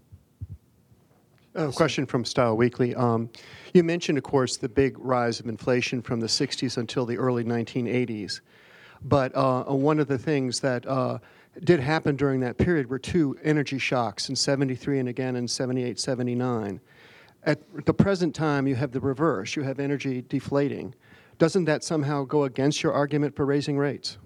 A 1.54 1.72
question 1.72 2.08
from 2.08 2.26
Style 2.26 2.58
Weekly. 2.58 2.96
Um, 2.96 3.30
you 3.76 3.84
mentioned, 3.84 4.18
of 4.18 4.24
course, 4.24 4.58
the 4.58 4.68
big 4.68 4.98
rise 4.98 5.40
of 5.40 5.46
inflation 5.46 6.02
from 6.02 6.20
the 6.20 6.26
60s 6.26 6.78
until 6.78 7.06
the 7.06 7.18
early 7.18 7.44
1980s. 7.44 8.42
But 9.04 9.32
uh, 9.36 9.66
one 9.66 10.00
of 10.00 10.08
the 10.08 10.18
things 10.18 10.60
that 10.62 10.88
uh, 10.88 11.20
did 11.64 11.80
happen 11.80 12.16
during 12.16 12.40
that 12.40 12.58
period 12.58 12.90
were 12.90 12.98
two 12.98 13.38
energy 13.44 13.78
shocks 13.78 14.28
in 14.30 14.36
73 14.36 15.00
and 15.00 15.10
again 15.10 15.36
in 15.36 15.48
78, 15.48 16.00
79. 16.00 16.82
At 17.44 17.60
the 17.86 17.94
present 17.94 18.34
time, 18.34 18.66
you 18.66 18.74
have 18.74 18.92
the 18.92 19.00
reverse. 19.00 19.56
You 19.56 19.62
have 19.62 19.80
energy 19.80 20.24
deflating. 20.28 20.96
Doesn't 21.38 21.66
that 21.66 21.84
somehow 21.84 22.24
go 22.24 22.44
against 22.44 22.82
your 22.82 22.94
argument 22.94 23.36
for 23.36 23.46
raising 23.46 23.78
rates? 23.78 24.18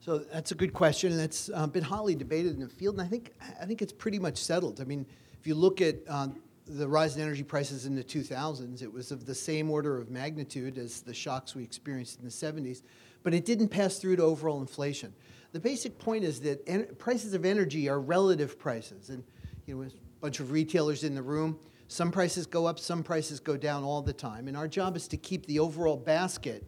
So 0.00 0.18
that's 0.18 0.50
a 0.50 0.54
good 0.54 0.72
question, 0.72 1.12
and 1.12 1.20
that's 1.20 1.50
uh, 1.52 1.66
been 1.66 1.84
hotly 1.84 2.14
debated 2.14 2.54
in 2.54 2.60
the 2.60 2.68
field, 2.68 2.94
and 2.94 3.02
I 3.02 3.06
think 3.06 3.32
I 3.60 3.66
think 3.66 3.82
it's 3.82 3.92
pretty 3.92 4.18
much 4.18 4.38
settled. 4.38 4.80
I 4.80 4.84
mean, 4.84 5.04
if 5.38 5.46
you 5.46 5.54
look 5.54 5.82
at 5.82 5.96
uh, 6.08 6.28
the 6.66 6.88
rise 6.88 7.16
in 7.16 7.22
energy 7.22 7.42
prices 7.42 7.84
in 7.84 7.94
the 7.94 8.02
2000s, 8.02 8.82
it 8.82 8.90
was 8.90 9.10
of 9.12 9.26
the 9.26 9.34
same 9.34 9.70
order 9.70 9.98
of 9.98 10.10
magnitude 10.10 10.78
as 10.78 11.02
the 11.02 11.12
shocks 11.12 11.54
we 11.54 11.62
experienced 11.62 12.18
in 12.18 12.24
the 12.24 12.30
70s, 12.30 12.82
but 13.22 13.34
it 13.34 13.44
didn't 13.44 13.68
pass 13.68 13.98
through 13.98 14.16
to 14.16 14.22
overall 14.22 14.60
inflation. 14.60 15.12
The 15.52 15.60
basic 15.60 15.98
point 15.98 16.24
is 16.24 16.40
that 16.42 16.66
en- 16.66 16.86
prices 16.96 17.34
of 17.34 17.44
energy 17.44 17.88
are 17.88 18.00
relative 18.00 18.58
prices, 18.58 19.10
and 19.10 19.22
you 19.66 19.76
know, 19.76 19.82
a 19.82 19.90
bunch 20.20 20.40
of 20.40 20.50
retailers 20.50 21.04
in 21.04 21.14
the 21.14 21.22
room, 21.22 21.58
some 21.90 22.12
prices 22.12 22.46
go 22.46 22.66
up, 22.66 22.78
some 22.78 23.02
prices 23.02 23.40
go 23.40 23.56
down 23.56 23.82
all 23.82 24.00
the 24.00 24.12
time, 24.12 24.46
and 24.46 24.56
our 24.56 24.68
job 24.68 24.94
is 24.94 25.08
to 25.08 25.16
keep 25.16 25.44
the 25.46 25.58
overall 25.58 25.96
basket 25.96 26.64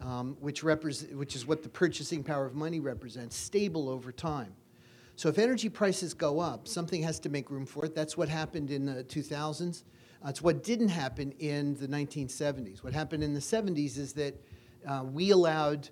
um, 0.00 0.36
which, 0.38 0.62
repres- 0.62 1.12
which 1.14 1.34
is 1.34 1.46
what 1.46 1.64
the 1.64 1.68
purchasing 1.68 2.22
power 2.22 2.46
of 2.46 2.54
money 2.54 2.78
represents, 2.78 3.36
stable 3.36 3.88
over 3.88 4.12
time. 4.12 4.54
So 5.16 5.28
if 5.28 5.38
energy 5.38 5.68
prices 5.68 6.14
go 6.14 6.38
up, 6.38 6.68
something 6.68 7.02
has 7.02 7.18
to 7.20 7.28
make 7.28 7.50
room 7.50 7.66
for 7.66 7.86
it. 7.86 7.94
That's 7.94 8.16
what 8.16 8.28
happened 8.28 8.70
in 8.70 8.86
the 8.86 9.02
2000s. 9.02 9.82
Uh, 10.24 10.28
it's 10.28 10.42
what 10.42 10.62
didn't 10.62 10.90
happen 10.90 11.32
in 11.40 11.74
the 11.74 11.88
1970s. 11.88 12.84
What 12.84 12.92
happened 12.92 13.24
in 13.24 13.34
the 13.34 13.40
70s 13.40 13.98
is 13.98 14.12
that 14.12 14.40
uh, 14.86 15.04
we 15.04 15.30
allowed, 15.30 15.88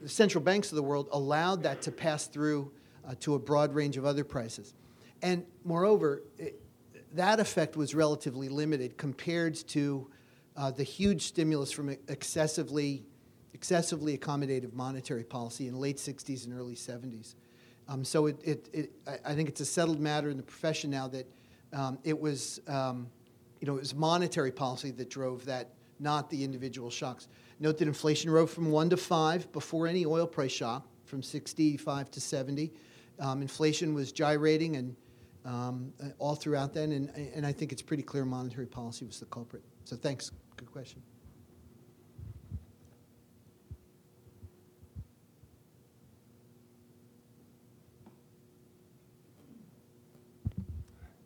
the 0.00 0.08
central 0.08 0.42
banks 0.42 0.70
of 0.70 0.76
the 0.76 0.82
world 0.84 1.08
allowed 1.10 1.64
that 1.64 1.82
to 1.82 1.90
pass 1.90 2.28
through 2.28 2.70
uh, 3.04 3.14
to 3.18 3.34
a 3.34 3.40
broad 3.40 3.74
range 3.74 3.96
of 3.96 4.04
other 4.04 4.22
prices. 4.22 4.74
And 5.20 5.44
moreover, 5.64 6.22
it, 6.38 6.61
that 7.14 7.40
effect 7.40 7.76
was 7.76 7.94
relatively 7.94 8.48
limited 8.48 8.96
compared 8.96 9.54
to 9.68 10.10
uh, 10.56 10.70
the 10.70 10.82
huge 10.82 11.22
stimulus 11.22 11.70
from 11.70 11.90
excessively 12.08 13.04
excessively 13.54 14.16
accommodative 14.18 14.72
monetary 14.72 15.22
policy 15.22 15.68
in 15.68 15.76
late 15.76 15.96
60s 15.96 16.46
and 16.46 16.58
early 16.58 16.74
70s. 16.74 17.34
Um, 17.86 18.04
so 18.04 18.26
it, 18.26 18.40
it, 18.42 18.68
it, 18.72 18.92
I 19.24 19.34
think 19.34 19.48
it's 19.48 19.60
a 19.60 19.64
settled 19.64 20.00
matter 20.00 20.30
in 20.30 20.36
the 20.36 20.42
profession 20.42 20.90
now 20.90 21.06
that 21.08 21.30
um, 21.72 21.98
it 22.02 22.18
was, 22.18 22.60
um, 22.66 23.08
you 23.60 23.66
know, 23.66 23.76
it 23.76 23.80
was 23.80 23.94
monetary 23.94 24.50
policy 24.50 24.90
that 24.92 25.10
drove 25.10 25.44
that, 25.44 25.70
not 26.00 26.30
the 26.30 26.42
individual 26.42 26.90
shocks. 26.90 27.28
Note 27.60 27.78
that 27.78 27.86
inflation 27.86 28.30
rose 28.30 28.52
from 28.52 28.70
one 28.70 28.90
to 28.90 28.96
five 28.96 29.52
before 29.52 29.86
any 29.86 30.04
oil 30.04 30.26
price 30.26 30.50
shock, 30.50 30.86
from 31.04 31.22
65 31.22 32.10
to 32.10 32.20
70. 32.20 32.72
Um, 33.20 33.42
inflation 33.42 33.94
was 33.94 34.12
gyrating 34.12 34.76
and 34.76 34.96
um, 35.44 35.92
all 36.18 36.34
throughout 36.34 36.72
then, 36.72 36.92
and, 36.92 37.10
and 37.34 37.44
I 37.44 37.52
think 37.52 37.72
it's 37.72 37.82
pretty 37.82 38.02
clear 38.02 38.24
monetary 38.24 38.66
policy 38.66 39.04
was 39.04 39.18
the 39.20 39.26
culprit. 39.26 39.62
So 39.84 39.96
thanks. 39.96 40.30
Good 40.56 40.70
question. 40.70 41.02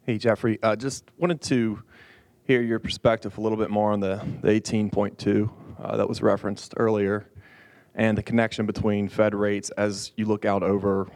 Hey, 0.02 0.18
Jeffrey. 0.18 0.58
Uh, 0.62 0.76
just 0.76 1.10
wanted 1.18 1.40
to 1.42 1.82
hear 2.44 2.62
your 2.62 2.78
perspective 2.78 3.36
a 3.38 3.40
little 3.40 3.58
bit 3.58 3.70
more 3.70 3.92
on 3.92 3.98
the, 3.98 4.24
the 4.40 4.48
18.2 4.48 5.50
uh, 5.82 5.96
that 5.96 6.08
was 6.08 6.22
referenced 6.22 6.74
earlier 6.76 7.28
and 7.96 8.16
the 8.16 8.22
connection 8.22 8.66
between 8.66 9.08
Fed 9.08 9.34
rates 9.34 9.70
as 9.70 10.12
you 10.16 10.26
look 10.26 10.44
out 10.44 10.62
over, 10.62 11.08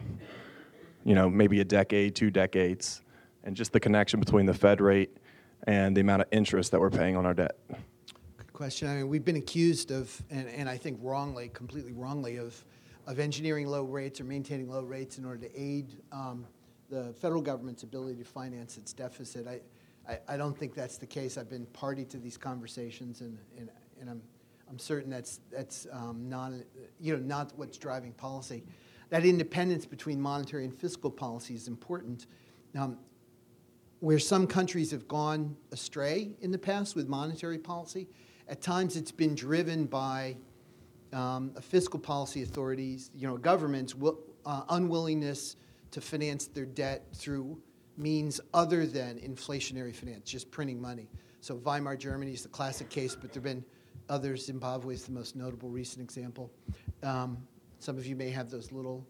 you 1.03 1.15
know, 1.15 1.29
maybe 1.29 1.59
a 1.61 1.65
decade, 1.65 2.15
two 2.15 2.29
decades, 2.29 3.01
and 3.43 3.55
just 3.55 3.71
the 3.71 3.79
connection 3.79 4.19
between 4.19 4.45
the 4.45 4.53
Fed 4.53 4.81
rate 4.81 5.17
and 5.67 5.95
the 5.95 6.01
amount 6.01 6.21
of 6.21 6.27
interest 6.31 6.71
that 6.71 6.79
we're 6.79 6.89
paying 6.89 7.15
on 7.15 7.25
our 7.25 7.33
debt. 7.33 7.57
Good 8.37 8.53
question. 8.53 8.87
I 8.87 8.95
mean, 8.95 9.09
we've 9.09 9.25
been 9.25 9.37
accused 9.37 9.91
of, 9.91 10.21
and, 10.29 10.47
and 10.49 10.69
I 10.69 10.77
think 10.77 10.99
wrongly, 11.01 11.49
completely 11.49 11.93
wrongly, 11.93 12.37
of, 12.37 12.63
of 13.07 13.19
engineering 13.19 13.67
low 13.67 13.83
rates 13.83 14.21
or 14.21 14.25
maintaining 14.25 14.69
low 14.69 14.83
rates 14.83 15.17
in 15.17 15.25
order 15.25 15.47
to 15.47 15.59
aid 15.59 15.97
um, 16.11 16.45
the 16.89 17.13
federal 17.19 17.41
government's 17.41 17.83
ability 17.83 18.17
to 18.17 18.25
finance 18.25 18.77
its 18.77 18.93
deficit. 18.93 19.47
I, 19.47 19.61
I, 20.11 20.19
I, 20.29 20.37
don't 20.37 20.57
think 20.57 20.75
that's 20.75 20.97
the 20.97 21.05
case. 21.05 21.37
I've 21.37 21.49
been 21.49 21.65
party 21.67 22.05
to 22.05 22.17
these 22.17 22.37
conversations, 22.37 23.21
and, 23.21 23.37
and, 23.57 23.69
and 23.99 24.09
I'm, 24.09 24.21
I'm 24.69 24.79
certain 24.79 25.09
that's, 25.09 25.39
that's 25.51 25.87
um, 25.91 26.29
not, 26.29 26.51
you 26.99 27.15
know, 27.15 27.23
not 27.23 27.53
what's 27.55 27.77
driving 27.77 28.13
policy. 28.13 28.63
That 29.11 29.25
independence 29.25 29.85
between 29.85 30.19
monetary 30.19 30.65
and 30.65 30.73
fiscal 30.73 31.11
policy 31.11 31.53
is 31.53 31.67
important. 31.67 32.25
Um, 32.75 32.97
where 33.99 34.17
some 34.17 34.47
countries 34.47 34.89
have 34.89 35.07
gone 35.07 35.55
astray 35.71 36.31
in 36.41 36.49
the 36.51 36.57
past 36.57 36.95
with 36.95 37.07
monetary 37.07 37.59
policy, 37.59 38.07
at 38.47 38.59
times 38.59 38.95
it's 38.95 39.11
been 39.11 39.35
driven 39.35 39.85
by 39.85 40.35
um, 41.13 41.53
fiscal 41.61 41.99
policy 41.99 42.41
authorities, 42.41 43.11
you 43.13 43.27
know, 43.27 43.37
governments' 43.37 43.93
will, 43.93 44.17
uh, 44.45 44.63
unwillingness 44.69 45.55
to 45.91 46.01
finance 46.01 46.47
their 46.47 46.65
debt 46.65 47.05
through 47.13 47.61
means 47.95 48.41
other 48.53 48.87
than 48.87 49.19
inflationary 49.19 49.93
finance, 49.93 50.27
just 50.27 50.49
printing 50.49 50.81
money. 50.81 51.07
So 51.41 51.55
Weimar 51.55 51.95
Germany 51.95 52.33
is 52.33 52.43
the 52.43 52.49
classic 52.49 52.89
case, 52.89 53.13
but 53.13 53.33
there 53.33 53.41
have 53.41 53.43
been 53.43 53.65
others. 54.09 54.45
Zimbabwe 54.45 54.95
is 54.95 55.03
the 55.03 55.11
most 55.11 55.35
notable 55.35 55.69
recent 55.69 56.01
example. 56.01 56.49
Um, 57.03 57.37
some 57.81 57.97
of 57.97 58.05
you 58.05 58.15
may 58.15 58.29
have 58.29 58.51
those 58.51 58.71
little 58.71 59.03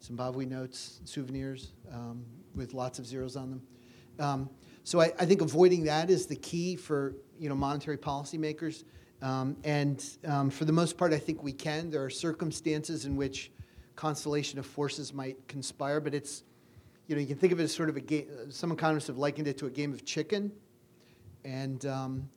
Zimbabwe 0.00 0.44
notes, 0.44 1.00
souvenirs 1.04 1.72
um, 1.92 2.24
with 2.54 2.72
lots 2.72 3.00
of 3.00 3.06
zeros 3.06 3.34
on 3.34 3.50
them. 3.50 3.62
Um, 4.20 4.50
so 4.84 5.00
I, 5.00 5.06
I, 5.18 5.26
think 5.26 5.40
avoiding 5.40 5.82
that 5.84 6.10
is 6.10 6.26
the 6.26 6.36
key 6.36 6.76
for 6.76 7.16
you 7.40 7.48
know 7.48 7.56
monetary 7.56 7.98
policymakers. 7.98 8.84
Um, 9.20 9.56
and 9.64 10.04
um, 10.26 10.48
for 10.48 10.64
the 10.64 10.72
most 10.72 10.96
part, 10.96 11.12
I 11.12 11.18
think 11.18 11.42
we 11.42 11.52
can. 11.52 11.90
There 11.90 12.04
are 12.04 12.10
circumstances 12.10 13.04
in 13.04 13.16
which 13.16 13.50
constellation 13.96 14.60
of 14.60 14.66
forces 14.66 15.12
might 15.12 15.48
conspire, 15.48 15.98
but 15.98 16.14
it's, 16.14 16.44
you 17.08 17.16
know, 17.16 17.20
you 17.20 17.26
can 17.26 17.36
think 17.36 17.52
of 17.52 17.58
it 17.58 17.64
as 17.64 17.74
sort 17.74 17.88
of 17.88 17.96
a 17.96 18.00
game, 18.00 18.28
some 18.50 18.70
economists 18.70 19.08
have 19.08 19.18
likened 19.18 19.48
it 19.48 19.58
to 19.58 19.66
a 19.66 19.70
game 19.70 19.92
of 19.92 20.04
chicken. 20.04 20.52
And, 21.44 21.84
um, 21.86 22.28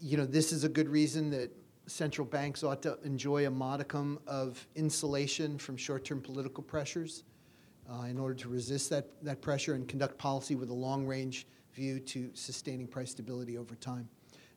you 0.00 0.16
know, 0.16 0.24
this 0.24 0.50
is 0.50 0.64
a 0.64 0.68
good 0.68 0.88
reason 0.88 1.30
that 1.30 1.50
central 1.86 2.26
banks 2.26 2.62
ought 2.62 2.82
to 2.82 2.98
enjoy 3.04 3.46
a 3.46 3.50
modicum 3.50 4.18
of 4.26 4.66
insulation 4.74 5.58
from 5.58 5.76
short 5.76 6.04
term 6.04 6.20
political 6.20 6.62
pressures 6.62 7.24
uh, 7.90 8.04
in 8.04 8.18
order 8.18 8.34
to 8.34 8.48
resist 8.48 8.90
that, 8.90 9.06
that 9.22 9.40
pressure 9.40 9.74
and 9.74 9.88
conduct 9.88 10.18
policy 10.18 10.54
with 10.54 10.70
a 10.70 10.74
long 10.74 11.06
range 11.06 11.46
view 11.74 11.98
to 11.98 12.30
sustaining 12.34 12.86
price 12.86 13.10
stability 13.10 13.58
over 13.58 13.74
time. 13.76 14.08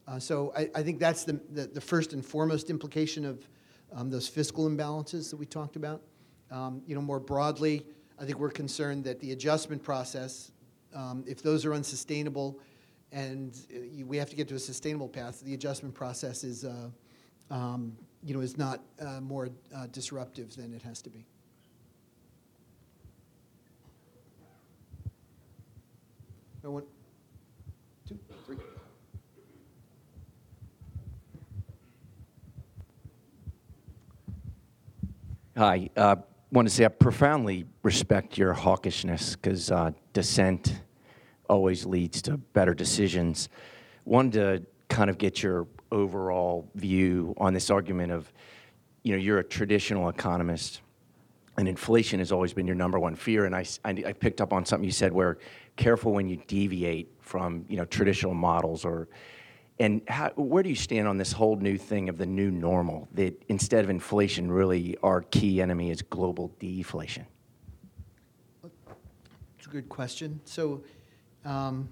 Uh, 0.08 0.20
so 0.20 0.54
I, 0.56 0.70
I, 0.76 0.84
think 0.84 1.00
that's 1.00 1.24
the, 1.24 1.40
the, 1.52 1.66
the, 1.66 1.82
first 1.82 2.14
and 2.14 2.24
foremost 2.24 2.70
implication 2.70 3.26
of 3.26 3.48
um, 3.92 4.12
those 4.12 4.28
fiscal 4.28 4.70
imbalances 4.70 5.32
that 5.32 5.38
we 5.38 5.48
talked 5.48 5.76
about. 5.76 6.04
Um, 6.52 6.84
you 6.86 6.94
know, 6.94 7.02
more 7.02 7.20
broadly, 7.20 7.86
I 8.20 8.26
think 8.26 8.38
we're 8.38 8.52
concerned 8.52 9.04
that 9.06 9.20
the 9.20 9.32
adjustment 9.32 9.82
process, 9.82 10.52
um, 10.94 11.24
if 11.28 11.42
those 11.42 11.66
are 11.66 11.74
unsustainable, 11.74 12.60
and 13.12 13.58
uh, 13.74 14.06
we 14.06 14.18
have 14.18 14.30
to 14.30 14.36
get 14.36 14.48
to 14.50 14.56
a 14.56 14.60
sustainable 14.60 15.10
path, 15.10 15.42
the 15.42 15.56
adjustment 15.56 15.96
process 15.96 16.44
is, 16.44 16.66
uh, 16.66 16.90
um, 17.50 17.96
you 18.24 18.34
know, 18.34 18.42
is 18.42 18.58
not 18.58 18.82
uh, 19.00 19.22
more 19.22 19.50
uh, 19.76 19.88
disruptive 19.88 20.56
than 20.56 20.74
it 20.74 20.82
has 20.82 21.02
to 21.04 21.10
be. 21.10 21.26
I 26.64 26.68
want, 26.68 26.86
two, 28.08 28.18
three. 28.46 28.58
Hi. 35.56 35.90
Uh, 35.96 36.16
want 36.52 36.68
to 36.68 36.74
say 36.74 36.86
I 36.86 36.88
profoundly 36.88 37.66
respect 37.84 38.38
your 38.38 38.56
hawkishness 38.56 39.34
because 39.34 39.72
uh, 39.72 39.92
dissent 40.14 40.80
always 41.50 41.86
leads 41.86 42.22
to 42.24 42.38
better 42.38 42.74
decisions. 42.74 43.50
Wanted 44.06 44.34
to 44.34 44.66
kind 44.88 45.10
of 45.10 45.18
get 45.18 45.44
your 45.44 45.68
overall 45.92 46.70
view 46.76 47.34
on 47.38 47.54
this 47.54 47.70
argument 47.70 48.12
of, 48.12 48.32
you 49.04 49.12
know, 49.14 49.18
you're 49.18 49.40
a 49.40 49.44
traditional 49.44 50.10
economist, 50.10 50.82
and 51.58 51.68
inflation 51.68 52.20
has 52.20 52.32
always 52.32 52.54
been 52.54 52.68
your 52.68 52.76
number 52.76 53.00
one 53.00 53.16
fear. 53.16 53.46
And 53.46 53.56
I, 53.56 53.66
I, 53.86 54.14
picked 54.14 54.42
up 54.42 54.52
on 54.52 54.66
something 54.66 54.84
you 54.84 54.92
said 54.92 55.14
where 55.14 55.38
careful 55.78 56.12
when 56.12 56.28
you 56.28 56.42
deviate 56.48 57.14
from, 57.22 57.66
you 57.70 57.78
know, 57.78 57.86
traditional 57.86 58.34
models 58.34 58.84
or 58.84 59.08
and 59.78 60.02
how, 60.08 60.30
where 60.36 60.64
do 60.64 60.70
you 60.70 60.76
stand 60.76 61.08
on 61.08 61.18
this 61.18 61.34
whole 61.34 61.58
new 61.58 61.78
thing 61.78 62.08
of 62.08 62.18
the 62.18 62.26
new 62.26 62.50
normal? 62.50 63.10
That 63.14 63.44
instead 63.50 63.84
of 63.84 63.90
inflation, 63.90 64.50
really 64.50 64.96
our 65.04 65.22
key 65.22 65.62
enemy 65.62 65.92
is 65.92 66.02
global 66.02 66.54
deflation. 66.60 67.26
It's 68.64 69.68
a 69.68 69.70
good 69.70 69.90
question. 69.90 70.40
So, 70.46 70.84
um, 71.44 71.90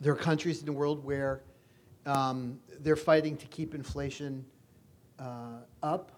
there 0.00 0.12
are 0.12 0.16
countries 0.16 0.60
in 0.60 0.66
the 0.66 0.72
world 0.72 1.04
where 1.04 1.42
um, 2.06 2.58
they're 2.80 2.96
fighting 2.96 3.36
to 3.36 3.46
keep 3.46 3.74
inflation 3.74 4.44
uh, 5.18 5.60
up, 5.82 6.12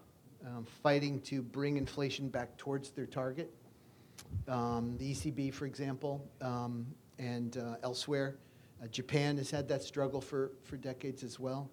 um, 0.45 0.65
fighting 0.81 1.19
to 1.21 1.41
bring 1.41 1.77
inflation 1.77 2.29
back 2.29 2.55
towards 2.57 2.91
their 2.91 3.05
target. 3.05 3.53
Um, 4.47 4.95
the 4.97 5.11
ECB, 5.13 5.53
for 5.53 5.65
example, 5.65 6.25
um, 6.41 6.85
and 7.19 7.57
uh, 7.57 7.75
elsewhere. 7.83 8.35
Uh, 8.81 8.87
Japan 8.87 9.37
has 9.37 9.51
had 9.51 9.67
that 9.67 9.83
struggle 9.83 10.21
for, 10.21 10.51
for 10.63 10.77
decades 10.77 11.23
as 11.23 11.39
well. 11.39 11.69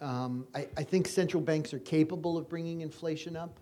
Um, 0.00 0.46
I, 0.54 0.66
I 0.76 0.82
think 0.82 1.06
central 1.06 1.42
banks 1.42 1.74
are 1.74 1.78
capable 1.78 2.38
of 2.38 2.48
bringing 2.48 2.80
inflation 2.80 3.36
up. 3.36 3.58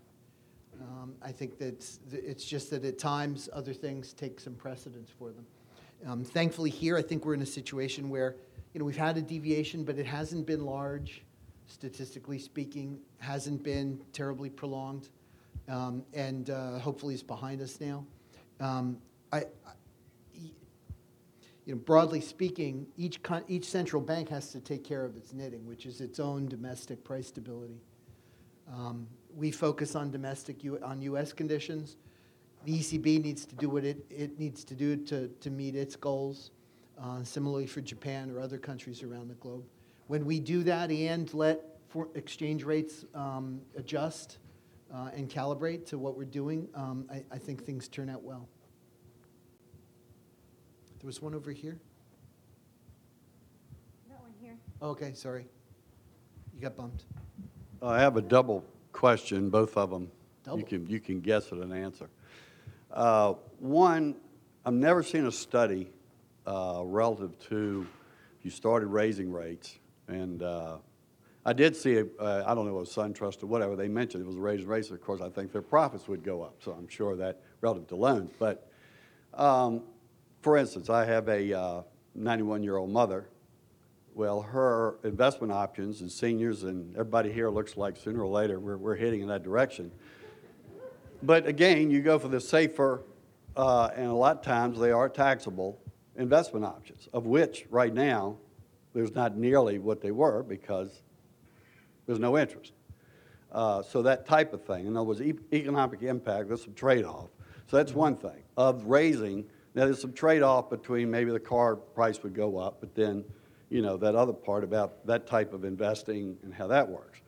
Um, 0.80 1.14
I 1.20 1.32
think 1.32 1.58
that 1.58 1.84
it's, 2.12 2.44
just 2.44 2.70
that 2.70 2.84
at 2.84 2.98
times 2.98 3.48
other 3.52 3.74
things 3.74 4.12
take 4.12 4.38
some 4.38 4.54
precedence 4.54 5.10
for 5.18 5.32
them. 5.32 6.24
Thankfully, 6.24 6.70
here 6.70 6.96
I 6.96 7.02
think 7.02 7.26
we're 7.26 7.34
in 7.34 7.42
a 7.42 7.46
situation 7.46 8.08
where 8.08 8.36
you 8.72 8.78
know 8.80 8.84
we've 8.84 8.96
had 8.96 9.16
a 9.16 9.22
deviation, 9.22 9.84
but 9.84 9.98
it 9.98 10.06
hasn't 10.06 10.46
been 10.46 10.64
large, 10.64 11.22
statistically 11.66 12.38
speaking, 12.38 12.98
hasn't 13.18 13.62
been 13.62 14.00
terribly 14.12 14.50
prolonged, 14.50 15.08
um, 15.68 16.02
and 16.14 16.50
uh, 16.50 16.78
hopefully 16.78 17.14
it's 17.14 17.22
behind 17.22 17.60
us 17.60 17.80
now. 17.80 18.04
Um, 18.60 18.98
I, 19.32 19.38
I- 19.38 19.44
you 21.66 21.74
know, 21.74 21.80
broadly 21.80 22.22
speaking, 22.22 22.86
each, 22.96 23.22
con- 23.22 23.44
each 23.46 23.66
central 23.66 24.00
bank 24.00 24.30
has 24.30 24.50
to 24.52 24.58
take 24.60 24.82
care 24.84 25.04
of 25.04 25.18
its 25.18 25.34
knitting, 25.34 25.66
which 25.66 25.84
is 25.84 26.00
its 26.00 26.18
own 26.18 26.48
domestic 26.48 27.04
price 27.04 27.26
stability. 27.26 27.82
Um, 28.72 29.06
we 29.36 29.50
focus 29.50 29.94
on 29.94 30.10
domestic, 30.10 30.64
U- 30.64 30.78
on 30.82 31.02
U.S. 31.02 31.34
conditions. 31.34 31.96
The 32.64 32.78
ECB 32.78 33.22
needs 33.22 33.44
to 33.44 33.54
do 33.54 33.68
what 33.68 33.84
it, 33.84 34.02
it 34.08 34.38
needs 34.38 34.64
to 34.64 34.74
do 34.74 34.96
to, 34.96 35.28
to 35.28 35.50
meet 35.50 35.76
its 35.76 35.94
goals. 35.94 36.52
Uh, 37.00 37.22
similarly 37.22 37.66
for 37.66 37.80
Japan 37.80 38.28
or 38.28 38.40
other 38.40 38.58
countries 38.58 39.04
around 39.04 39.28
the 39.28 39.34
globe. 39.34 39.62
When 40.08 40.24
we 40.24 40.40
do 40.40 40.64
that 40.64 40.90
and 40.90 41.32
let 41.32 41.60
for 41.88 42.08
exchange 42.16 42.64
rates 42.64 43.04
um, 43.14 43.60
adjust 43.76 44.38
uh, 44.92 45.10
and 45.14 45.30
calibrate 45.30 45.86
to 45.86 45.98
what 45.98 46.16
we're 46.16 46.24
doing, 46.24 46.68
um, 46.74 47.06
I, 47.08 47.22
I 47.30 47.38
think 47.38 47.64
things 47.64 47.86
turn 47.86 48.10
out 48.10 48.24
well. 48.24 48.48
There 50.98 51.06
was 51.06 51.22
one 51.22 51.36
over 51.36 51.52
here. 51.52 51.78
That 54.08 54.20
one 54.20 54.32
here. 54.40 54.56
Oh, 54.82 54.88
okay, 54.90 55.12
sorry. 55.14 55.46
You 56.52 56.60
got 56.60 56.76
bumped. 56.76 57.04
I 57.80 58.00
have 58.00 58.16
a 58.16 58.22
double 58.22 58.64
question, 58.90 59.50
both 59.50 59.76
of 59.76 59.90
them. 59.90 60.10
Double? 60.42 60.58
You 60.58 60.64
can, 60.64 60.86
you 60.88 60.98
can 60.98 61.20
guess 61.20 61.52
at 61.52 61.58
an 61.58 61.72
answer. 61.72 62.08
Uh, 62.90 63.34
One, 63.60 64.16
I've 64.66 64.74
never 64.74 65.04
seen 65.04 65.26
a 65.26 65.32
study 65.32 65.92
uh, 66.48 66.82
relative 66.84 67.38
to, 67.50 67.86
you 68.42 68.50
started 68.50 68.86
raising 68.86 69.30
rates, 69.30 69.78
and 70.08 70.42
uh, 70.42 70.78
I 71.44 71.52
did 71.52 71.76
see, 71.76 71.98
a- 71.98 72.06
uh, 72.18 72.44
I 72.46 72.54
don't 72.54 72.64
know, 72.64 72.76
it 72.76 72.80
was 72.80 72.94
SunTrust 72.94 73.42
or 73.42 73.46
whatever, 73.46 73.76
they 73.76 73.88
mentioned 73.88 74.24
it 74.24 74.26
was 74.26 74.36
a 74.36 74.40
raise 74.40 74.64
rates, 74.64 74.90
of 74.90 75.00
course, 75.02 75.20
I 75.20 75.28
think 75.28 75.52
their 75.52 75.62
profits 75.62 76.08
would 76.08 76.24
go 76.24 76.42
up, 76.42 76.56
so 76.60 76.72
I'm 76.72 76.88
sure 76.88 77.16
that 77.16 77.40
relative 77.60 77.86
to 77.88 77.96
loans. 77.96 78.30
But, 78.38 78.70
um, 79.34 79.82
for 80.40 80.56
instance, 80.56 80.88
I 80.88 81.04
have 81.04 81.28
a 81.28 81.84
91-year-old 82.18 82.90
mother 82.90 83.28
well, 84.14 84.42
her 84.42 84.98
investment 85.04 85.52
options 85.52 86.00
and 86.00 86.10
seniors 86.10 86.64
and 86.64 86.92
everybody 86.96 87.30
here 87.30 87.50
looks 87.50 87.76
like 87.76 87.96
sooner 87.96 88.22
or 88.22 88.26
later 88.26 88.58
we're, 88.58 88.76
we're 88.76 88.96
heading 88.96 89.20
in 89.20 89.28
that 89.28 89.44
direction. 89.44 89.92
But 91.22 91.46
again, 91.46 91.88
you 91.88 92.00
go 92.00 92.18
for 92.18 92.26
the 92.26 92.40
safer, 92.40 93.04
uh, 93.56 93.90
and 93.94 94.06
a 94.06 94.12
lot 94.12 94.38
of 94.38 94.42
times 94.42 94.80
they 94.80 94.90
are 94.90 95.08
taxable 95.08 95.80
investment 96.18 96.64
options, 96.64 97.08
of 97.12 97.26
which 97.26 97.66
right 97.70 97.94
now 97.94 98.36
there's 98.92 99.14
not 99.14 99.36
nearly 99.36 99.78
what 99.78 100.00
they 100.00 100.10
were 100.10 100.42
because 100.42 101.02
there's 102.06 102.18
no 102.18 102.36
interest. 102.36 102.72
Uh, 103.52 103.82
so 103.82 104.02
that 104.02 104.26
type 104.26 104.52
of 104.52 104.62
thing. 104.64 104.86
In 104.86 104.96
other 104.96 105.06
words, 105.06 105.22
e- 105.22 105.34
economic 105.52 106.02
impact, 106.02 106.48
there's 106.48 106.64
some 106.64 106.74
trade-off. 106.74 107.28
So 107.66 107.76
that's 107.76 107.92
one 107.92 108.16
thing 108.16 108.42
of 108.56 108.84
raising. 108.84 109.44
Now 109.74 109.84
there's 109.84 110.00
some 110.00 110.12
trade-off 110.12 110.68
between 110.68 111.10
maybe 111.10 111.30
the 111.30 111.40
car 111.40 111.76
price 111.76 112.22
would 112.22 112.34
go 112.34 112.58
up, 112.58 112.78
but 112.80 112.94
then, 112.94 113.24
you 113.70 113.80
know, 113.80 113.96
that 113.98 114.14
other 114.14 114.32
part 114.32 114.64
about 114.64 115.06
that 115.06 115.26
type 115.26 115.52
of 115.52 115.64
investing 115.64 116.36
and 116.42 116.52
how 116.52 116.66
that 116.66 116.88
works. 116.88 117.20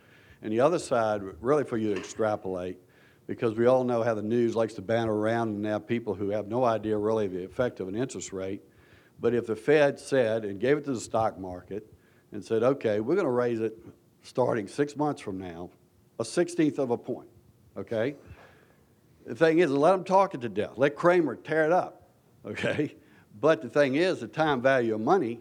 And 0.43 0.53
the 0.53 0.61
other 0.61 0.79
side, 0.79 1.23
really 1.41 1.65
for 1.65 1.77
you 1.77 1.95
to 1.95 2.01
extrapolate, 2.01 2.79
because 3.27 3.55
we 3.55 3.67
all 3.67 3.85
know 3.85 4.03
how 4.03 4.15
the 4.15 4.23
news 4.23 4.57
likes 4.57 4.75
to 4.75 4.83
banter 4.83 5.13
around 5.13 5.49
and 5.49 5.63
now 5.63 5.79
people 5.79 6.15
who 6.15 6.31
have 6.31 6.49
no 6.49 6.65
idea 6.65 6.97
really 6.97 7.29
the 7.29 7.45
effect 7.45 7.79
of 7.79 7.89
an 7.89 7.95
interest 7.95 8.33
rate. 8.33 8.63
But 9.21 9.35
if 9.35 9.47
the 9.47 9.57
Fed 9.57 9.99
said 9.99 10.45
and 10.45 10.59
gave 10.59 10.79
it 10.79 10.85
to 10.87 10.93
the 10.93 11.01
stock 11.01 11.39
market 11.39 11.93
and 12.33 12.43
said, 12.43 12.63
okay, 12.63 13.01
we're 13.01 13.15
going 13.15 13.27
to 13.27 13.31
raise 13.31 13.61
it 13.61 13.79
starting 14.23 14.67
six 14.67 14.97
months 14.97 15.21
from 15.21 15.39
now, 15.39 15.71
a 16.19 16.25
sixteenth 16.25 16.79
of 16.79 16.91
a 16.91 16.97
point, 16.97 17.29
okay? 17.77 18.17
The 19.27 19.35
thing 19.35 19.59
is, 19.59 19.71
let 19.71 19.93
them 19.93 20.05
talk 20.05 20.35
it 20.35 20.41
to 20.41 20.49
death. 20.49 20.73
Let 20.77 20.97
Cramer 20.97 21.37
tear 21.37 21.67
it 21.67 21.73
up, 21.73 22.09
okay? 22.47 22.97
But 23.41 23.63
the 23.63 23.69
thing 23.69 23.95
is, 23.95 24.21
the 24.21 24.29
time 24.29 24.63
value 24.63 24.95
of 24.95 25.01
money, 25.01 25.41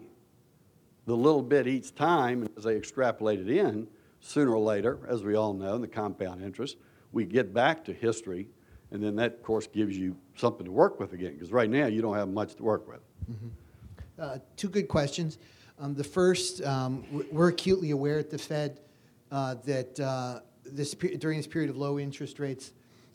the 1.06 1.16
little 1.16 1.42
bit 1.42 1.66
each 1.66 1.94
time, 1.94 2.48
as 2.56 2.64
they 2.64 2.76
extrapolate 2.76 3.40
it 3.40 3.50
in, 3.50 3.88
sooner 4.20 4.52
or 4.52 4.62
later, 4.62 4.98
as 5.08 5.22
we 5.22 5.34
all 5.34 5.54
know, 5.54 5.74
in 5.74 5.80
the 5.80 5.88
compound 5.88 6.42
interest, 6.42 6.76
we 7.12 7.24
get 7.24 7.52
back 7.54 7.84
to 7.86 7.92
history, 7.92 8.48
and 8.90 9.02
then 9.02 9.16
that, 9.16 9.34
of 9.34 9.42
course, 9.42 9.66
gives 9.66 9.96
you 9.96 10.16
something 10.36 10.64
to 10.66 10.72
work 10.72 11.00
with 11.00 11.12
again, 11.12 11.32
because 11.32 11.50
right 11.50 11.70
now 11.70 11.86
you 11.86 12.02
don't 12.02 12.16
have 12.16 12.28
much 12.28 12.54
to 12.56 12.62
work 12.62 12.86
with. 12.86 13.00
Mm-hmm. 13.30 13.48
Uh, 14.20 14.38
Two 14.56 14.68
good 14.68 14.86
questions. 14.86 15.38
Um, 15.78 15.94
The 15.94 16.04
first, 16.04 16.62
um, 16.62 17.04
we're 17.32 17.48
acutely 17.48 17.90
aware 17.90 18.18
at 18.18 18.30
the 18.30 18.36
Fed 18.36 18.80
uh, 19.32 19.54
that 19.64 19.98
uh, 19.98 20.40
this, 20.64 20.92
during 20.92 21.38
this 21.38 21.46
period 21.46 21.70
of 21.70 21.78
low 21.78 21.98
interest 21.98 22.38
rates, 22.38 22.72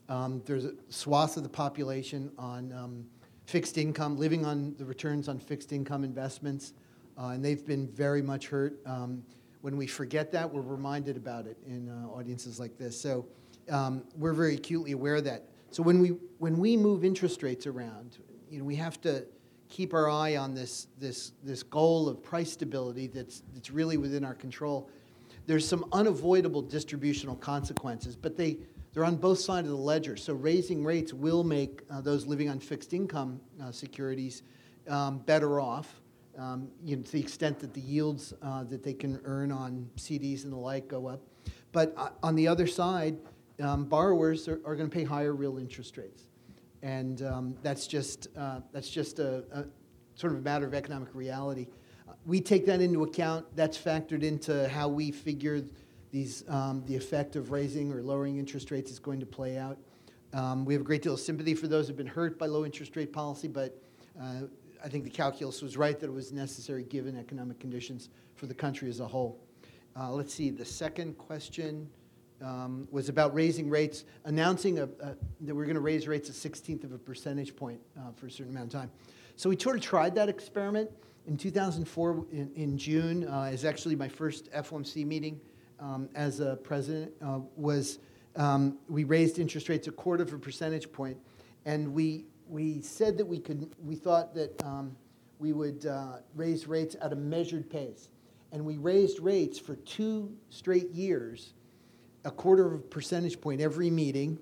um, 0.09 0.41
there's 0.45 0.65
a 0.65 0.73
swath 0.89 1.37
of 1.37 1.43
the 1.43 1.49
population 1.49 2.31
on 2.39 2.73
um, 2.73 3.05
fixed 3.45 3.77
income, 3.77 4.17
living 4.17 4.45
on 4.45 4.73
the 4.79 4.85
returns 4.85 5.29
on 5.29 5.37
fixed 5.37 5.71
income 5.71 6.03
investments, 6.03 6.73
uh, 7.19 7.27
and 7.27 7.45
they've 7.45 7.65
been 7.65 7.87
very 7.87 8.23
much 8.23 8.47
hurt. 8.47 8.79
Um, 8.87 9.23
When 9.61 9.77
we 9.77 9.85
forget 9.85 10.31
that, 10.31 10.51
we're 10.51 10.61
reminded 10.61 11.17
about 11.17 11.45
it 11.45 11.57
in 11.67 11.87
uh, 11.87 12.07
audiences 12.17 12.59
like 12.59 12.77
this. 12.79 12.99
So 12.99 13.27
um, 13.69 14.03
we're 14.17 14.33
very 14.33 14.55
acutely 14.55 14.93
aware 14.93 15.15
of 15.15 15.23
that. 15.25 15.43
So 15.69 15.83
when 15.83 15.99
we, 15.99 16.09
when 16.39 16.57
we 16.57 16.77
move 16.77 17.03
interest 17.05 17.43
rates 17.43 17.67
around, 17.67 18.17
you 18.49 18.57
know, 18.59 18.65
we 18.65 18.75
have 18.75 18.99
to 19.01 19.25
keep 19.69 19.93
our 19.93 20.09
eye 20.09 20.37
on 20.37 20.53
this, 20.53 20.87
this, 20.99 21.31
this 21.43 21.63
goal 21.63 22.07
of 22.07 22.21
price 22.23 22.51
stability 22.51 23.07
that's, 23.07 23.43
that's 23.53 23.71
really 23.71 23.97
within 23.97 24.23
our 24.23 24.33
control. 24.33 24.89
There's 25.47 25.67
some 25.67 25.85
unavoidable 25.91 26.61
distributional 26.61 27.35
consequences, 27.35 28.15
but 28.15 28.37
they, 28.37 28.57
they're 28.93 29.05
on 29.05 29.15
both 29.15 29.39
sides 29.39 29.67
of 29.67 29.71
the 29.71 29.79
ledger. 29.79 30.17
So 30.17 30.33
raising 30.33 30.83
rates 30.83 31.13
will 31.13 31.43
make 31.43 31.81
uh, 31.89 32.01
those 32.01 32.25
living 32.25 32.49
on 32.49 32.59
fixed 32.59 32.93
income 32.93 33.39
uh, 33.61 33.71
securities 33.71 34.43
um, 34.87 35.19
better 35.19 35.59
off. 35.59 36.01
Um, 36.37 36.67
you 36.83 36.97
know, 36.97 37.01
to 37.01 37.11
the 37.13 37.19
extent 37.19 37.59
that 37.59 37.73
the 37.73 37.79
yields 37.79 38.33
uh, 38.41 38.65
that 38.65 38.83
they 38.83 38.93
can 38.93 39.21
earn 39.23 39.53
on 39.53 39.89
CDs 39.95 40.43
and 40.43 40.51
the 40.51 40.57
like 40.57 40.87
go 40.89 41.07
up. 41.07 41.21
But 41.71 41.93
uh, 41.95 42.09
on 42.23 42.35
the 42.35 42.47
other 42.47 42.67
side, 42.67 43.17
um, 43.61 43.85
borrowers 43.85 44.49
are, 44.49 44.59
are 44.65 44.75
going 44.75 44.89
to 44.89 44.93
pay 44.93 45.05
higher 45.05 45.33
real 45.33 45.57
interest 45.57 45.97
rates 45.97 46.23
and 46.85 47.23
um, 47.23 47.55
that's 47.63 47.87
just 47.87 48.27
uh, 48.37 48.59
that's 48.71 48.89
just 48.89 49.17
a, 49.17 49.43
a 49.51 49.65
sort 50.13 50.33
of 50.33 50.39
a 50.39 50.41
matter 50.43 50.67
of 50.67 50.75
economic 50.75 51.09
reality. 51.15 51.67
We 52.27 52.39
take 52.39 52.67
that 52.67 52.79
into 52.79 53.03
account. 53.03 53.47
That's 53.55 53.77
factored 53.77 54.21
into 54.21 54.69
how 54.69 54.87
we 54.87 55.11
figure 55.11 55.63
these 56.11 56.43
um, 56.47 56.83
the 56.85 56.95
effect 56.95 57.35
of 57.35 57.49
raising 57.49 57.91
or 57.91 58.03
lowering 58.03 58.37
interest 58.37 58.69
rates 58.69 58.91
is 58.91 58.99
going 58.99 59.19
to 59.19 59.25
play 59.25 59.57
out. 59.57 59.79
Um, 60.33 60.63
we 60.63 60.75
have 60.75 60.81
a 60.81 60.85
great 60.85 61.01
deal 61.01 61.15
of 61.15 61.19
sympathy 61.19 61.55
for 61.55 61.67
those 61.67 61.87
who've 61.87 61.97
been 61.97 62.05
hurt 62.05 62.37
by 62.37 62.45
low 62.45 62.65
interest 62.65 62.95
rate 62.95 63.11
policy, 63.11 63.47
but 63.47 63.81
uh, 64.21 64.41
I 64.83 64.87
think 64.87 65.05
the 65.05 65.09
calculus 65.09 65.63
was 65.63 65.77
right 65.77 65.99
that 65.99 66.05
it 66.05 66.13
was 66.13 66.31
necessary 66.31 66.83
given 66.83 67.17
economic 67.17 67.59
conditions 67.59 68.09
for 68.35 68.45
the 68.45 68.53
country 68.53 68.89
as 68.89 68.99
a 68.99 69.07
whole. 69.07 69.39
Uh, 69.97 70.11
let's 70.11 70.33
see, 70.33 70.51
the 70.51 70.65
second 70.65 71.17
question 71.17 71.89
um, 72.41 72.87
was 72.91 73.09
about 73.09 73.33
raising 73.33 73.69
rates, 73.69 74.03
announcing 74.25 74.79
a, 74.79 74.83
a, 74.83 75.15
that 75.41 75.55
we're 75.55 75.65
going 75.65 75.75
to 75.75 75.81
raise 75.81 76.07
rates 76.07 76.29
a 76.29 76.49
16th 76.49 76.83
of 76.83 76.91
a 76.91 76.97
percentage 76.97 77.55
point 77.55 77.79
uh, 77.97 78.11
for 78.15 78.27
a 78.27 78.31
certain 78.31 78.51
amount 78.53 78.73
of 78.73 78.79
time. 78.79 78.91
So 79.35 79.49
we 79.49 79.57
sort 79.59 79.75
of 79.75 79.81
tried 79.81 80.15
that 80.15 80.29
experiment 80.29 80.89
in 81.27 81.37
2004 81.37 82.25
in, 82.31 82.51
in 82.55 82.77
June. 82.77 83.27
Uh, 83.27 83.49
is 83.51 83.65
actually 83.65 83.95
my 83.95 84.07
first 84.07 84.51
FOMC 84.51 85.05
meeting 85.05 85.39
um, 85.79 86.09
as 86.15 86.39
a 86.39 86.57
president. 86.57 87.11
Uh, 87.21 87.39
was 87.55 87.99
um, 88.35 88.77
we 88.89 89.03
raised 89.03 89.39
interest 89.39 89.69
rates 89.69 89.87
a 89.87 89.91
quarter 89.91 90.23
of 90.23 90.33
a 90.33 90.37
percentage 90.37 90.91
point, 90.91 91.17
and 91.65 91.93
we 91.93 92.25
we 92.47 92.81
said 92.81 93.17
that 93.17 93.25
we 93.25 93.39
could. 93.39 93.73
We 93.83 93.95
thought 93.95 94.33
that 94.35 94.63
um, 94.63 94.95
we 95.39 95.53
would 95.53 95.85
uh, 95.85 96.17
raise 96.33 96.67
rates 96.67 96.95
at 97.01 97.11
a 97.11 97.15
measured 97.15 97.69
pace, 97.69 98.09
and 98.51 98.65
we 98.65 98.77
raised 98.77 99.19
rates 99.19 99.59
for 99.59 99.75
two 99.77 100.35
straight 100.49 100.91
years, 100.91 101.53
a 102.25 102.31
quarter 102.31 102.65
of 102.65 102.73
a 102.73 102.79
percentage 102.79 103.39
point 103.39 103.61
every 103.61 103.89
meeting. 103.89 104.39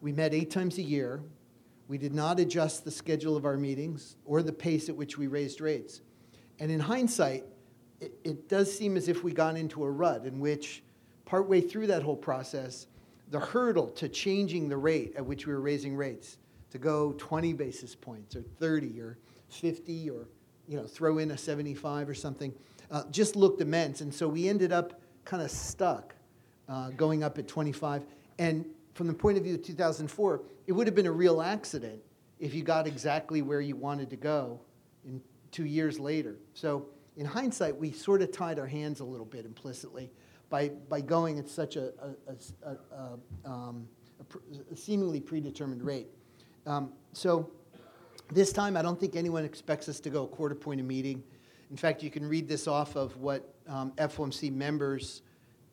We 0.00 0.12
met 0.12 0.34
eight 0.34 0.50
times 0.50 0.78
a 0.78 0.82
year. 0.82 1.22
We 1.86 1.98
did 1.98 2.14
not 2.14 2.40
adjust 2.40 2.84
the 2.84 2.90
schedule 2.90 3.36
of 3.36 3.44
our 3.44 3.56
meetings 3.56 4.16
or 4.24 4.42
the 4.42 4.52
pace 4.52 4.88
at 4.88 4.96
which 4.96 5.18
we 5.18 5.26
raised 5.26 5.60
rates. 5.60 6.00
And 6.58 6.70
in 6.70 6.80
hindsight, 6.80 7.44
it, 8.00 8.14
it 8.24 8.48
does 8.48 8.76
seem 8.76 8.96
as 8.96 9.08
if 9.08 9.22
we 9.22 9.32
got 9.32 9.56
into 9.56 9.84
a 9.84 9.90
rut 9.90 10.24
in 10.24 10.40
which, 10.40 10.82
partway 11.26 11.60
through 11.60 11.88
that 11.88 12.02
whole 12.02 12.16
process, 12.16 12.86
the 13.30 13.40
hurdle 13.40 13.88
to 13.88 14.08
changing 14.08 14.68
the 14.68 14.76
rate 14.76 15.14
at 15.16 15.24
which 15.24 15.46
we 15.46 15.52
were 15.52 15.60
raising 15.60 15.96
rates 15.96 16.38
to 16.70 16.78
go 16.78 17.12
20 17.18 17.52
basis 17.52 17.94
points 17.94 18.34
or 18.36 18.42
30 18.42 19.00
or 19.00 19.18
50 19.48 20.10
or 20.10 20.26
you 20.66 20.76
know 20.76 20.86
throw 20.86 21.18
in 21.18 21.30
a 21.30 21.38
75 21.38 22.08
or 22.08 22.14
something 22.14 22.52
uh, 22.90 23.04
just 23.10 23.36
looked 23.36 23.60
immense 23.60 24.00
and 24.00 24.12
so 24.12 24.28
we 24.28 24.48
ended 24.48 24.72
up 24.72 25.00
kind 25.24 25.42
of 25.42 25.50
stuck 25.50 26.13
uh, 26.68 26.90
going 26.90 27.22
up 27.22 27.38
at 27.38 27.48
25 27.48 28.04
and 28.38 28.64
from 28.94 29.06
the 29.06 29.14
point 29.14 29.36
of 29.36 29.44
view 29.44 29.54
of 29.54 29.62
2004 29.62 30.42
it 30.66 30.72
would 30.72 30.86
have 30.86 30.94
been 30.94 31.06
a 31.06 31.12
real 31.12 31.42
accident 31.42 32.00
if 32.38 32.54
you 32.54 32.62
got 32.62 32.86
exactly 32.86 33.42
where 33.42 33.60
you 33.60 33.76
wanted 33.76 34.10
to 34.10 34.16
go 34.16 34.60
in 35.04 35.20
two 35.50 35.64
years 35.64 36.00
later. 36.00 36.36
So 36.54 36.86
in 37.16 37.26
hindsight 37.26 37.76
we 37.76 37.92
sort 37.92 38.22
of 38.22 38.32
tied 38.32 38.58
our 38.58 38.66
hands 38.66 39.00
a 39.00 39.04
little 39.04 39.26
bit 39.26 39.44
implicitly 39.44 40.10
by, 40.50 40.68
by 40.88 41.00
going 41.00 41.38
at 41.38 41.48
such 41.48 41.76
a, 41.76 41.92
a, 42.00 42.34
a, 42.66 42.76
a, 42.96 43.50
um, 43.50 43.88
pr- 44.28 44.38
seemingly 44.74 45.20
predetermined 45.20 45.82
rate. 45.82 46.08
Um, 46.66 46.92
so 47.12 47.50
this 48.32 48.52
time, 48.52 48.76
I 48.76 48.82
don't 48.82 48.98
think 48.98 49.16
anyone 49.16 49.44
expects 49.44 49.88
us 49.88 50.00
to 50.00 50.10
go 50.10 50.24
a 50.24 50.28
quarter 50.28 50.54
point 50.54 50.80
a 50.80 50.84
meeting. 50.84 51.22
In 51.70 51.76
fact, 51.76 52.02
you 52.02 52.10
can 52.10 52.26
read 52.26 52.48
this 52.48 52.66
off 52.66 52.96
of 52.96 53.16
what 53.18 53.54
um, 53.68 53.92
FOMC 53.96 54.52
members 54.52 55.22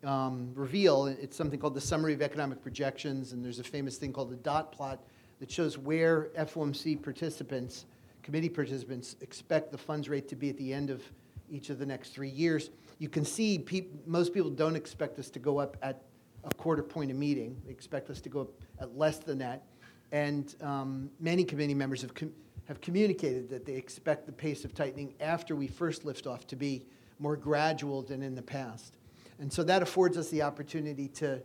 um, 0.03 0.51
reveal. 0.55 1.05
It's 1.07 1.35
something 1.35 1.59
called 1.59 1.75
the 1.75 1.81
Summary 1.81 2.13
of 2.13 2.21
Economic 2.21 2.61
Projections, 2.61 3.33
and 3.33 3.43
there's 3.43 3.59
a 3.59 3.63
famous 3.63 3.97
thing 3.97 4.13
called 4.13 4.31
the 4.31 4.37
dot 4.37 4.71
plot 4.71 5.03
that 5.39 5.49
shows 5.51 5.77
where 5.77 6.29
FOMC 6.37 7.01
participants, 7.01 7.85
committee 8.23 8.49
participants, 8.49 9.15
expect 9.21 9.71
the 9.71 9.77
funds 9.77 10.09
rate 10.09 10.27
to 10.29 10.35
be 10.35 10.49
at 10.49 10.57
the 10.57 10.73
end 10.73 10.89
of 10.89 11.01
each 11.49 11.69
of 11.69 11.79
the 11.79 11.85
next 11.85 12.13
three 12.13 12.29
years. 12.29 12.69
You 12.99 13.09
can 13.09 13.25
see 13.25 13.65
most 14.05 14.33
people 14.33 14.51
don't 14.51 14.75
expect 14.75 15.19
us 15.19 15.29
to 15.31 15.39
go 15.39 15.57
up 15.57 15.77
at 15.81 16.03
a 16.43 16.53
quarter 16.55 16.83
point 16.83 17.11
a 17.11 17.13
meeting. 17.13 17.59
They 17.65 17.71
expect 17.71 18.09
us 18.09 18.21
to 18.21 18.29
go 18.29 18.41
up 18.41 18.49
at 18.79 18.97
less 18.97 19.17
than 19.19 19.37
that. 19.39 19.63
And 20.11 20.53
um, 20.61 21.09
many 21.19 21.43
committee 21.43 21.73
members 21.73 22.01
have, 22.01 22.13
com- 22.13 22.33
have 22.67 22.81
communicated 22.81 23.49
that 23.49 23.65
they 23.65 23.73
expect 23.73 24.25
the 24.25 24.31
pace 24.31 24.65
of 24.65 24.73
tightening 24.73 25.13
after 25.19 25.55
we 25.55 25.67
first 25.67 26.05
lift 26.05 26.27
off 26.27 26.45
to 26.47 26.55
be 26.55 26.83
more 27.19 27.35
gradual 27.35 28.01
than 28.01 28.21
in 28.21 28.35
the 28.35 28.41
past. 28.41 28.97
And 29.41 29.51
so 29.51 29.63
that 29.63 29.81
affords 29.81 30.17
us 30.17 30.29
the 30.29 30.43
opportunity 30.43 31.07
to 31.09 31.41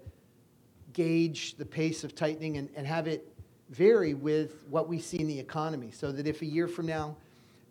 gauge 0.93 1.57
the 1.57 1.65
pace 1.65 2.05
of 2.05 2.15
tightening 2.15 2.59
and, 2.59 2.69
and 2.77 2.87
have 2.87 3.09
it 3.09 3.27
vary 3.71 4.13
with 4.13 4.65
what 4.69 4.87
we 4.87 5.01
see 5.01 5.19
in 5.19 5.27
the 5.27 5.41
economy. 5.41 5.91
So 5.91 6.13
that 6.13 6.27
if 6.27 6.43
a 6.43 6.47
year 6.47 6.69
from 6.69 6.87
now 6.87 7.17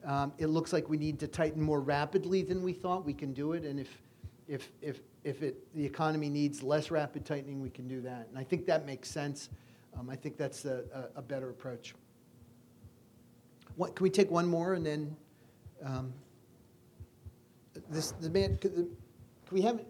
um, 0.04 0.34
it 0.40 0.48
looks 0.48 0.74
like 0.74 0.90
we 0.90 0.98
need 0.98 1.20
to 1.20 1.28
tighten 1.28 1.62
more 1.62 1.80
rapidly 1.80 2.42
than 2.42 2.64
we 2.64 2.74
thought, 2.74 3.06
we 3.06 3.14
can 3.14 3.34
do 3.34 3.54
it. 3.54 3.64
And 3.64 3.80
if, 3.80 4.02
if, 4.48 4.72
if, 4.82 5.00
if 5.24 5.44
it, 5.44 5.74
the 5.76 5.86
economy 5.86 6.30
needs 6.30 6.64
less 6.64 6.90
rapid 6.90 7.24
tightening, 7.24 7.62
we 7.62 7.70
can 7.70 7.88
do 7.88 8.02
that. 8.02 8.28
And 8.30 8.38
I 8.38 8.44
think 8.44 8.66
that 8.66 8.86
makes 8.86 9.10
sense. 9.10 9.50
Um, 9.98 10.10
I 10.10 10.16
think 10.16 10.38
that's 10.38 10.66
a, 10.66 10.84
a, 11.16 11.20
a 11.20 11.22
better 11.22 11.52
approach. 11.52 11.94
What, 13.76 13.96
can 13.96 14.04
we 14.04 14.10
take 14.10 14.32
one 14.32 14.48
more 14.48 14.74
and 14.74 14.86
then 14.86 15.16
um, 15.84 16.14
this 17.90 18.12
the 18.12 18.30
man? 18.30 18.58
Could, 18.58 18.76
the, 18.76 18.84
can 18.84 19.52
we 19.52 19.62
have 19.62 19.82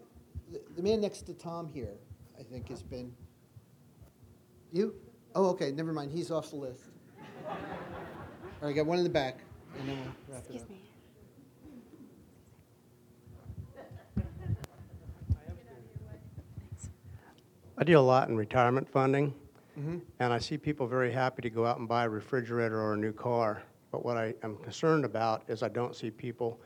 the, 0.52 0.62
the 0.76 0.82
man 0.82 1.02
next 1.02 1.22
to 1.24 1.34
Tom 1.34 1.68
here? 1.68 1.96
I 2.39 2.43
think 2.43 2.70
has 2.70 2.84
been 2.84 3.14
you. 4.72 4.93
Oh, 5.36 5.48
okay. 5.50 5.72
Never 5.72 5.93
mind. 5.93 6.12
He's 6.12 6.32
off 6.32 6.50
the 6.50 6.58
list. 6.58 6.82
All 7.48 8.68
right, 8.68 8.76
got 8.76 8.86
one 8.86 8.98
in 8.98 9.04
the 9.04 9.10
back, 9.10 9.39
and 9.80 9.88
then 9.88 9.98
we'll 9.98 10.36
wrap 10.36 10.46
it 10.50 10.56
Excuse 10.56 10.62
up. 10.64 10.70
me. 10.70 10.82
I 17.78 17.84
deal 17.84 18.00
a 18.00 18.04
lot 18.04 18.30
in 18.30 18.38
retirement 18.38 18.89
funding, 18.89 19.34
mm-hmm. 19.78 19.98
and 20.20 20.34
I 20.34 20.39
see 20.39 20.58
people 20.58 20.88
very 20.88 21.12
happy 21.12 21.41
to 21.41 21.50
go 21.50 21.66
out 21.66 21.78
and 21.78 21.89
buy 21.89 22.06
a 22.06 22.10
refrigerator 22.10 22.82
or 22.82 22.93
a 22.93 22.98
new 22.98 23.12
car. 23.12 23.62
But 23.91 24.06
what 24.06 24.16
I 24.16 24.34
am 24.43 24.56
concerned 24.58 25.04
about 25.04 25.43
is 25.50 25.62
I 25.62 25.68
don't 25.68 25.93
see 25.93 26.10
people 26.10 26.60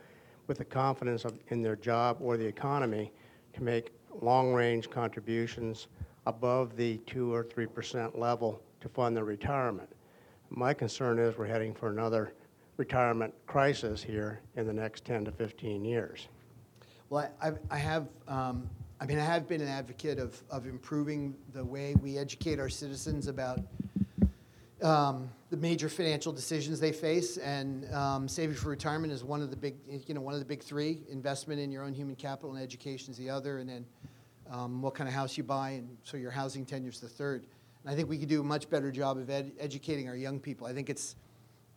with 0.46 0.58
the 0.58 0.64
confidence 0.64 1.24
of, 1.24 1.36
in 1.48 1.62
their 1.62 1.74
job 1.74 2.18
or 2.20 2.36
the 2.36 2.46
economy 2.46 3.12
to 3.54 3.62
make 3.62 3.92
long-range 4.20 4.90
contributions 4.90 5.88
above 6.26 6.76
the 6.76 6.98
two 7.06 7.32
or 7.32 7.42
three 7.42 7.66
percent 7.66 8.18
level 8.18 8.60
to 8.80 8.88
fund 8.88 9.16
their 9.16 9.24
retirement. 9.24 9.88
My 10.50 10.74
concern 10.74 11.18
is 11.18 11.38
we're 11.38 11.46
heading 11.46 11.74
for 11.74 11.90
another 11.90 12.34
retirement 12.76 13.32
crisis 13.46 14.02
here 14.02 14.40
in 14.56 14.66
the 14.66 14.72
next 14.72 15.04
10 15.04 15.26
to 15.26 15.32
15 15.32 15.84
years. 15.84 16.28
Well, 17.10 17.30
I, 17.42 17.52
I 17.70 17.76
have, 17.76 18.08
um, 18.26 18.68
I 19.00 19.06
mean, 19.06 19.18
I 19.18 19.24
have 19.24 19.46
been 19.46 19.60
an 19.60 19.68
advocate 19.68 20.18
of, 20.18 20.42
of 20.50 20.66
improving 20.66 21.36
the 21.52 21.64
way 21.64 21.94
we 22.00 22.16
educate 22.16 22.58
our 22.58 22.68
citizens 22.68 23.26
about 23.26 23.60
um, 24.82 25.30
the 25.50 25.56
major 25.56 25.88
financial 25.88 26.32
decisions 26.32 26.80
they 26.80 26.92
face, 26.92 27.36
and 27.36 27.92
um, 27.92 28.28
saving 28.28 28.56
for 28.56 28.68
retirement 28.68 29.12
is 29.12 29.24
one 29.24 29.42
of 29.42 29.50
the 29.50 29.56
big, 29.56 29.76
you 30.06 30.14
know, 30.14 30.20
one 30.20 30.34
of 30.34 30.40
the 30.40 30.46
big 30.46 30.62
three. 30.62 31.02
Investment 31.10 31.60
in 31.60 31.70
your 31.70 31.84
own 31.84 31.92
human 31.92 32.14
capital 32.14 32.54
and 32.54 32.62
education 32.62 33.10
is 33.10 33.16
the 33.16 33.28
other, 33.28 33.58
and 33.58 33.68
then 33.68 33.86
um, 34.50 34.82
what 34.82 34.94
kind 34.94 35.08
of 35.08 35.14
house 35.14 35.36
you 35.36 35.44
buy, 35.44 35.70
and 35.70 35.96
so 36.02 36.16
your 36.16 36.30
housing 36.30 36.64
tenure 36.64 36.90
is 36.90 37.00
the 37.00 37.08
third. 37.08 37.46
And 37.82 37.92
I 37.92 37.96
think 37.96 38.08
we 38.08 38.18
could 38.18 38.28
do 38.28 38.40
a 38.40 38.44
much 38.44 38.68
better 38.68 38.90
job 38.90 39.18
of 39.18 39.30
ed- 39.30 39.52
educating 39.58 40.08
our 40.08 40.16
young 40.16 40.38
people. 40.40 40.66
I 40.66 40.72
think 40.72 40.90
it's, 40.90 41.16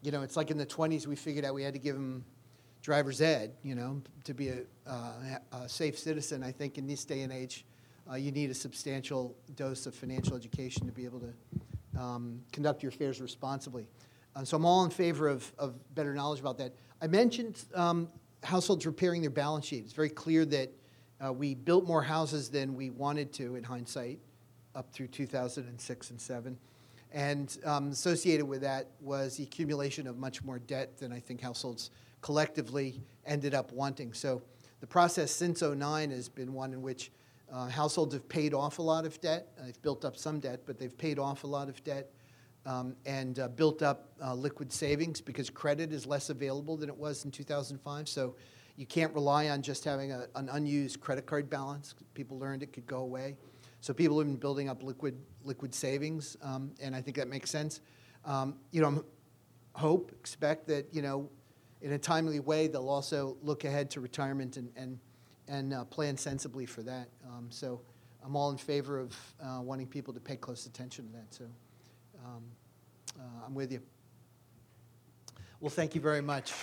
you 0.01 0.12
know, 0.12 0.22
it's 0.22 0.36
like 0.36 0.51
in 0.51 0.58
the 0.58 0.66
20s 0.66 1.08
we 1.08 1.16
figured 1.16 1.45
out 1.45 1.54
we 1.54 1.64
had 1.64 1.74
to 1.74 1.80
give 1.80 1.95
them 1.95 2.26
driver's 2.82 3.22
ed, 3.22 3.54
you 3.64 3.76
know, 3.76 4.01
to 4.26 4.34
be 4.34 4.49
a, 4.49 4.60
uh, 4.86 5.38
a 5.54 5.70
safe 5.70 5.97
citizen. 5.97 6.43
I 6.43 6.51
think 6.51 6.78
in 6.78 6.86
this 6.86 7.06
day 7.06 7.22
and 7.22 7.32
age, 7.32 7.66
uh, 8.12 8.16
you 8.16 8.32
need 8.32 8.49
a 8.49 8.54
substantial 8.54 9.36
dose 9.56 9.86
of 9.86 9.95
financial 9.95 10.36
education 10.36 10.86
to 10.86 10.91
be 10.91 11.06
able 11.06 11.22
to 11.22 11.34
um, 11.98 12.41
conduct 12.52 12.84
your 12.84 12.89
affairs 12.89 13.22
responsibly. 13.22 13.88
Uh, 14.36 14.44
so 14.44 14.58
I'm 14.58 14.66
all 14.66 14.84
in 14.84 14.89
favor 14.89 15.28
of, 15.28 15.52
of 15.58 15.76
better 15.96 16.14
knowledge 16.14 16.39
about 16.39 16.58
that. 16.58 16.74
I 17.02 17.08
mentioned 17.08 17.64
um, 17.76 18.10
households 18.44 18.86
repairing 18.86 19.22
their 19.22 19.30
balance 19.30 19.66
sheet. 19.66 19.84
It's 19.84 19.94
very 19.94 20.10
clear 20.10 20.46
that 20.46 20.72
uh, 21.24 21.32
we 21.32 21.54
built 21.54 21.86
more 21.86 22.02
houses 22.02 22.50
than 22.50 22.76
we 22.76 22.89
wanted 22.89 23.32
to 23.34 23.56
in 23.56 23.64
hindsight 23.64 24.20
up 24.76 24.91
through 24.91 25.08
2006 25.08 26.10
and 26.10 26.20
7. 26.20 26.58
And 27.12 27.58
um, 27.64 27.89
associated 27.91 28.46
with 28.46 28.62
that 28.62 28.88
was 29.00 29.38
the 29.38 29.44
accumulation 29.44 30.08
of 30.08 30.18
much 30.18 30.44
more 30.44 30.58
debt 30.58 30.98
than 30.98 31.14
I 31.14 31.20
think 31.20 31.41
households 31.41 31.91
collectively 32.22 33.02
ended 33.26 33.54
up 33.54 33.72
wanting. 33.72 34.14
So 34.14 34.41
the 34.80 34.88
process 34.88 35.32
since 35.32 35.62
09 35.62 36.10
has 36.10 36.28
been 36.28 36.54
one 36.54 36.74
in 36.74 36.82
which 36.82 37.12
uh, 37.52 37.68
households 37.68 38.14
have 38.14 38.28
paid 38.28 38.54
off 38.54 38.80
a 38.80 38.82
lot 38.82 39.06
of 39.06 39.20
debt. 39.22 39.50
Uh, 39.60 39.66
They've 39.66 39.82
built 39.82 40.06
up 40.06 40.18
some 40.18 40.39
debt, 40.39 40.62
but 40.66 40.78
they've 40.78 40.98
paid 40.98 41.20
off 41.20 41.44
a 41.44 41.48
lot 41.48 41.70
of 41.70 41.84
debt 41.84 42.12
um, 42.66 42.96
and 43.06 43.39
uh, 43.39 43.48
built 43.50 43.82
up 43.82 44.12
uh, 44.24 44.34
liquid 44.34 44.72
savings 44.72 45.22
because 45.22 45.50
credit 45.50 45.91
is 45.91 46.06
less 46.06 46.30
available 46.30 46.78
than 46.78 46.89
it 46.89 46.98
was 46.98 47.26
in 47.26 47.32
2005. 47.32 48.08
So 48.08 48.36
you 48.76 48.86
can't 48.86 49.14
rely 49.14 49.50
on 49.50 49.62
just 49.62 49.84
having 49.84 50.12
a, 50.12 50.28
an 50.36 50.50
unused 50.50 51.00
credit 51.00 51.26
card 51.26 51.50
balance. 51.50 51.94
People 52.14 52.39
learned 52.39 52.64
it 52.64 52.74
could 52.74 52.88
go 52.88 53.00
away. 53.00 53.36
So 53.82 53.94
people 53.94 54.18
have 54.18 54.28
been 54.28 54.38
building 54.38 54.70
up 54.70 54.82
liquid 54.82 55.18
liquid 55.44 55.76
savings, 55.76 56.38
um, 56.41 56.72
and 56.82 56.96
I 56.96 57.02
think 57.02 57.18
that 57.18 57.28
makes 57.28 57.50
sense. 57.50 57.82
Um, 58.24 58.56
you 58.72 58.82
know, 58.82 59.04
hope, 59.74 60.14
expect 60.14 60.68
that 60.68 60.88
you 60.94 61.02
know, 61.02 61.30
in 61.82 61.91
a 61.91 61.98
timely 61.98 62.39
way, 62.39 62.68
they'll 62.68 62.88
also 62.88 63.36
look 63.41 63.66
ahead 63.66 63.91
to 63.91 64.00
retirement 64.00 64.56
and 64.56 64.72
and 64.78 65.00
and 65.48 65.74
uh, 65.74 65.84
plan 65.86 66.18
sensibly 66.18 66.66
for 66.66 66.82
that. 66.84 67.10
Um, 67.28 67.48
so 67.50 67.82
I'm 68.24 68.36
all 68.36 68.52
in 68.52 68.58
favor 68.58 69.00
of 69.00 69.18
uh, 69.41 69.62
wanting 69.62 69.88
people 69.88 70.14
to 70.14 70.20
pay 70.20 70.36
close 70.36 70.66
attention 70.66 71.08
to 71.08 71.14
that. 71.14 71.34
So 71.34 71.46
um, 72.24 72.44
uh, 73.20 73.46
I'm 73.46 73.54
with 73.54 73.72
you. 73.72 73.82
Well, 75.60 75.70
thank 75.70 75.96
you 75.96 76.02
very 76.02 76.22
much. 76.22 76.54